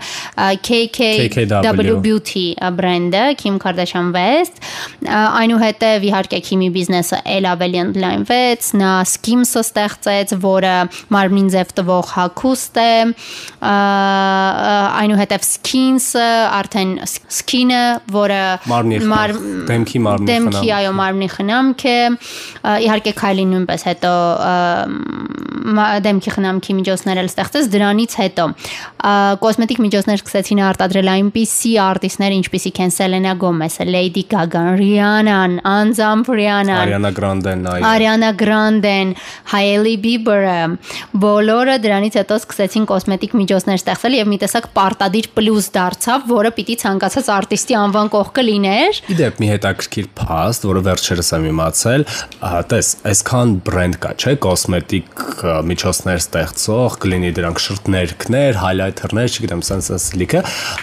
KKW 0.68 1.98
Beauty 2.02 2.46
բրենդը 2.58 3.24
Kim 3.42 3.60
Kardashian 3.60 4.14
West. 4.16 4.62
Այնուհետև 5.08 6.06
իհարկե 6.08 6.40
Kim-ի 6.48 6.70
բիզնեսը 6.76 7.20
ել 7.38 7.48
ավելի 7.52 7.80
ընդլայնվեց 7.84 8.70
նա 8.82 8.92
Skims-ը 9.12 9.62
ստեղծեց 9.66 10.34
որը 10.44 10.76
մարմնին 11.14 11.50
ձև 11.54 11.74
տվող 11.80 12.12
հագուստ 12.16 12.80
է 12.84 12.96
այնուհետև 15.02 15.48
Skins-ը 15.48 16.28
արդեն 16.58 16.94
Skin-ը 17.08 17.84
որը 18.16 18.42
դեմքի 18.68 20.04
մարմնի 20.08 20.30
դեմքի 20.32 20.74
այո 20.78 20.94
մարմնի 21.02 21.30
խնամք 21.38 21.86
է 21.88 22.00
իհարկե 22.88 23.16
Kylie 23.22 23.48
նույնպես 23.54 23.88
հետո 23.92 24.14
դեմքի 26.08 26.34
խնամքի 26.38 26.76
միջոցներ 26.78 27.22
էլ 27.22 27.30
ստեղծեց 27.32 27.70
դրանից 27.74 28.14
հետո 28.22 28.46
կոսմետիկ 29.44 29.82
միջոցներ 29.84 30.24
սկսեցին 30.38 30.60
արտադրել 30.62 31.08
այնպիսի 31.10 31.70
արտիստներ 31.82 32.34
ինչպիսիք 32.36 32.80
են 32.84 32.92
Selena 32.94 33.34
Gomez-ը, 33.42 33.86
Lady 33.90 34.22
Gaga-ն, 34.30 34.76
Rihanna-ն, 34.78 35.56
անձամբ 35.66 36.30
Rihanna-ն, 36.38 36.78
Ariana 36.78 37.12
Grande-ն, 37.18 37.64
այո, 37.72 37.86
Ariana 37.90 38.30
Grande-ն, 38.38 39.14
Hailey 39.50 39.98
Bieber-ը, 40.04 40.60
բոլորը 41.24 41.78
դրանից 41.82 42.20
հետո 42.22 42.38
սկսեցին 42.44 42.86
կոսմետիկ 42.92 43.34
միջոցներ 43.42 43.82
ստեղծել 43.82 44.18
եւ 44.18 44.30
մի 44.30 44.40
տեսակ 44.46 44.70
պարտադիր 44.78 45.30
պլյուս 45.38 45.70
դարձավ, 45.78 46.28
որը 46.38 46.54
պիտի 46.58 46.78
ցանկացած 46.86 47.32
արտիստի 47.38 47.78
անվան 47.82 48.12
կողքը 48.14 48.46
լիներ։ 48.46 49.02
Իդեպ 49.18 49.42
մի 49.42 49.52
հետաքրքիր 49.56 50.10
փաստ, 50.22 50.68
որը 50.70 50.86
վերջերս 50.88 51.34
եմ 51.38 51.50
իմացել, 51.54 52.08
տես, 52.78 52.92
այսքան 53.14 53.56
բրենդ 53.68 54.00
կա, 54.06 54.14
չէ, 54.18 54.36
կոսմետիկ 54.46 55.26
միջոցներ 55.72 56.22
ստեղծող, 56.28 56.98
կլինի 57.08 57.32
դրանք 57.38 57.64
շրթներքներ, 57.68 58.62
highlighter-ներ, 58.62 59.32
չգիտեմ, 59.38 59.64
sense 59.68 59.88
լիքը, 60.28 60.42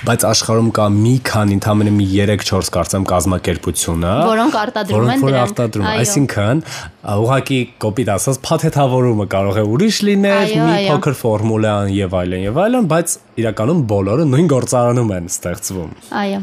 բայց 0.09 0.25
աշխարհում 0.31 0.71
կա 0.75 0.87
մի 0.95 1.15
քանի, 1.29 1.57
ընդամենը 1.59 1.93
մի 1.95 2.07
3-4 2.15 2.71
կարծեմ 2.75 3.05
կազմակերպությունը, 3.11 4.13
որոնք 4.31 4.57
արտադրում 4.61 5.11
են 5.15 5.25
դրանք։ 5.25 5.25
Որոնք 5.25 5.45
արտադրում, 5.45 5.89
այսինքն 5.93 6.63
ուղղակի 7.05 7.61
կոպիտ 7.85 8.11
ասած 8.15 8.41
փաթեթավորումը 8.49 9.27
կարող 9.35 9.61
է 9.61 9.65
ուրիշ 9.75 9.99
լինել, 10.09 10.55
մի 10.65 10.79
փոքր 10.89 11.19
ֆորմուլան 11.21 11.93
եւ 11.95 12.17
այլն 12.25 12.45
եւ 12.49 12.61
այլն, 12.65 12.89
բայց 12.95 13.17
իրականում 13.41 13.81
բոլորը 13.91 14.25
նույն 14.31 14.49
գործարանում 14.51 15.11
են 15.15 15.27
ստեղծվում։ 15.31 15.91
Այո։ 16.21 16.39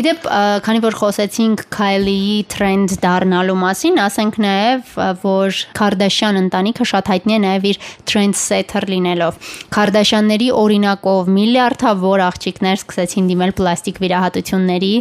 Իդեպ, 0.00 0.26
քանի 0.66 0.82
որ 0.84 0.96
խոսեցինք 1.00 1.64
Kylie-ի 1.74 2.36
trend 2.52 2.94
դառնալու 3.02 3.56
մասին, 3.62 3.98
ասենք 4.04 4.38
նաև, 4.44 4.92
որ 5.24 5.60
Kardashian 5.78 6.40
ընտանիքը 6.44 6.86
շատ 6.92 7.10
հայտնի 7.12 7.36
է 7.36 7.40
նաև 7.46 7.68
իր 7.72 7.80
trend 8.06 8.38
setter 8.38 8.86
լինելով։ 8.92 9.40
Kardashian-ների 9.74 10.50
օրինակով 10.62 11.30
միլիարդավոր 11.36 12.24
աղջիկներ 12.30 12.82
սկսեցին 12.82 13.30
դիմել 13.32 13.54
պլաստիկ 13.58 14.02
վիրահատությունների, 14.06 14.92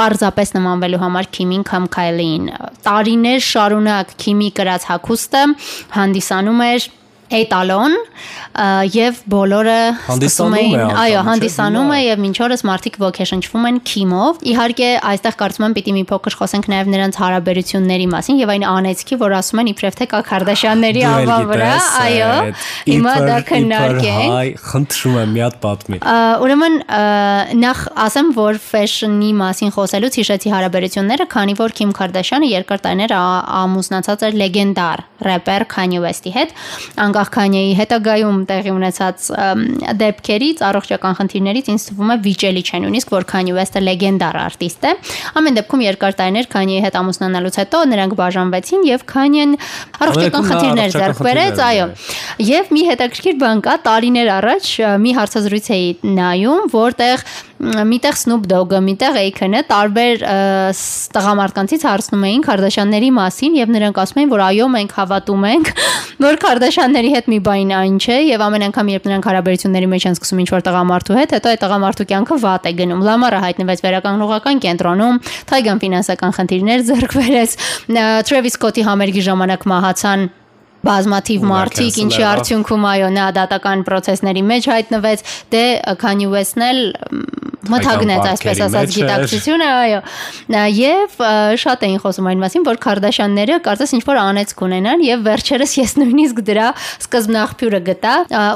պարզապես 0.00 0.54
նմանվելու 0.58 1.02
համար 1.06 1.30
Kim-ին 1.38 1.66
կամ 1.70 1.90
Kylie-ին։ 1.94 2.48
Տարիներ 2.90 3.44
շարունակ 3.50 4.16
Kim-ի 4.20 4.50
կրած 4.58 4.88
հագուստը 4.90 5.44
հանդիսանում 6.00 6.66
էր 6.70 6.88
էտալոն 7.30 7.94
եւ 8.90 9.18
բոլորը 9.30 9.76
սկսում 10.10 10.54
էին, 10.58 10.80
այո, 11.00 11.20
հանդիսանում 11.28 11.90
է 11.94 11.98
եւ 12.00 12.22
մինչ 12.24 12.36
օրս 12.46 12.64
մարդիկ 12.66 12.96
ոգեշնչվում 13.00 13.66
են 13.70 13.76
քիմով։ 13.90 14.40
Իհարկե, 14.50 14.88
այստեղ 15.10 15.36
կարծում 15.40 15.66
եմ 15.68 15.76
պիտի 15.78 15.94
մի 15.96 16.02
փոքր 16.10 16.36
խոսենք 16.40 16.68
նաեւ 16.72 16.90
նրանց 16.90 17.18
հարաբերությունների 17.20 18.08
մասին 18.10 18.40
եւ 18.40 18.52
այն 18.54 18.66
անեցքի, 18.70 19.18
որ 19.20 19.36
ասում 19.38 19.62
են 19.62 19.70
իբրև 19.70 19.98
թե 20.00 20.08
կա 20.10 20.20
Քարդաշյանների 20.30 21.04
անվան 21.10 21.46
վրա, 21.50 21.70
այո։ 22.00 22.32
Հիմա 22.90 23.14
դա 23.30 23.38
քննարկենք։ 23.50 24.34
Այ, 24.40 24.50
խնդրում 24.66 25.16
եմ 25.20 25.34
մի 25.36 25.44
հատ 25.46 25.56
պատմի։ 25.64 26.00
Ուրեմն 26.40 26.76
նախ 27.60 27.84
ասեմ, 28.10 28.32
որ 28.40 28.60
fashion-ի 28.66 29.30
մասին 29.40 29.74
խոսելուց 29.78 30.20
հիշեցի 30.20 30.54
հարաբերությունները, 30.56 31.28
քանի 31.30 31.56
որ 31.60 31.76
Kim 31.80 31.94
Kardashian-ը 31.96 32.50
երկար 32.50 32.84
տարիներ 32.84 33.14
ամուսնացած 33.14 34.26
էր 34.30 34.38
լեգենդար 34.40 35.04
рэպեր 35.20 35.66
Kanye 35.70 36.00
West-ի 36.02 36.32
հետ։ 36.34 36.54
Անկա 37.04 37.19
անկախ 37.20 37.30
Քանյեի 37.34 37.72
հետագայում 37.76 38.36
տեղի 38.48 38.72
ունեցած 38.72 39.24
դեպքերից, 40.00 40.60
առողջական 40.64 41.16
խնդիրներից 41.18 41.66
ինձ 41.74 41.84
թվում 41.90 42.12
է 42.14 42.16
վիճելի 42.24 42.62
չէ 42.64 42.80
նույնիսկ 42.84 43.12
որ 43.12 43.26
Քանյե 43.32 43.56
Վեսթը 43.58 43.82
լեգենդար 43.84 44.38
արտիստ 44.40 44.86
է։ 44.88 44.92
Ամեն 45.40 45.58
դեպքում 45.60 45.84
երկար 45.84 46.16
տարիներ 46.20 46.48
Քանյեի 46.54 46.84
հետ 46.86 46.98
ամուսնանալուց 47.00 47.60
հետո 47.60 47.82
նրանք 47.90 48.16
բաժանվեցին 48.20 48.88
եւ 48.88 49.04
Քանյեն 49.10 49.54
առողջական 50.00 50.48
խնդիրներ 50.48 50.96
ձեռք 50.96 51.22
բերեց, 51.28 51.62
այո։ 51.68 51.86
Եվ 52.50 52.72
մի 52.72 52.82
հետաքրքիր 52.88 53.38
բան 53.44 53.62
կա, 53.68 53.76
տարիներ 53.90 54.32
առաջ 54.40 54.72
մի 55.04 55.14
հարցազրույց 55.20 55.70
էի 55.76 55.88
նայում, 56.20 56.66
որտեղ 56.72 57.28
միտեղ 57.60 58.16
Snoop 58.16 58.46
Dogg-ը, 58.48 58.78
միտեղ 58.86 59.16
Akon-ը 59.20 59.60
տարբեր 59.68 60.22
տղամարդկանցից 61.12 61.82
հարցնում 61.84 62.22
էին 62.30 62.44
Քարդաշյանների 62.46 63.10
մասին 63.18 63.58
եւ 63.58 63.72
նրանք 63.74 64.00
ասում 64.00 64.20
էին, 64.22 64.30
որ 64.32 64.44
այո, 64.46 64.68
մենք 64.76 64.94
հավատում 64.96 65.44
ենք, 65.50 65.72
որ 66.24 66.38
Քարդաշյանների 66.40 67.09
հետ 67.10 67.30
մի 67.30 67.38
բան 67.46 67.72
այն 67.76 67.96
չէ 68.00 68.16
եւ 68.30 68.44
ամեն 68.46 68.64
անգամ 68.70 68.90
երբ 68.94 69.08
նրանք 69.10 69.28
հարաբերությունների 69.30 69.88
մեջ 69.90 70.06
են 70.10 70.16
սկսում 70.16 70.42
ինչ-որ 70.44 70.64
տղամարդու 70.66 71.18
հետ, 71.20 71.34
հետո 71.36 71.50
այդ 71.50 71.62
տղամարդու 71.64 72.08
կյանքը 72.10 72.40
վատ 72.46 72.68
է 72.70 72.72
գնում։ 72.80 73.04
Լամարը 73.10 73.40
հայտնվեց 73.44 73.84
վերականգնողական 73.86 74.64
կենտրոնում, 74.66 75.22
Թայգան 75.50 75.82
ֆինանսական 75.84 76.36
խնդիրներ 76.40 76.84
ձեռք 76.90 77.16
բերեց, 77.20 77.56
Travis 78.30 78.58
Scott-ի 78.58 78.86
համերգի 78.86 79.26
ժամանակ 79.30 79.66
մահացան 79.70 80.28
բազմաթիվ 80.86 81.46
մարդիկ, 81.50 82.00
ինչի 82.04 82.24
արդյունքում 82.30 82.86
այո, 82.90 83.10
նա 83.16 83.26
դատական 83.36 83.84
process-ների 83.88 84.44
մեջ 84.50 84.70
հայտնվեց, 84.74 85.24
դե 85.52 85.64
Kanye 86.00 86.30
West-ն 86.32 86.66
էլ 86.70 86.82
մթագնեց 87.70 88.26
այսպես 88.30 88.60
ասած 88.66 88.94
գիտակցությունը, 88.96 89.66
այո։ 89.80 89.98
Եվ 90.74 91.16
շատ 91.60 91.84
էին 91.86 92.00
խոսում 92.02 92.28
այն 92.30 92.42
մասին, 92.44 92.64
որ 92.66 92.78
Քարդաշյանները 92.84 93.58
կարծես 93.66 93.92
ինչ 93.98 94.02
որ 94.08 94.20
անեցք 94.20 94.62
ունենան 94.66 95.04
եւ 95.06 95.24
վերջերս 95.28 95.74
ես 95.80 95.94
նույնիսկ 96.00 96.40
դրա 96.48 96.68
սկզբնաղբյուրը 97.04 97.80
գտա։ 97.90 98.14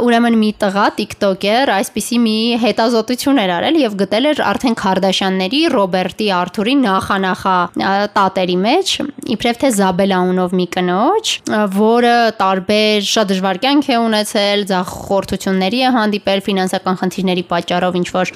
Ուրեմն 0.09 0.39
մի 0.41 0.51
տղա 0.64 0.87
TikToker 0.99 1.72
այսպիսի 1.75 2.20
մի 2.25 2.39
հետազոտություն 2.64 3.43
էր 3.45 3.55
արել 3.59 3.79
եւ 3.85 3.99
գտել 4.05 4.31
էր 4.33 4.43
արդեն 4.55 4.79
Քարդաշյանների 4.81 5.62
Ռոբերտի 5.75 6.29
Արթուրի 6.41 6.77
նախանախա 6.85 7.57
տատերի 8.14 8.59
մեջ, 8.64 8.95
իբրև 9.35 9.61
թե 9.64 9.72
Զաբելա 9.79 10.20
ունով 10.33 10.57
մի 10.59 10.66
կնոջ, 10.75 11.35
որը 11.75 12.14
տարբեր 12.41 13.09
շատ 13.15 13.33
դժվար 13.33 13.62
կյանք 13.65 13.91
է 13.95 13.99
ունեցել, 14.05 14.67
ձախորդությունների 14.75 15.81
է 15.85 15.93
հանդիպել 15.95 16.45
ֆինանսական 16.49 17.01
խնդիրների 17.05 17.45
պատճառով 17.55 17.99
ինչ 18.03 18.09
որ 18.15 18.35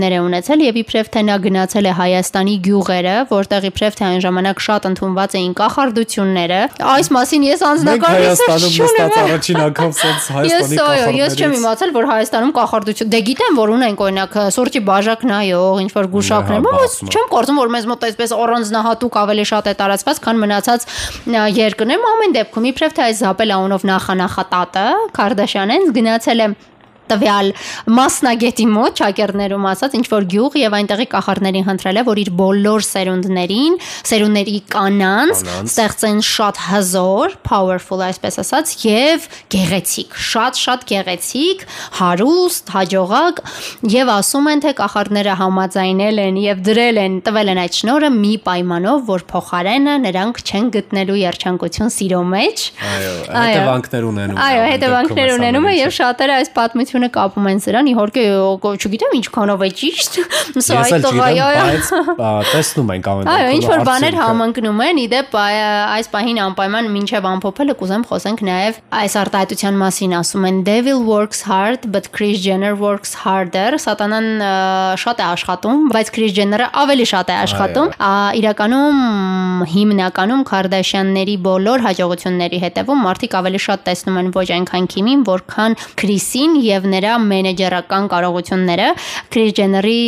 խնդիրներ 0.00 0.14
է 0.16 0.20
ունեցել 0.24 0.62
եւ 0.64 0.78
իբրև 0.80 1.08
թե 1.14 1.20
նա 1.28 1.36
գնացել 1.44 1.86
է 1.90 1.92
Հայաստանի 2.00 2.54
գյուղերը, 2.64 3.14
որտեղ 3.30 3.66
իբրև 3.70 3.96
թե 4.00 4.04
այն 4.10 4.20
ժամանակ 4.24 4.62
շատ 4.64 4.86
ընդունված 4.90 5.34
էին 5.40 5.52
կախարդությունները։ 5.60 6.60
Այս 6.90 7.10
մասին 7.16 7.42
ես 7.50 7.60
անձնական 7.70 8.14
Հայաստանում 8.20 8.74
նստած 8.80 9.18
առաջին 9.20 9.60
անգամ 9.64 9.92
sense 10.00 10.26
Հայաստանի 10.36 10.78
կախարդներից։ 10.80 11.20
Ես 11.20 11.36
չեմ 11.40 11.54
իմացել, 11.60 11.90
որ 11.96 12.08
Հայաստանում 12.10 12.52
կախարդություն։ 12.60 13.10
Դե 13.10 13.20
գիտեմ, 13.30 13.60
որ 13.60 13.72
ունենք 13.76 14.04
օրինակ 14.06 14.36
սուրճի 14.56 14.80
բաժակ 14.90 15.20
նայող, 15.30 15.76
ինչ 15.84 15.90
որ 16.00 16.10
գուշակներ, 16.14 16.60
բայց 16.70 16.92
չեմ 17.10 17.26
կարծում, 17.30 17.60
որ 17.60 17.72
մեզ 17.74 17.88
մոտ 17.90 18.06
այսպես 18.10 18.34
առանձնահատուկ 18.40 19.14
ավելի 19.20 19.44
շատ 19.50 19.70
է 19.70 19.74
տարածված, 19.80 20.20
քան 20.24 20.40
մնացած 20.40 20.80
երկրներում։ 21.60 22.08
Ամեն 22.10 22.34
դեպքում 22.40 22.49
իբրև 22.70 22.94
թե 22.96 23.02
այս 23.06 23.18
Զապել 23.22 23.52
անունով 23.56 23.82
նախանախատատը 23.90 24.84
Կարդաշյանեն 25.16 25.84
գնացել 25.96 26.42
է 26.44 26.46
տվյալ 27.10 27.52
մասնագետի 28.00 28.66
մոտ 28.70 28.98
ճակերներում 29.00 29.66
ասած 29.70 29.96
ինչ 30.00 30.06
որ 30.10 30.26
գյուղ 30.34 30.58
եւ 30.60 30.76
այնտեղի 30.80 31.06
կախարդներին 31.14 31.66
խնդրել 31.68 32.00
է 32.00 32.04
որ 32.10 32.20
իր 32.20 32.30
բոլոր 32.40 32.86
սերունդներին, 32.90 33.78
սերունդների 34.10 34.56
կանանց 34.74 35.42
ստեղծեն 35.60 36.20
շատ 36.30 36.60
հզոր, 36.70 37.36
powerful 37.46 38.04
այսպես 38.06 38.40
ասած 38.44 38.74
եւ 38.86 39.26
գեղեցիկ, 39.54 40.16
շատ-շատ 40.30 40.86
գեղեցիկ, 40.90 41.64
հարուստ, 42.00 42.72
հաջողակ 42.74 43.42
եւ 43.94 44.12
ասում 44.14 44.50
են 44.50 44.62
թե 44.64 44.72
կախարդները 44.80 45.36
համաձայնել 45.40 46.22
են 46.24 46.40
եւ 46.40 46.62
դրել 46.70 47.00
են, 47.04 47.18
տվել 47.26 47.52
են 47.54 47.60
այդ 47.64 47.78
շնորը 47.80 48.10
մի 48.16 48.34
պայմանով, 48.46 49.02
որ 49.10 49.24
փոխարենը 49.30 49.94
նրանք 50.04 50.42
չեն 50.44 50.70
գտնելու 50.76 51.18
երջանկություն 51.20 51.92
սիրո 51.96 52.20
մեջ։ 52.30 52.64
Այո, 52.90 53.12
հետևանքներ 53.30 54.06
ունենում։ 54.10 54.40
Այո, 54.40 54.62
հետևանքներ 54.70 55.32
ունենում 55.36 55.68
է 55.70 55.74
եւ 55.80 55.94
շատերը 55.96 56.36
այս 56.40 56.50
պատմությունը 56.56 56.99
ինքնությունը 57.00 57.08
կապում 57.14 57.46
են 57.50 57.60
սրան, 57.64 57.88
իհարկե 57.90 58.22
չգիտեմ 58.80 59.14
ինչքանով 59.20 59.62
է 59.64 59.68
ճիշտ։ 59.80 60.16
Սա 60.60 60.78
այդ 60.80 61.04
տղայա, 61.04 61.46
բայց 62.20 62.50
տեսնում 62.50 62.90
ենք 62.94 63.08
ամեն 63.10 63.28
դեպքում։ 63.28 63.40
Այո, 63.40 63.50
ինչ 63.56 63.64
որ 63.70 63.82
բաներ 63.88 64.16
համընկնում 64.20 64.82
են, 64.84 65.00
իդեպ 65.04 65.36
այս 65.40 66.10
պահին 66.14 66.40
անպայման 66.44 66.90
մինչև 66.94 67.28
ամփոփելը 67.30 67.76
կուզեմ 67.80 68.04
խոսենք 68.10 68.42
նաև 68.50 68.80
այս 69.00 69.16
արտահայտության 69.20 69.80
մասին, 69.80 70.14
ասում 70.20 70.46
են 70.50 70.60
devil 70.66 71.02
works 71.06 71.40
hard 71.48 71.88
but 71.90 72.10
Kris 72.12 72.42
Jenner 72.44 72.74
works 72.76 73.14
harder։ 73.24 73.78
Սատանան 73.80 74.28
շատ 75.00 75.20
է 75.20 75.26
աշխատում, 75.30 75.86
բայց 75.94 76.12
Kris 76.16 76.34
Jenner-ը 76.36 76.68
ավելի 76.80 77.06
շատ 77.10 77.30
է 77.30 77.36
աշխատում։ 77.40 77.94
Իրականում 78.40 79.00
հիմնականում 79.70 80.42
Kardashian-ների 80.50 81.36
բոլոր 81.46 81.84
հաջողությունների 81.86 82.60
հետևում 82.64 83.04
մարդիկ 83.06 83.36
ավելի 83.40 83.60
շատ 83.66 83.84
տեսնում 83.88 84.20
են 84.20 84.30
ոչ 84.36 84.46
այնքան 84.56 84.88
Քիմին, 84.90 85.24
որքան 85.30 85.76
Քրիսին 86.00 86.56
եւ 86.64 86.86
նրա 86.94 87.16
մենեջերական 87.30 88.08
կարողությունները։ 88.12 88.88
Քրիս 89.32 89.56
Ջեների 89.60 89.98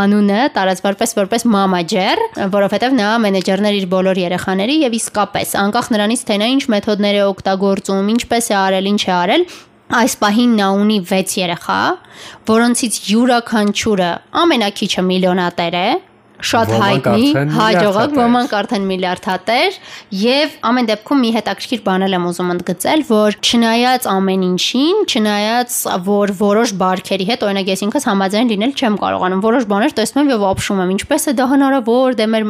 անունը 0.00 0.42
տարածվարպես 0.56 1.16
որպես 1.20 1.48
Mama 1.54 1.80
Jer, 1.86 2.20
որովհետև 2.52 2.98
նա 2.98 3.14
մենեջերներ 3.24 3.80
իր 3.80 3.88
բոլոր 3.94 4.22
երեխաների 4.26 4.76
եւ 4.84 5.00
իսկապես 5.00 5.56
անկախ 5.64 5.90
նրանից 5.96 6.22
թե 6.28 6.38
նա 6.40 6.52
ինչ 6.58 6.62
մեթոդներ 6.76 7.18
է 7.20 7.26
օգտագործում, 7.30 8.14
ինչպես 8.18 8.50
է 8.50 8.56
արել, 8.60 8.94
ինչ 8.94 9.02
է 9.06 9.12
արել, 9.20 9.44
Այս 9.90 10.12
պահին 10.20 10.52
նա 10.54 10.66
ունի 10.78 10.96
6 11.02 11.32
երեխա, 11.40 11.78
որոնցից 12.46 12.98
յուրաքանչյուրը 13.10 14.10
ամենակիչը 14.38 15.02
միլիոնատեր 15.08 15.76
է, 15.80 15.88
շատ 16.40 16.72
հայտնի, 16.80 17.26
հաջողակ, 17.54 18.14
ոմանք 18.16 18.54
արդեն 18.60 18.86
միլիարդատեր 18.90 19.78
եւ 20.20 20.54
ամեն 20.70 20.88
դեպքում 20.90 21.20
մի 21.24 21.30
հետաքրքիր 21.36 21.82
բանել 21.86 22.16
եմ 22.16 22.26
ուզում 22.30 22.52
ընդգծել, 22.54 23.04
որ 23.10 23.36
չնայած 23.40 24.08
ամեն 24.10 24.44
ինչին, 24.50 25.00
չնայած 25.10 25.76
որ 26.06 26.32
որոշ 26.40 26.74
բարքերի 26.80 27.26
հետ, 27.30 27.44
օրինակ 27.50 27.70
ես 27.70 27.84
ինքս 27.86 28.06
համաձայն 28.10 28.50
լինել 28.50 28.74
չեմ 28.80 28.98
կարողանում, 29.00 29.42
որոշ 29.44 29.68
բաներ 29.70 29.94
տեսնում 30.00 30.20
եմ 30.20 30.32
եւ 30.34 30.44
ապշում 30.50 30.80
եմ, 30.80 30.92
ինչպես 30.96 31.28
է 31.30 31.34
դա 31.40 31.46
հնարավոր, 31.50 32.16
դե 32.20 32.26
մեր, 32.30 32.46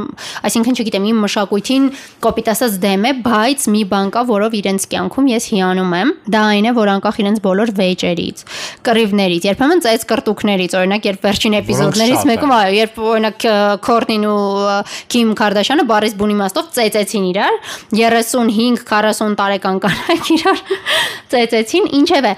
այսինքն 0.51 0.79
չգիտեմ, 0.81 1.09
իմ 1.11 1.21
մշակույթին 1.25 1.89
կոպիտ 2.25 2.51
ասած 2.55 2.79
դեմ 2.85 3.07
է, 3.11 3.13
բայց 3.27 3.67
մի 3.75 3.83
բան 3.91 4.13
կա, 4.15 4.25
որով 4.31 4.57
իրենց 4.61 4.87
կյանքում 4.91 5.31
ես 5.31 5.49
հիանում 5.51 5.95
եմ, 6.01 6.13
դա 6.31 6.43
այն 6.51 6.69
է, 6.71 6.75
որ 6.81 6.91
անկախ 6.95 7.21
իրենց 7.21 7.43
բոլոր 7.45 7.73
վեճերից, 7.81 8.45
կռիվներից, 8.87 9.49
երբեմն 9.51 9.83
ծայծ 9.85 10.07
կրտուկներից, 10.11 10.77
օրինակ 10.81 11.09
երբ 11.11 11.27
վերջին 11.27 11.57
էպիզոդներից 11.61 12.27
մեկում, 12.31 12.55
այո, 12.61 12.73
երբ 12.81 13.01
օրինակ 13.11 13.47
Քորնին 13.87 14.27
ու 14.31 14.77
Քիմ 15.13 15.33
Քարդաշյանը 15.41 15.87
բարիս 15.91 16.15
բուն 16.21 16.35
իմաստով 16.37 16.71
ծեծեցին 16.77 17.27
իրար 17.31 17.59
35-40 17.97 19.37
տարեկան 19.41 19.81
կանայք 19.87 20.31
իրար 20.37 20.63
ծեծեցին 21.35 21.91
ինչևէ 22.01 22.35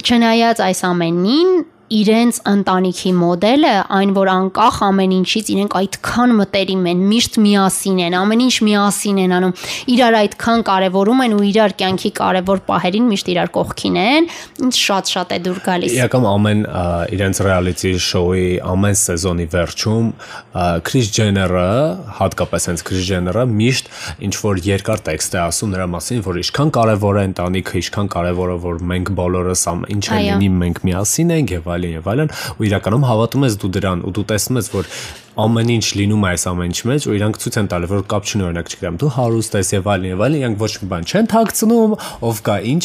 չնայած 0.00 0.64
այս 0.70 0.82
ամենին 0.90 1.52
իրենց 1.90 2.36
ընտանիքի 2.46 3.10
մոդելը, 3.18 3.72
այն 3.96 4.10
որ 4.14 4.28
անկախ 4.30 4.76
ամեն 4.86 5.14
ինչից 5.16 5.48
իրենք 5.50 5.72
այդքան 5.80 6.34
մտերիմ 6.38 6.84
են, 6.90 7.00
միշտ 7.10 7.38
միասին 7.42 7.98
են, 8.06 8.16
ամեն 8.20 8.44
ինչ 8.46 8.54
միասին 8.68 9.18
են 9.24 9.34
անում, 9.40 9.54
իրար 9.94 10.16
այդքան 10.20 10.62
կարևորում 10.70 11.22
են 11.24 11.34
ու 11.34 11.42
իրար 11.50 11.74
կյանքի 11.80 12.12
կարևոր 12.20 12.62
պահերին 12.70 13.08
միշտ 13.10 13.30
իրար 13.34 13.50
կողքին 13.58 13.98
են, 14.00 14.28
ինձ 14.70 14.78
շատ-շատ 14.80 15.34
է 15.34 15.40
դուր 15.50 15.58
գալիս։ 15.66 15.96
Իրական 15.98 16.28
ամեն 16.30 16.62
իրենց 17.18 17.42
reality 17.48 17.92
show-ի 18.06 18.46
ամեն 18.70 18.96
սեզոնի 19.00 19.48
վերջում 19.50 20.06
Քրիս 20.86 21.10
Ջեները, 21.18 21.66
հատկապես 22.20 22.70
հենց 22.70 22.84
Քրիս 22.86 23.04
Ջեները 23.10 23.44
միշտ 23.50 23.90
ինչ 24.30 24.34
որ 24.44 24.62
երկար 24.70 25.04
տեքստ 25.10 25.36
է 25.36 25.40
ասում 25.42 25.74
նրա 25.74 25.86
մասին, 25.96 26.22
որ 26.26 26.40
ինչքան 26.44 26.72
կարևոր 26.76 27.20
է 27.20 27.24
ընտանիքը, 27.30 27.74
ինչքան 27.80 28.10
կարևոր 28.14 28.54
է 28.54 28.58
որ 28.64 28.82
մենք 28.90 29.12
բոլորս 29.20 29.64
ինչ 29.90 30.04
է 30.10 30.20
լինի 30.30 30.50
մենք 30.60 30.82
միասին 30.86 31.34
ենք 31.40 31.54
եւ 31.56 31.70
այլ 31.70 31.79
այլն 31.80 31.96
եւ 31.96 32.08
այլն 32.12 32.32
ու 32.60 32.66
իրականում 32.68 33.06
հավատում 33.10 33.46
ես 33.48 33.56
դու 33.60 33.70
դրան 33.76 34.02
ու 34.04 34.12
դու 34.16 34.24
տեսնում 34.30 34.60
ես 34.60 34.68
որ 34.74 34.90
ամեն 35.40 35.70
ինչ 35.74 35.86
լինում 36.00 36.24
է 36.24 36.30
այս 36.30 36.44
ամեն 36.50 36.70
ինչ 36.70 36.80
մեջ 36.90 37.06
ու 37.08 37.14
իրանք 37.16 37.38
ցույց 37.40 37.56
են 37.60 37.70
տալի 37.70 37.90
որ 37.90 38.02
կապ 38.10 38.28
չունի 38.30 38.44
օրինակ 38.50 38.70
չգիտեմ 38.70 38.98
դու 39.00 39.10
հարուստ 39.16 39.56
ես 39.60 39.70
եւ 39.76 39.88
այլն 39.94 40.10
եւ 40.10 40.24
այլն 40.26 40.40
իրանք 40.40 40.60
ոչ 40.60 40.72
մի 40.80 40.90
բան 40.90 41.08
չեն 41.10 41.30
թաքցնում 41.30 41.94
ով 42.30 42.42
կա 42.50 42.56
ինչ 42.70 42.84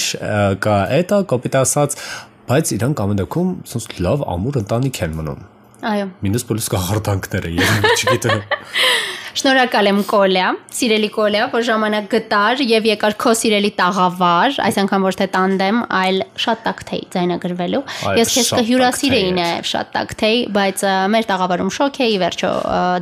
կա 0.65 0.77
էտա 0.99 1.19
կոպիտ 1.35 1.57
ասած 1.65 1.97
բայց 2.45 2.73
իրանք 2.75 3.03
ամեն 3.05 3.21
դեպքում 3.23 3.51
ոնց 3.73 3.89
լավ 4.05 4.25
ամուր 4.35 4.61
ընտանիք 4.61 5.01
են 5.05 5.19
մնում 5.19 5.43
այո 5.85 6.05
մինուս 6.25 6.45
պլյուս 6.49 6.71
կախարդանքները 6.75 7.53
եւ 7.55 7.89
չգիտեմ 7.95 8.45
Շնորհակալ 9.35 9.89
եմ 9.89 9.97
Կոլյա, 10.07 10.49
սիրելի 10.71 11.07
Կոլյա, 11.11 11.47
որ 11.51 11.63
ժամանակ 11.67 12.05
գտար 12.13 12.61
եւ 12.69 12.85
եկար 12.87 13.15
քո 13.19 13.33
սիրելի 13.35 13.71
տաղավար, 13.75 14.55
այս 14.63 14.79
անգամ 14.85 15.07
ոչ 15.09 15.11
թե 15.19 15.27
տանդեմ, 15.33 15.81
այլ 15.99 16.21
շատ 16.39 16.63
տակթեյ 16.69 17.03
ձայնագրվելու։ 17.15 17.83
Ես 18.15 18.33
քեզ 18.37 18.53
կհյուրասիրեի 18.61 19.35
նաեւ 19.35 19.69
շատ 19.73 19.93
տակթեյ, 19.97 20.41
բայց 20.55 20.85
մեր 21.11 21.29
տաղավարում 21.35 21.71
շոկ 21.75 22.01
էի, 22.07 22.17
վերջո 22.23 22.51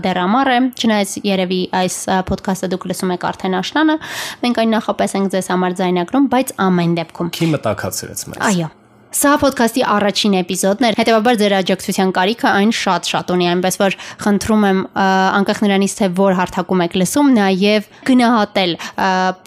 դեռամառ 0.09 0.53
է, 0.57 0.59
չնայած 0.73 1.17
երևի 1.29 1.63
այս 1.83 1.97
ոդքասթը 2.33 2.71
դուք 2.73 2.87
լսում 2.89 3.13
եք 3.13 3.27
արդեն 3.29 3.59
աշնանը, 3.61 3.99
մենք 4.41 4.63
այն 4.63 4.79
նախապես 4.79 5.19
ենք 5.21 5.35
ձեզ 5.37 5.53
համար 5.53 5.81
ձայնագրում, 5.83 6.31
բայց 6.33 6.55
ամեն 6.65 6.97
դեպքում։ 7.03 7.35
Քիմը 7.37 7.67
տակացրեց 7.69 8.31
մեզ։ 8.33 8.47
Այո 8.49 8.77
Սա 9.13 9.35
ոդքասթի 9.43 9.83
առաջին 9.93 10.35
էպիզոդն 10.39 10.85
էր։ 10.87 10.95
Հետևաբար 10.97 11.35
ձեր 11.37 11.53
աջակցության 11.59 12.11
կարիքը 12.17 12.47
այն 12.49 12.71
շատ-շատ 12.73 13.33
ունի, 13.33 13.45
այնպես 13.51 13.75
որ 13.77 13.95
խնդրում 14.23 14.63
եմ 14.69 14.79
անկախ 15.03 15.59
նրանից 15.63 15.93
թե 15.99 16.07
որ 16.17 16.37
հարթակում 16.39 16.81
եք 16.87 16.97
լսում, 16.97 17.29
նաև 17.37 17.89
գնահատել 18.09 18.73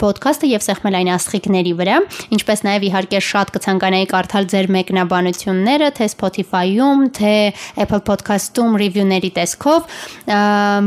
ոդքասթը 0.07 0.51
եւ 0.53 0.65
սեղմել 0.67 0.97
այն 1.01 1.11
աստղիկների 1.17 1.73
վրա, 1.83 1.97
ինչպես 2.37 2.63
նաև 2.67 2.87
իհարկե 2.87 3.21
շատ 3.27 3.53
կցանկանայի 3.57 4.07
կարդալ 4.15 4.49
ձեր 4.55 4.71
մեկնաբանությունները 4.77 5.89
թե 5.99 6.09
Spotify-ում, 6.15 7.03
թե 7.19 7.35
Apple 7.83 8.03
Podcast-ում 8.07 8.79
ռիվյուների 8.87 9.31
տեսքով։ 9.35 9.97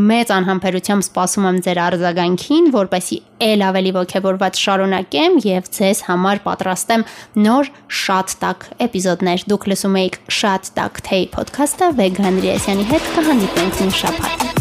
Մեծ 0.08 0.34
անհամբերությամբ 0.40 1.08
սպասում 1.10 1.50
եմ 1.50 1.60
ձեր 1.68 1.82
արձագանքին, 1.84 2.72
որպեսի 2.80 3.20
ել 3.40 3.64
ավելի 3.70 3.92
ողջավորված 3.96 4.60
շարունակեմ 4.60 5.38
եւ 5.46 5.70
ձեզ 5.76 6.02
համար 6.10 6.42
պատրաստեմ 6.44 7.06
նոր 7.46 7.70
շատ 8.00 8.34
տակ 8.42 8.69
էպիզոդներ։ 8.86 9.44
Դուք 9.50 9.68
լսում 9.72 9.98
եք 10.04 10.20
շատ 10.40 10.72
տակ 10.78 11.02
թեյ 11.10 11.28
ոդքասթը 11.36 11.92
Վեգան 12.00 12.40
Ռիասյանի 12.46 12.88
հետ 12.94 13.12
կհանդիպենք 13.18 13.84
մի 13.84 13.94
շաբաթ։ 14.04 14.59